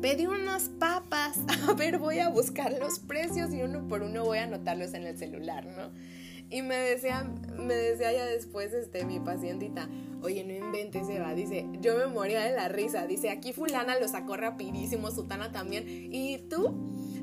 Pedí 0.00 0.26
unas 0.26 0.68
papas. 0.68 1.38
A 1.68 1.74
ver, 1.74 1.98
voy 1.98 2.18
a 2.18 2.28
buscar 2.28 2.72
los 2.78 2.98
precios 2.98 3.52
y 3.52 3.62
uno 3.62 3.86
por 3.88 4.02
uno 4.02 4.24
voy 4.24 4.38
a 4.38 4.44
anotarlos 4.44 4.94
en 4.94 5.06
el 5.06 5.16
celular, 5.16 5.66
¿no? 5.66 5.90
Y 6.50 6.62
me 6.62 6.74
decía, 6.74 7.30
me 7.56 7.74
decía 7.74 8.12
ya 8.12 8.26
después 8.26 8.72
este, 8.72 9.04
mi 9.04 9.20
pacientita, 9.20 9.88
oye, 10.20 10.42
no 10.42 10.52
inventes, 10.52 11.08
Eva, 11.08 11.32
dice, 11.32 11.68
yo 11.80 11.96
me 11.96 12.08
moría 12.08 12.42
de 12.42 12.50
la 12.50 12.66
risa, 12.66 13.06
dice, 13.06 13.30
aquí 13.30 13.52
fulana 13.52 14.00
lo 14.00 14.08
sacó 14.08 14.36
rapidísimo, 14.36 15.12
sutana 15.12 15.52
también, 15.52 15.84
y 15.86 16.38
tú, 16.48 16.74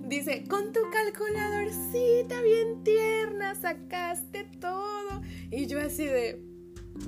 dice, 0.05 0.45
con 0.47 0.71
tu 0.71 0.79
calculadorcita 0.91 2.41
bien 2.41 2.83
tierna, 2.85 3.53
sacaste 3.55 4.45
todo, 4.61 5.21
y 5.51 5.65
yo 5.65 5.81
así 5.81 6.05
de, 6.05 6.41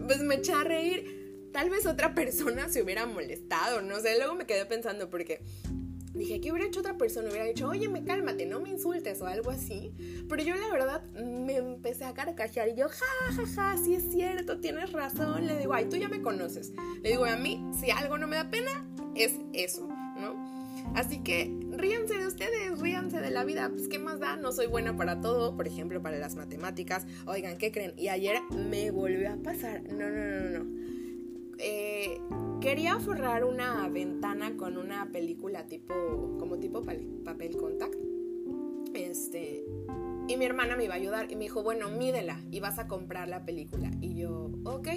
pues 0.06 0.20
me 0.20 0.36
eché 0.36 0.52
a 0.52 0.66
reír, 0.66 1.19
tal 1.52 1.70
vez 1.70 1.86
otra 1.86 2.14
persona 2.16 2.70
se 2.70 2.82
hubiera 2.82 3.06
molestado, 3.06 3.82
no 3.82 4.00
sé, 4.00 4.18
luego 4.18 4.36
me 4.36 4.45
quedé 4.45 4.66
pensando 4.66 5.10
porque 5.10 5.41
dije, 6.14 6.41
¿qué 6.41 6.52
hubiera 6.52 6.68
hecho 6.68 6.80
otra 6.80 6.97
persona? 6.97 7.30
Hubiera 7.30 7.45
dicho, 7.45 7.68
oye, 7.68 7.88
me 7.88 8.04
cálmate, 8.04 8.45
no 8.45 8.60
me 8.60 8.70
insultes 8.70 9.22
o 9.22 9.28
algo 9.28 9.52
así. 9.52 9.93
Pero 10.28 10.43
yo 10.43 10.56
la 10.56 10.70
verdad 10.70 11.04
me 11.14 11.58
empecé 11.58 12.06
a 12.06 12.14
carcajear 12.14 12.70
y 12.70 12.76
yo, 12.76 12.88
ja, 12.89 13.34
ja, 13.34 13.45
ja, 13.56 13.78
sí 13.78 13.95
es 13.95 14.12
cierto, 14.12 14.60
tienes 14.60 14.91
razón. 14.91 15.47
Le 15.47 15.58
digo, 15.58 15.74
ay, 15.74 15.86
tú 15.86 15.97
ya 15.97 16.10
me 16.10 16.22
conoces. 16.22 16.74
Le 17.02 17.10
digo, 17.10 17.26
a 17.26 17.38
mí, 17.38 17.64
si 17.80 17.91
algo 17.91 18.18
no 18.18 18.28
me 18.28 18.36
da 18.36 18.50
pena, 18.50 18.86
es 19.16 19.34
eso, 19.54 19.88
¿no? 19.88 20.60
Así 20.95 21.20
que 21.20 21.56
ríanse 21.72 22.18
de 22.18 22.28
ustedes, 22.28 22.80
ríanse 22.80 23.20
de 23.20 23.30
la 23.30 23.43
vida. 23.43 23.70
Pues, 23.70 23.88
¿qué 23.88 24.00
más 24.00 24.20
da? 24.20 24.38
No 24.38 24.52
soy 24.52 24.68
buena 24.68 24.95
para 24.95 25.22
todo, 25.22 25.56
por 25.56 25.68
ejemplo, 25.68 26.02
para 26.02 26.18
las 26.18 26.36
matemáticas. 26.36 27.06
Oigan, 27.26 27.58
¿qué 27.58 27.72
creen? 27.72 27.93
Y 27.97 28.08
ayer 28.08 28.39
me 28.52 28.89
volvió 28.91 29.32
a 29.32 29.36
pasar. 29.38 29.84
No, 29.84 30.10
no, 30.10 30.26
no, 30.26 30.64
no. 30.64 30.89
Eh, 31.60 32.22
quería 32.62 32.99
forrar 32.99 33.43
una 33.43 33.88
ventana 33.89 34.55
con 34.55 34.78
una 34.78 35.12
película 35.12 35.66
tipo, 35.66 35.93
como 36.39 36.57
tipo 36.57 36.84
papel 36.84 37.57
contact. 37.57 37.95
Este, 38.93 39.66
y 40.28 40.38
mi 40.38 40.45
hermana 40.45 40.76
me 40.76 40.86
iba 40.86 40.93
a 40.93 40.97
ayudar 40.97 41.32
y 41.32 41.36
me 41.36 41.43
dijo, 41.43 41.64
bueno, 41.64 41.89
mídela 41.89 42.39
y 42.51 42.60
vas 42.60 42.80
a 42.80 42.88
comprar 42.88 43.28
la 43.28 43.45
película. 43.45 43.91
Y 44.01 44.16
yo, 44.16 44.51
ok. 44.64 44.88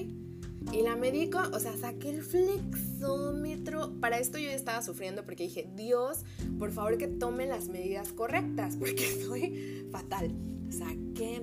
Y 0.72 0.82
la 0.82 0.94
médico, 0.94 1.40
o 1.52 1.58
sea, 1.58 1.76
saqué 1.76 2.10
el 2.10 2.22
flexómetro. 2.22 3.92
Para 4.00 4.18
esto 4.18 4.38
yo 4.38 4.50
estaba 4.50 4.82
sufriendo 4.82 5.24
porque 5.24 5.44
dije, 5.44 5.68
Dios, 5.74 6.24
por 6.58 6.70
favor 6.70 6.98
que 6.98 7.08
tome 7.08 7.46
las 7.46 7.68
medidas 7.68 8.12
correctas 8.12 8.76
porque 8.78 9.04
estoy 9.04 9.88
fatal. 9.90 10.32
Saqué, 10.70 11.40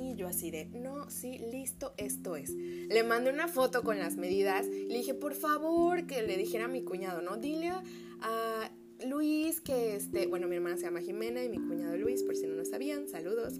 me 0.00 0.16
yo 0.16 0.28
así 0.28 0.50
de, 0.50 0.66
no, 0.66 1.10
sí, 1.10 1.38
listo, 1.38 1.94
esto 1.96 2.36
es. 2.36 2.50
Le 2.50 3.02
mandé 3.02 3.30
una 3.30 3.48
foto 3.48 3.82
con 3.82 3.98
las 3.98 4.16
medidas. 4.16 4.66
Le 4.66 4.96
dije, 4.96 5.14
por 5.14 5.34
favor, 5.34 6.06
que 6.06 6.22
le 6.22 6.36
dijera 6.36 6.66
a 6.66 6.68
mi 6.68 6.82
cuñado, 6.82 7.22
¿no? 7.22 7.36
Dile 7.36 7.72
a, 8.20 8.70
Luis 9.04 9.60
que 9.60 9.96
este, 9.96 10.28
bueno, 10.28 10.46
mi 10.46 10.54
hermana 10.54 10.76
se 10.76 10.84
llama 10.84 11.00
Jimena 11.00 11.42
y 11.42 11.48
mi 11.48 11.58
cuñado 11.58 11.96
Luis, 11.96 12.22
por 12.22 12.36
si 12.36 12.46
no 12.46 12.54
lo 12.54 12.64
sabían, 12.64 13.08
saludos. 13.08 13.54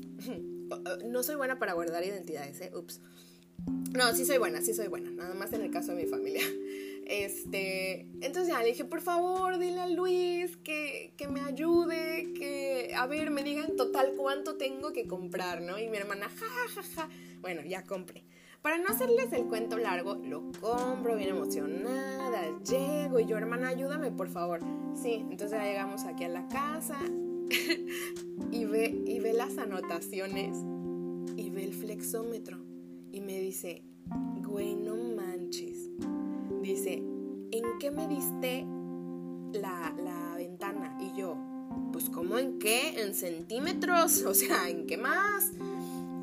no 1.05 1.23
soy 1.25 1.35
buena 1.35 1.59
para 1.59 1.73
guardar 1.73 2.05
identidades, 2.05 2.61
¿eh? 2.61 2.71
Ups. 2.75 3.01
No, 3.93 4.15
sí 4.15 4.25
soy 4.25 4.39
buena, 4.39 4.61
sí 4.61 4.73
soy 4.73 4.87
buena, 4.87 5.11
nada 5.11 5.35
más 5.35 5.53
en 5.53 5.63
el 5.63 5.71
caso 5.71 5.95
de 5.95 6.05
mi 6.05 6.09
familia. 6.09 6.43
Este, 7.07 8.03
entonces 8.21 8.49
ya 8.49 8.61
le 8.61 8.69
dije, 8.69 8.85
por 8.85 9.01
favor, 9.01 9.59
dile 9.59 9.81
a 9.81 9.89
Luis 9.89 10.57
que, 10.59 11.15
que 11.17 11.29
me 11.29 11.41
ayude, 11.41 12.33
que, 12.35 12.93
a 12.97 13.07
ver, 13.07 13.31
me 13.31 13.43
digan 13.43 13.77
total 13.77 14.15
cuánto 14.17 14.57
tengo 14.57 14.93
que 14.93 15.07
comprar, 15.07 15.63
¿no? 15.63 15.79
Y 15.79 15.89
mi 15.89 15.97
hermana, 15.97 16.29
ja, 16.29 16.47
ja, 16.75 16.83
ja. 16.95 17.09
Bueno, 17.41 17.63
ya 17.63 17.85
compré. 17.85 18.25
Para 18.63 18.79
no 18.79 18.87
hacerles 18.89 19.33
el 19.33 19.47
cuento 19.47 19.77
largo, 19.77 20.15
lo 20.15 20.53
compro 20.61 21.17
bien 21.17 21.31
emocionada, 21.31 22.43
llego 22.61 23.19
y 23.19 23.27
yo, 23.27 23.37
hermana, 23.37 23.69
ayúdame, 23.69 24.13
por 24.13 24.29
favor. 24.29 24.61
Sí, 24.95 25.27
entonces 25.31 25.59
ya 25.59 25.65
llegamos 25.65 26.05
aquí 26.05 26.23
a 26.23 26.29
la 26.29 26.47
casa 26.47 27.01
y, 28.53 28.65
ve, 28.65 29.03
y 29.05 29.19
ve 29.19 29.33
las 29.33 29.59
anotaciones 29.59 30.57
y 31.37 31.51
ve 31.51 31.65
el 31.65 31.75
flexómetro 31.75 32.59
y 33.11 33.21
me 33.21 33.41
dice, 33.41 33.83
güey, 34.47 34.77
no 34.77 35.02
me 38.03 38.15
diste 38.15 38.67
la, 39.61 39.95
la 40.03 40.35
ventana? 40.37 40.99
Y 41.01 41.17
yo, 41.17 41.37
pues 41.93 42.11
¿cómo 42.11 42.39
en 42.39 42.59
qué? 42.59 43.03
¿En 43.03 43.15
centímetros? 43.15 44.23
O 44.27 44.35
sea, 44.35 44.69
¿en 44.69 44.87
qué 44.87 44.97
más? 44.97 45.53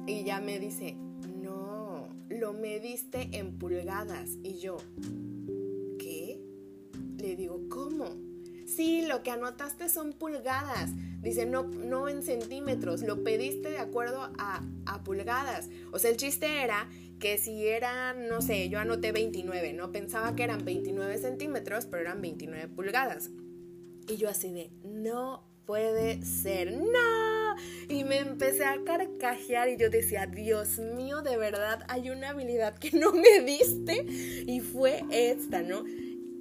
Y 0.07 0.23
ya 0.23 0.41
me 0.41 0.59
dice, 0.59 0.95
no, 1.41 2.07
lo 2.29 2.53
mediste 2.53 3.29
en 3.37 3.57
pulgadas. 3.57 4.31
Y 4.43 4.59
yo, 4.59 4.77
¿qué? 5.99 6.41
Le 7.17 7.35
digo, 7.35 7.61
¿cómo? 7.69 8.05
Sí, 8.65 9.05
lo 9.05 9.23
que 9.23 9.31
anotaste 9.31 9.89
son 9.89 10.13
pulgadas. 10.13 10.91
Dice, 11.21 11.45
no, 11.45 11.63
no 11.63 12.07
en 12.07 12.23
centímetros, 12.23 13.01
lo 13.01 13.23
pediste 13.23 13.69
de 13.69 13.77
acuerdo 13.77 14.31
a, 14.37 14.63
a 14.85 15.03
pulgadas. 15.03 15.69
O 15.91 15.99
sea, 15.99 16.11
el 16.11 16.17
chiste 16.17 16.63
era 16.63 16.89
que 17.19 17.37
si 17.37 17.67
eran, 17.67 18.27
no 18.27 18.41
sé, 18.41 18.69
yo 18.69 18.79
anoté 18.79 19.11
29, 19.11 19.73
¿no? 19.73 19.91
Pensaba 19.91 20.35
que 20.35 20.43
eran 20.43 20.63
29 20.63 21.17
centímetros, 21.17 21.85
pero 21.85 22.01
eran 22.03 22.21
29 22.21 22.69
pulgadas. 22.69 23.29
Y 24.07 24.17
yo 24.17 24.29
así 24.29 24.51
de, 24.51 24.71
no 24.83 25.43
puede 25.65 26.23
ser, 26.23 26.71
no. 26.71 27.55
Y 27.89 28.03
me 28.03 28.17
empecé 28.17 28.65
a 28.65 28.83
carcajear 28.83 29.69
y 29.69 29.77
yo 29.77 29.89
decía, 29.89 30.25
Dios 30.25 30.79
mío, 30.79 31.21
de 31.21 31.37
verdad 31.37 31.85
hay 31.89 32.09
una 32.09 32.29
habilidad 32.29 32.79
que 32.79 32.91
no 32.97 33.11
me 33.11 33.41
diste 33.41 34.03
y 34.47 34.61
fue 34.61 35.03
esta, 35.11 35.61
¿no? 35.61 35.83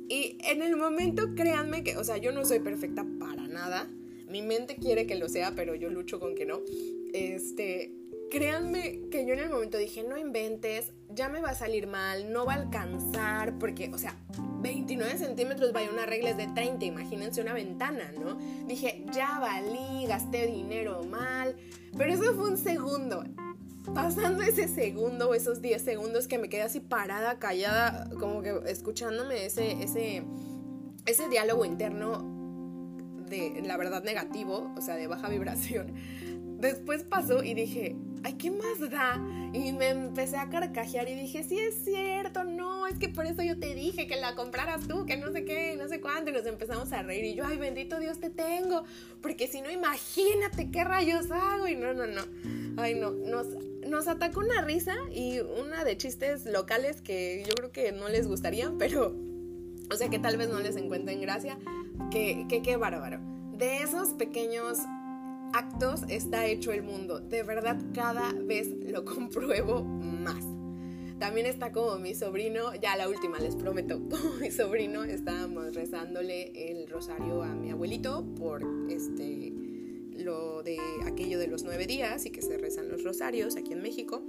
Y 0.09 0.39
en 0.45 0.62
el 0.62 0.76
momento, 0.76 1.35
créanme 1.35 1.85
que, 1.85 1.99
o 1.99 2.05
sea, 2.05 2.16
yo 2.16 2.33
no 2.33 2.47
soy 2.47 2.61
perfecta 2.61 3.05
para 3.20 3.47
nada. 3.49 3.91
Mi 4.29 4.43
mente 4.43 4.76
quiere 4.76 5.07
que 5.07 5.14
lo 5.14 5.29
sea, 5.29 5.53
pero 5.55 5.74
yo 5.74 5.91
lucho 5.91 6.20
con 6.20 6.35
que 6.35 6.47
no. 6.47 6.61
Este, 7.12 7.93
créanme 8.31 9.09
que 9.11 9.26
yo 9.26 9.35
en 9.35 9.41
el 9.41 9.51
momento 9.51 9.79
dije, 9.79 10.05
no 10.05 10.18
inventes, 10.18 10.93
ya 11.09 11.29
me 11.29 11.41
va 11.41 11.51
a 11.51 11.55
salir 11.55 11.87
mal, 11.87 12.33
no 12.33 12.45
va 12.45 12.55
a 12.55 12.57
alcanzar, 12.57 13.59
porque, 13.59 13.91
o 13.93 13.99
sea, 13.99 14.16
29 14.61 15.18
centímetros, 15.18 15.72
vaya, 15.72 15.91
una 15.91 16.07
regla 16.07 16.31
es 16.31 16.37
de 16.37 16.49
30, 16.49 16.85
imagínense 16.85 17.41
una 17.41 17.55
ventana, 17.55 18.12
¿no? 18.18 18.39
Dije, 18.66 19.05
ya 19.12 19.39
valí, 19.39 20.07
gasté 20.07 20.47
dinero 20.47 21.03
mal, 21.05 21.57
pero 21.97 22.12
eso 22.12 22.35
fue 22.35 22.51
un 22.51 22.59
segundo. 22.59 23.24
Pasando 23.95 24.43
ese 24.43 24.68
segundo 24.68 25.33
esos 25.33 25.62
10 25.62 25.81
segundos 25.81 26.29
que 26.29 26.37
me 26.37 26.51
quedé 26.51 26.62
así 26.62 26.81
parada, 26.81 27.39
callada, 27.39 28.11
como 28.20 28.43
que 28.43 28.55
escuchándome 28.66 29.47
ese, 29.47 29.83
ese, 29.83 30.22
ese 31.07 31.29
diálogo 31.31 31.64
interno 31.64 32.38
de, 33.29 33.62
la 33.64 33.76
verdad, 33.76 34.03
negativo, 34.03 34.72
o 34.76 34.81
sea, 34.81 34.97
de 34.97 35.07
baja 35.07 35.29
vibración 35.29 35.95
después 36.59 37.05
pasó 37.05 37.43
y 37.43 37.55
dije, 37.55 37.97
ay, 38.24 38.35
¿qué 38.35 38.51
más 38.51 38.81
da? 38.91 39.16
Y 39.53 39.72
me 39.72 39.91
empecé 39.91 40.37
a 40.37 40.51
carcajear 40.51 41.09
y 41.09 41.14
dije, 41.14 41.45
sí 41.45 41.59
es 41.59 41.85
cierto, 41.85 42.45
no, 42.45 42.87
es 42.87 42.99
que 42.99 43.09
por 43.09 43.26
eso 43.26 43.43
yo 43.43 43.59
te 43.59 43.74
dije 43.74 44.07
que 44.07 44.16
la 44.16 44.35
compraras 44.35 44.87
tú, 44.89 45.07
que 45.07 45.16
no 45.16 45.33
sé 45.33 45.45
qué, 45.45 45.76
no 45.76 45.89
sé 45.89 46.01
cuánto, 46.01 46.31
y 46.31 46.35
nos 46.35 46.47
empezamos 46.47 46.93
a 46.93 47.03
reír 47.03 47.24
y 47.24 47.35
yo, 47.35 47.45
ay, 47.47 47.57
bendito 47.57 47.99
Dios 47.99 48.18
te 48.18 48.29
tengo, 48.29 48.85
porque 49.22 49.47
si 49.47 49.62
no, 49.62 49.70
imagínate 49.70 50.70
qué 50.70 50.85
rayos 50.85 51.31
hago 51.31 51.68
y 51.68 51.76
no, 51.76 51.95
no, 51.95 52.07
no, 52.07 52.22
ay, 52.76 52.97
no, 52.97 53.12
nos, 53.12 53.47
nos 53.87 54.09
atacó 54.09 54.41
una 54.41 54.61
risa 54.62 54.97
y 55.14 55.39
una 55.39 55.85
de 55.85 55.97
chistes 55.97 56.45
locales 56.45 57.01
que 57.01 57.45
yo 57.47 57.55
creo 57.55 57.70
que 57.70 57.93
no 57.93 58.09
les 58.09 58.26
gustarían, 58.26 58.79
pero, 58.79 59.14
o 59.91 59.95
sea, 59.95 60.09
que 60.09 60.18
tal 60.18 60.37
vez 60.37 60.49
no 60.49 60.59
les 60.59 60.76
encuentren 60.76 61.20
gracia, 61.20 61.57
que, 62.11 62.47
qué 62.63 62.77
bárbaro. 62.77 63.21
De 63.53 63.79
esos 63.83 64.11
pequeños 64.11 64.79
actos 65.53 66.03
está 66.09 66.47
hecho 66.47 66.73
el 66.73 66.83
mundo. 66.83 67.21
De 67.21 67.43
verdad, 67.43 67.79
cada 67.95 68.33
vez 68.33 68.69
lo 68.87 69.05
compruebo 69.05 69.83
más. 69.85 70.45
También 71.19 71.47
está 71.47 71.73
como 71.73 71.99
mi 71.99 72.15
sobrino, 72.15 72.75
ya 72.77 72.97
la 72.97 73.09
última 73.09 73.41
les 73.41 73.57
prometo, 73.57 74.01
como 74.11 74.35
mi 74.41 74.51
sobrino 74.51 75.03
estábamos 75.03 75.75
rezándole 75.75 76.71
el 76.71 76.89
rosario 76.89 77.43
a 77.43 77.55
mi 77.55 77.71
abuelito 77.71 78.25
por 78.37 78.63
este 78.89 79.53
lo 80.17 80.63
de 80.65 80.79
aquello 81.07 81.39
de 81.39 81.47
los 81.47 81.63
nueve 81.63 81.87
días 81.87 82.27
y 82.27 82.31
que 82.31 82.43
se 82.43 82.59
rezan 82.59 82.89
los 82.89 83.05
rosarios 83.05 83.57
aquí 83.57 83.73
en 83.73 83.83
México. 83.83 84.23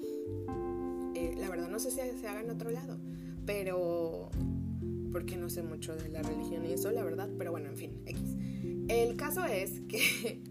Eh, 1.16 1.36
la 1.38 1.50
verdad 1.50 1.68
no 1.68 1.80
sé 1.80 1.90
si 1.92 1.98
se 1.98 2.28
haga 2.28 2.42
en 2.42 2.50
otro 2.50 2.70
lado, 2.70 2.98
pero 3.46 4.30
porque 5.12 5.38
no 5.38 5.49
sé 5.49 5.64
mucho 5.64 5.95
de 5.95 6.10
la 6.10 6.22
religión 6.22 6.66
y 6.66 6.74
eso, 6.74 6.91
la 6.91 7.03
verdad, 7.03 7.30
pero 7.38 7.51
bueno, 7.51 7.70
en 7.70 7.78
fin, 7.78 8.01
X. 8.05 8.38
El 8.88 9.16
caso 9.16 9.45
es 9.45 9.82
que 9.82 10.41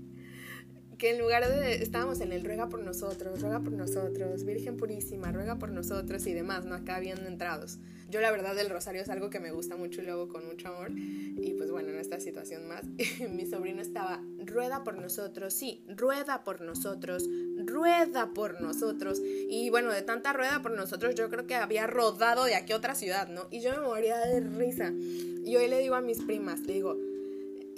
que 0.98 1.10
en 1.10 1.18
lugar 1.18 1.48
de 1.48 1.82
estábamos 1.82 2.20
en 2.20 2.32
el 2.32 2.44
ruega 2.44 2.68
por 2.68 2.82
nosotros, 2.82 3.40
ruega 3.40 3.60
por 3.60 3.72
nosotros, 3.72 4.44
Virgen 4.44 4.76
Purísima, 4.76 5.30
ruega 5.30 5.56
por 5.56 5.70
nosotros 5.70 6.26
y 6.26 6.34
demás, 6.34 6.64
¿no? 6.64 6.74
Acá 6.74 6.98
bien 6.98 7.24
entrados. 7.26 7.78
Yo 8.10 8.20
la 8.20 8.30
verdad 8.30 8.56
del 8.56 8.70
rosario 8.70 9.02
es 9.02 9.08
algo 9.08 9.30
que 9.30 9.38
me 9.38 9.52
gusta 9.52 9.76
mucho 9.76 10.00
y 10.00 10.06
lo 10.06 10.12
hago 10.12 10.28
con 10.28 10.46
mucho 10.46 10.68
amor. 10.68 10.90
Y 10.90 11.54
pues 11.56 11.70
bueno, 11.70 11.90
en 11.90 11.98
esta 11.98 12.18
situación 12.18 12.66
más, 12.66 12.84
mi 13.30 13.46
sobrino 13.46 13.80
estaba, 13.80 14.20
rueda 14.44 14.82
por 14.82 14.98
nosotros, 14.98 15.54
sí, 15.54 15.84
rueda 15.86 16.42
por 16.42 16.60
nosotros, 16.62 17.28
rueda 17.64 18.30
por 18.34 18.60
nosotros. 18.60 19.20
Y 19.22 19.70
bueno, 19.70 19.92
de 19.92 20.02
tanta 20.02 20.32
rueda 20.32 20.62
por 20.62 20.72
nosotros, 20.72 21.14
yo 21.14 21.28
creo 21.28 21.46
que 21.46 21.54
había 21.54 21.86
rodado 21.86 22.44
de 22.44 22.56
aquí 22.56 22.72
a 22.72 22.76
otra 22.76 22.94
ciudad, 22.94 23.28
¿no? 23.28 23.46
Y 23.50 23.60
yo 23.60 23.70
me 23.72 23.80
moría 23.80 24.18
de 24.18 24.40
risa. 24.40 24.90
Y 24.90 25.56
hoy 25.56 25.68
le 25.68 25.78
digo 25.78 25.94
a 25.94 26.00
mis 26.00 26.22
primas, 26.22 26.60
le 26.60 26.72
digo, 26.72 26.96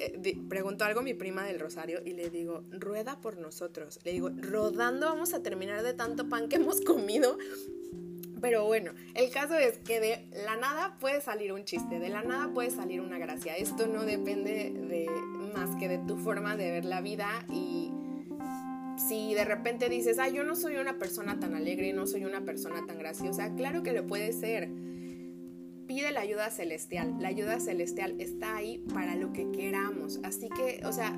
eh, 0.01 0.38
preguntó 0.48 0.86
algo 0.86 1.03
mi 1.03 1.12
prima 1.12 1.44
del 1.44 1.61
Rosario 1.61 2.01
y 2.05 2.14
le 2.14 2.30
digo, 2.30 2.64
rueda 2.70 3.20
por 3.20 3.36
nosotros. 3.36 4.01
Le 4.05 4.12
digo, 4.12 4.30
rodando 4.30 5.07
vamos 5.07 5.34
a 5.34 5.42
terminar 5.42 5.82
de 5.82 5.92
tanto 5.92 6.28
pan 6.28 6.48
que 6.48 6.57
hemos 6.57 6.80
comido. 6.80 7.36
Pero 8.40 8.64
bueno, 8.64 8.92
el 9.14 9.30
caso 9.30 9.55
es 9.59 9.78
que 9.78 10.01
de 10.01 10.26
la 10.46 10.57
nada 10.57 10.96
puede 10.98 11.20
salir 11.20 11.53
un 11.53 11.64
chiste, 11.64 11.98
de 11.98 12.09
la 12.09 12.22
nada 12.22 12.55
puede 12.55 12.70
salir 12.70 13.03
una 13.03 13.18
gracia. 13.18 13.55
Esto 13.55 13.86
no 13.86 14.05
depende 14.05 14.72
de 14.72 15.07
más 15.55 15.76
que 15.76 15.88
de 15.88 15.98
tu 15.98 16.16
forma 16.16 16.57
de 16.57 16.70
ver 16.70 16.86
la 16.86 17.03
vida 17.03 17.44
y 17.53 17.92
si 18.96 19.34
de 19.34 19.44
repente 19.44 19.90
dices, 19.90 20.18
ah, 20.18 20.28
yo 20.28 20.44
no 20.44 20.57
soy 20.57 20.76
una 20.76 20.98
persona 20.98 21.38
tan 21.38 21.55
alegre, 21.55 21.92
no 21.92 22.07
soy 22.07 22.24
una 22.24 22.40
persona 22.40 22.86
tan 22.86 22.98
graciosa, 22.98 23.55
claro 23.55 23.82
que 23.82 23.92
lo 23.92 24.07
puede 24.07 24.32
ser 24.32 24.70
pide 25.91 26.12
la 26.12 26.20
ayuda 26.20 26.51
celestial. 26.51 27.16
La 27.18 27.26
ayuda 27.26 27.59
celestial 27.59 28.14
está 28.20 28.55
ahí 28.55 28.78
para 28.95 29.16
lo 29.16 29.32
que 29.32 29.51
queramos. 29.51 30.20
Así 30.22 30.49
que, 30.49 30.82
o 30.86 30.93
sea, 30.93 31.12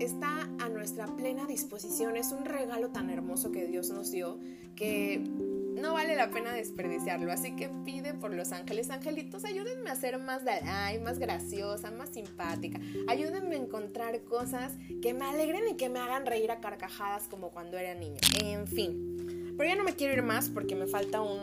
está 0.00 0.50
a 0.58 0.68
nuestra 0.68 1.06
plena 1.14 1.46
disposición. 1.46 2.16
Es 2.16 2.32
un 2.32 2.44
regalo 2.44 2.90
tan 2.90 3.08
hermoso 3.08 3.52
que 3.52 3.66
Dios 3.66 3.90
nos 3.90 4.10
dio 4.10 4.40
que 4.74 5.18
no 5.20 5.92
vale 5.94 6.16
la 6.16 6.28
pena 6.32 6.52
desperdiciarlo. 6.52 7.30
Así 7.30 7.54
que 7.54 7.68
pide 7.84 8.14
por 8.14 8.34
los 8.34 8.50
ángeles. 8.50 8.90
Angelitos, 8.90 9.44
ayúdenme 9.44 9.90
a 9.90 9.94
ser 9.94 10.18
más 10.18 10.42
ay, 10.64 10.98
más 10.98 11.20
graciosa, 11.20 11.92
más 11.92 12.08
simpática. 12.08 12.80
Ayúdenme 13.06 13.54
a 13.54 13.58
encontrar 13.60 14.24
cosas 14.24 14.72
que 15.02 15.14
me 15.14 15.24
alegren 15.24 15.68
y 15.70 15.76
que 15.76 15.88
me 15.88 16.00
hagan 16.00 16.26
reír 16.26 16.50
a 16.50 16.60
carcajadas 16.60 17.28
como 17.28 17.50
cuando 17.50 17.78
era 17.78 17.94
niño. 17.94 18.18
En 18.42 18.66
fin. 18.66 19.25
Pero 19.56 19.68
ya 19.68 19.76
no 19.76 19.84
me 19.84 19.94
quiero 19.94 20.12
ir 20.12 20.22
más 20.22 20.48
porque 20.50 20.74
me 20.74 20.86
falta 20.86 21.22
un, 21.22 21.40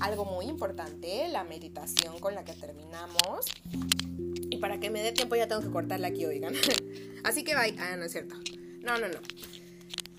algo 0.00 0.24
muy 0.24 0.46
importante, 0.46 1.28
la 1.28 1.44
meditación 1.44 2.18
con 2.18 2.34
la 2.34 2.44
que 2.44 2.54
terminamos. 2.54 3.46
Y 4.50 4.56
para 4.58 4.80
que 4.80 4.90
me 4.90 5.02
dé 5.02 5.12
tiempo 5.12 5.36
ya 5.36 5.46
tengo 5.46 5.62
que 5.62 5.70
cortarla 5.70 6.08
aquí, 6.08 6.24
oigan. 6.24 6.54
Así 7.24 7.44
que 7.44 7.54
bye. 7.54 7.74
Ah, 7.78 7.96
no 7.96 8.04
es 8.04 8.12
cierto. 8.12 8.36
No, 8.80 8.98
no, 8.98 9.08
no. 9.08 9.18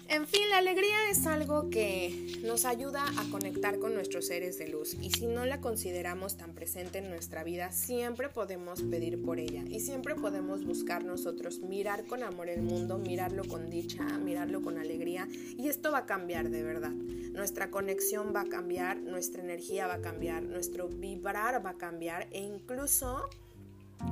En 0.08 0.28
fin, 0.28 0.50
la 0.52 0.60
alegría 0.60 1.10
es 1.10 1.26
algo 1.26 1.72
que 1.72 2.40
nos 2.44 2.66
ayuda 2.66 3.04
a 3.18 3.32
conectar 3.32 3.80
con 3.80 3.96
nuestros 3.96 4.28
seres 4.28 4.60
de 4.60 4.68
luz 4.68 4.96
y 5.02 5.10
si 5.10 5.26
no 5.26 5.46
la 5.46 5.62
consideramos 5.62 6.38
tan 6.38 6.54
presente 6.54 7.00
en 7.00 7.10
nuestra 7.10 7.44
vida, 7.44 7.72
siempre 7.72 8.30
podemos 8.30 8.84
pedir 8.84 9.20
por 9.24 9.40
ella 9.40 9.64
y 9.68 9.80
siempre 9.80 10.14
podemos 10.14 10.64
buscar 10.64 11.04
nosotros 11.04 11.60
mirar 11.60 12.06
con 12.06 12.22
amor 12.22 12.50
el 12.50 12.62
mundo, 12.62 13.00
mirarlo 13.00 13.46
con 13.46 13.72
dicha, 13.72 14.04
mirarlo 14.20 14.62
con 14.62 14.78
alegría 14.78 15.28
y 15.58 15.70
esto 15.70 15.92
va 15.92 16.00
a 16.00 16.06
cambiar 16.06 16.50
de 16.50 16.62
verdad. 16.62 16.92
Nuestra 16.92 17.72
conexión 17.72 18.32
va 18.34 18.42
a 18.42 18.46
cambiar, 18.46 18.98
nuestra 18.98 19.42
energía 19.42 19.88
va 19.88 19.96
a 19.96 20.02
cambiar, 20.02 20.44
nuestro 20.44 20.88
vibrar 20.88 21.66
va 21.66 21.72
a 21.72 21.78
cambiar 21.78 22.28
e 22.32 22.42
incluso 22.42 23.28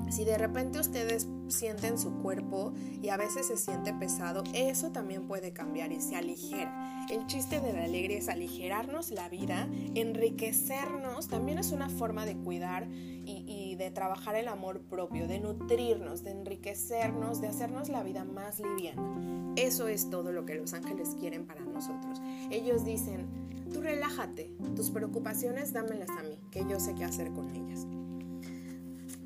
si 0.09 0.25
de 0.25 0.37
repente 0.37 0.79
ustedes 0.79 1.27
sienten 1.47 1.97
su 1.97 2.13
cuerpo 2.21 2.73
y 3.01 3.09
a 3.09 3.17
veces 3.17 3.47
se 3.47 3.57
siente 3.57 3.93
pesado, 3.93 4.43
eso 4.53 4.91
también 4.91 5.27
puede 5.27 5.53
cambiar 5.53 5.91
y 5.91 6.01
se 6.01 6.15
aligera. 6.15 7.05
El 7.09 7.25
chiste 7.27 7.59
de 7.59 7.73
la 7.73 7.83
alegría 7.83 8.17
es 8.17 8.29
aligerarnos 8.29 9.11
la 9.11 9.27
vida, 9.29 9.67
enriquecernos, 9.95 11.27
también 11.27 11.57
es 11.57 11.71
una 11.71 11.89
forma 11.89 12.25
de 12.25 12.37
cuidar 12.37 12.87
y, 12.91 13.43
y 13.47 13.75
de 13.75 13.91
trabajar 13.91 14.35
el 14.35 14.47
amor 14.47 14.81
propio, 14.81 15.27
de 15.27 15.39
nutrirnos, 15.39 16.23
de 16.23 16.31
enriquecernos, 16.31 17.41
de 17.41 17.47
hacernos 17.47 17.89
la 17.89 18.03
vida 18.03 18.23
más 18.23 18.59
liviana. 18.59 19.53
Eso 19.55 19.87
es 19.87 20.09
todo 20.09 20.31
lo 20.31 20.45
que 20.45 20.55
los 20.55 20.73
ángeles 20.73 21.15
quieren 21.19 21.45
para 21.45 21.61
nosotros. 21.61 22.21
Ellos 22.49 22.85
dicen, 22.85 23.27
tú 23.73 23.81
relájate, 23.81 24.51
tus 24.75 24.91
preocupaciones 24.91 25.73
dámelas 25.73 26.09
a 26.09 26.23
mí, 26.23 26.39
que 26.51 26.65
yo 26.69 26.79
sé 26.79 26.95
qué 26.95 27.03
hacer 27.03 27.31
con 27.31 27.49
ellas. 27.49 27.85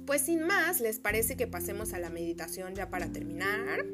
Pues 0.07 0.21
sin 0.21 0.47
más, 0.47 0.79
¿les 0.79 0.99
parece 0.99 1.35
que 1.35 1.47
pasemos 1.47 1.91
a 1.91 1.99
la 1.99 2.09
meditación 2.09 2.73
ya 2.75 2.89
para 2.89 3.11
terminar? 3.11 3.85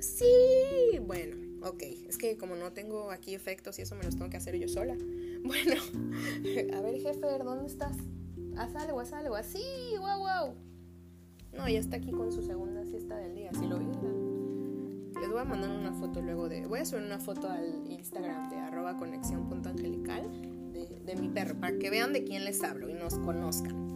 Sí, 0.00 0.98
bueno, 1.00 1.36
ok. 1.62 1.80
Es 2.08 2.18
que 2.18 2.36
como 2.36 2.56
no 2.56 2.72
tengo 2.72 3.12
aquí 3.12 3.36
efectos 3.36 3.78
y 3.78 3.82
eso 3.82 3.94
me 3.94 4.02
los 4.02 4.16
tengo 4.16 4.30
que 4.30 4.36
hacer 4.36 4.58
yo 4.58 4.68
sola. 4.68 4.96
Bueno, 5.40 5.80
a 6.74 6.80
ver, 6.80 7.00
jefe, 7.00 7.20
¿dónde 7.44 7.68
estás? 7.68 7.96
Haz 8.56 8.74
algo, 8.74 8.98
haz 8.98 9.12
algo. 9.12 9.36
Así, 9.36 9.62
wow, 10.00 10.18
wow. 10.18 10.54
No, 11.56 11.68
ya 11.68 11.78
está 11.78 11.98
aquí 11.98 12.10
con 12.10 12.32
su 12.32 12.42
segunda 12.42 12.84
siesta 12.84 13.16
del 13.16 13.36
día, 13.36 13.52
si 13.52 13.64
lo 13.68 13.78
vieron. 13.78 15.12
Les 15.20 15.30
voy 15.30 15.38
a 15.38 15.44
mandar 15.44 15.70
una 15.70 15.92
foto 15.92 16.20
luego 16.20 16.48
de... 16.48 16.66
Voy 16.66 16.80
a 16.80 16.84
subir 16.84 17.04
una 17.04 17.20
foto 17.20 17.48
al 17.48 17.88
Instagram 17.88 18.50
de 18.50 18.56
arroba 18.56 18.96
conexión.angelical 18.96 20.72
de, 20.72 21.00
de 21.06 21.16
mi 21.16 21.28
perro, 21.28 21.54
para 21.60 21.78
que 21.78 21.88
vean 21.88 22.12
de 22.12 22.24
quién 22.24 22.44
les 22.44 22.64
hablo 22.64 22.88
y 22.88 22.94
nos 22.94 23.14
conozcan 23.20 23.87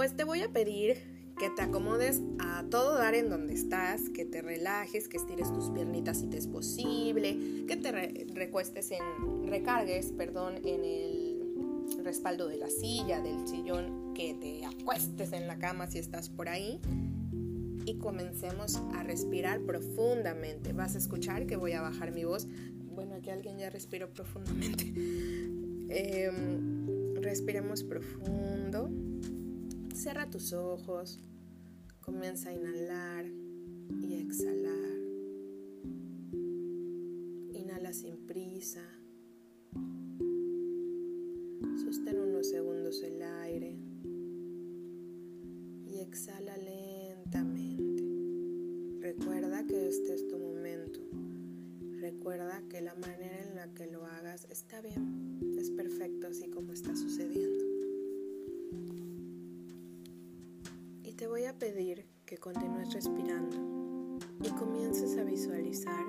pues 0.00 0.16
te 0.16 0.24
voy 0.24 0.40
a 0.40 0.50
pedir 0.50 0.96
que 1.38 1.50
te 1.50 1.60
acomodes 1.60 2.22
a 2.38 2.64
todo 2.70 2.96
dar 2.96 3.14
en 3.14 3.28
donde 3.28 3.52
estás, 3.52 4.08
que 4.08 4.24
te 4.24 4.40
relajes, 4.40 5.08
que 5.08 5.18
estires 5.18 5.52
tus 5.52 5.68
piernitas 5.68 6.20
si 6.20 6.26
te 6.26 6.38
es 6.38 6.46
posible, 6.46 7.66
que 7.68 7.76
te 7.76 7.92
recuestes 8.32 8.92
en, 8.92 9.46
recargues, 9.46 10.12
perdón, 10.12 10.54
en 10.64 10.84
el 10.86 12.02
respaldo 12.02 12.48
de 12.48 12.56
la 12.56 12.70
silla, 12.70 13.20
del 13.20 13.46
sillón, 13.46 14.14
que 14.14 14.32
te 14.32 14.64
acuestes 14.64 15.34
en 15.34 15.46
la 15.46 15.58
cama 15.58 15.86
si 15.86 15.98
estás 15.98 16.30
por 16.30 16.48
ahí 16.48 16.80
y 17.84 17.98
comencemos 17.98 18.76
a 18.94 19.02
respirar 19.02 19.60
profundamente. 19.60 20.72
Vas 20.72 20.94
a 20.94 20.98
escuchar 20.98 21.46
que 21.46 21.56
voy 21.56 21.72
a 21.72 21.82
bajar 21.82 22.10
mi 22.10 22.24
voz. 22.24 22.48
Bueno, 22.94 23.16
aquí 23.16 23.28
alguien 23.28 23.58
ya 23.58 23.68
respiró 23.68 24.08
profundamente. 24.08 24.94
Em, 25.92 27.16
respiremos 27.20 27.82
profundo. 27.82 28.88
Cierra 30.00 30.30
tus 30.30 30.54
ojos, 30.54 31.20
comienza 32.00 32.48
a 32.48 32.54
inhalar 32.54 33.26
y 34.00 34.14
exhalar. 34.14 34.98
Inhala 37.52 37.92
sin 37.92 38.16
prisa. 38.26 38.80
Sostén 41.84 42.18
unos 42.18 42.48
segundos 42.48 43.02
el 43.02 43.20
aire 43.20 43.76
y 45.84 45.98
exhala 45.98 46.56
lentamente. 46.56 48.02
Recuerda 49.00 49.66
que 49.66 49.86
este 49.86 50.14
es 50.14 50.26
tu 50.28 50.38
momento. 50.38 50.98
Recuerda 52.00 52.62
que 52.70 52.80
la 52.80 52.94
manera 52.94 53.42
en 53.46 53.54
la 53.54 53.74
que 53.74 53.86
lo 53.86 54.06
hagas 54.06 54.46
está 54.48 54.80
bien, 54.80 55.29
que 62.26 62.36
continúes 62.36 62.92
respirando 62.92 63.56
y 64.44 64.50
comiences 64.50 65.16
a 65.16 65.24
visualizar 65.24 66.04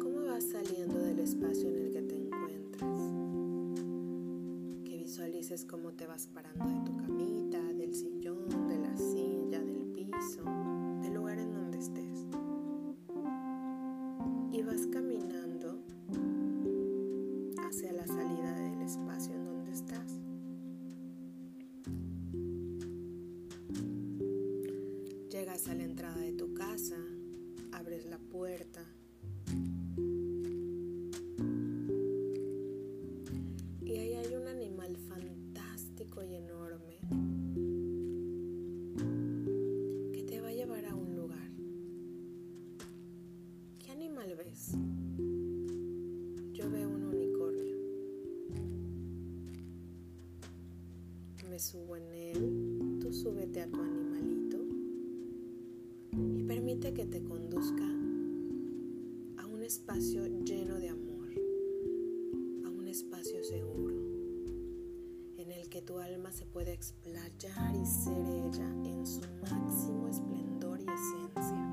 cómo 0.00 0.24
vas 0.24 0.44
saliendo 0.44 1.00
del 1.00 1.18
espacio 1.18 1.68
en 1.68 1.76
el 1.78 1.90
que 1.90 2.02
te 2.02 2.14
encuentras. 2.14 3.00
Que 4.84 4.98
visualices 4.98 5.64
cómo 5.64 5.90
te 5.94 6.06
vas 6.06 6.28
parando 6.28 6.64
de 6.64 6.80
tu 6.86 6.96
camita, 6.96 7.31
en 68.60 69.06
su 69.06 69.20
máximo 69.50 70.08
esplendor 70.08 70.78
y 70.78 70.84
esencia. 70.84 71.66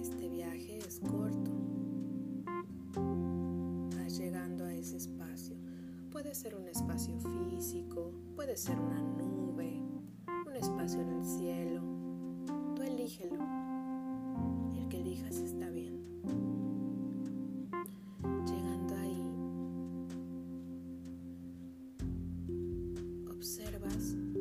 Este 0.00 0.28
viaje 0.30 0.78
es 0.78 1.00
corto. 1.00 1.50
Vas 3.96 4.16
llegando 4.16 4.64
a 4.64 4.72
ese 4.72 4.96
espacio. 4.96 5.56
Puede 6.10 6.34
ser 6.34 6.54
un 6.54 6.66
espacio 6.68 7.18
físico, 7.20 8.12
puede 8.34 8.56
ser 8.56 8.80
una 8.80 9.07
podcast. 23.88 24.37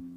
it. 0.00 0.11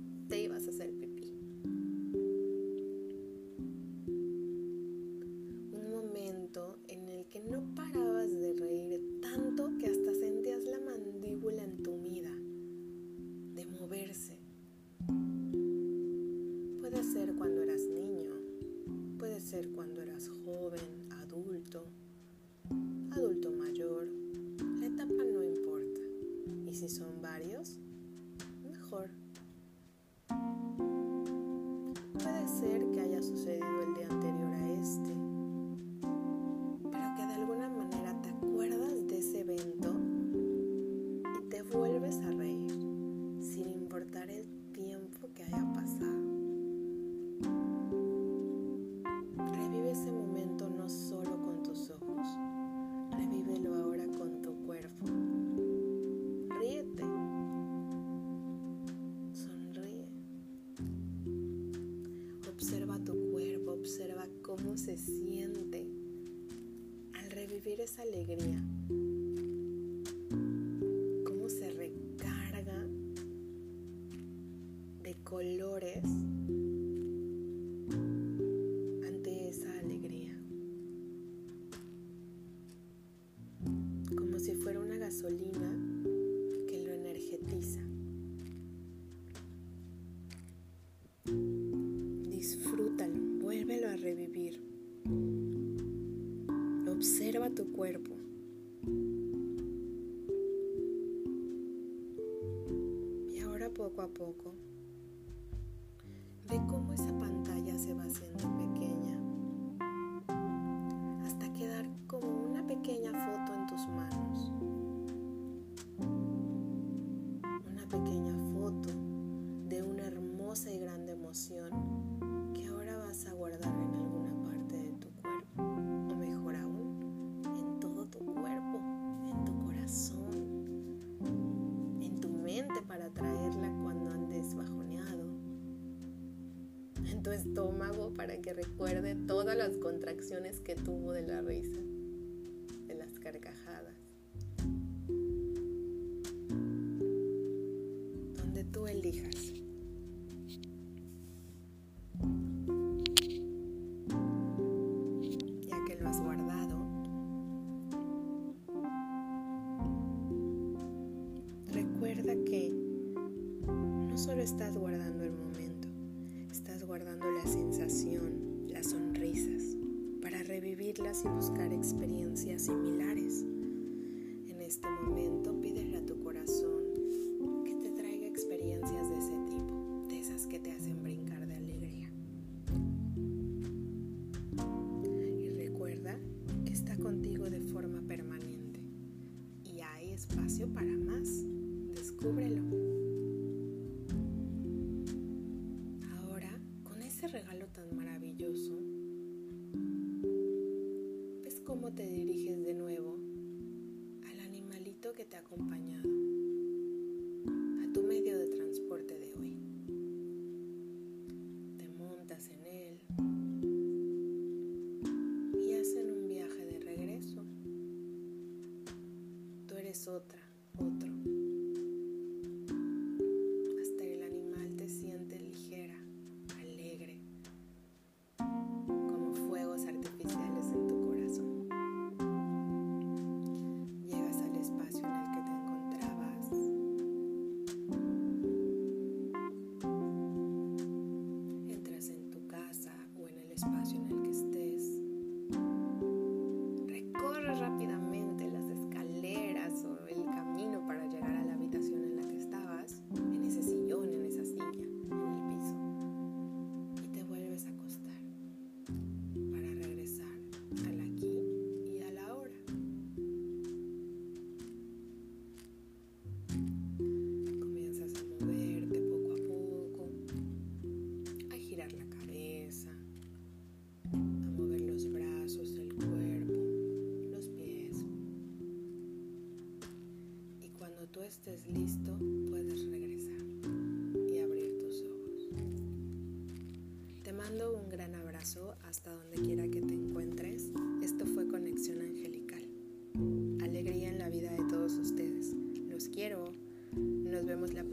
estómago 137.55 138.11
para 138.13 138.41
que 138.41 138.51
recuerde 138.51 139.15
todas 139.15 139.55
las 139.55 139.77
contracciones 139.77 140.59
que 140.59 140.75
tuvo 140.75 141.13
de 141.13 141.21
la 141.21 141.41
risa. 141.41 141.79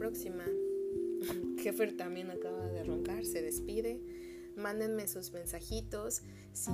próxima. 0.03 0.43
Jeffer 1.57 1.95
también 1.95 2.29
acaba 2.29 2.67
de 2.67 2.83
roncar, 2.83 3.23
se 3.23 3.41
despide. 3.41 4.01
Mándenme 4.57 5.07
sus 5.07 5.31
mensajitos 5.31 6.23
si 6.51 6.71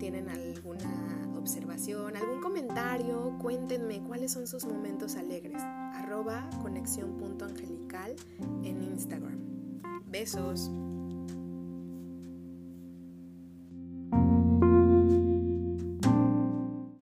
tienen 0.00 0.28
alguna 0.28 1.32
observación, 1.38 2.16
algún 2.16 2.40
comentario, 2.40 3.38
cuéntenme 3.40 4.02
cuáles 4.02 4.32
son 4.32 4.48
sus 4.48 4.64
momentos 4.64 5.14
alegres. 5.14 5.62
Arroba 5.62 6.50
conexión.angelical 6.62 8.16
en 8.64 8.82
Instagram. 8.82 9.38
Besos. 10.10 10.68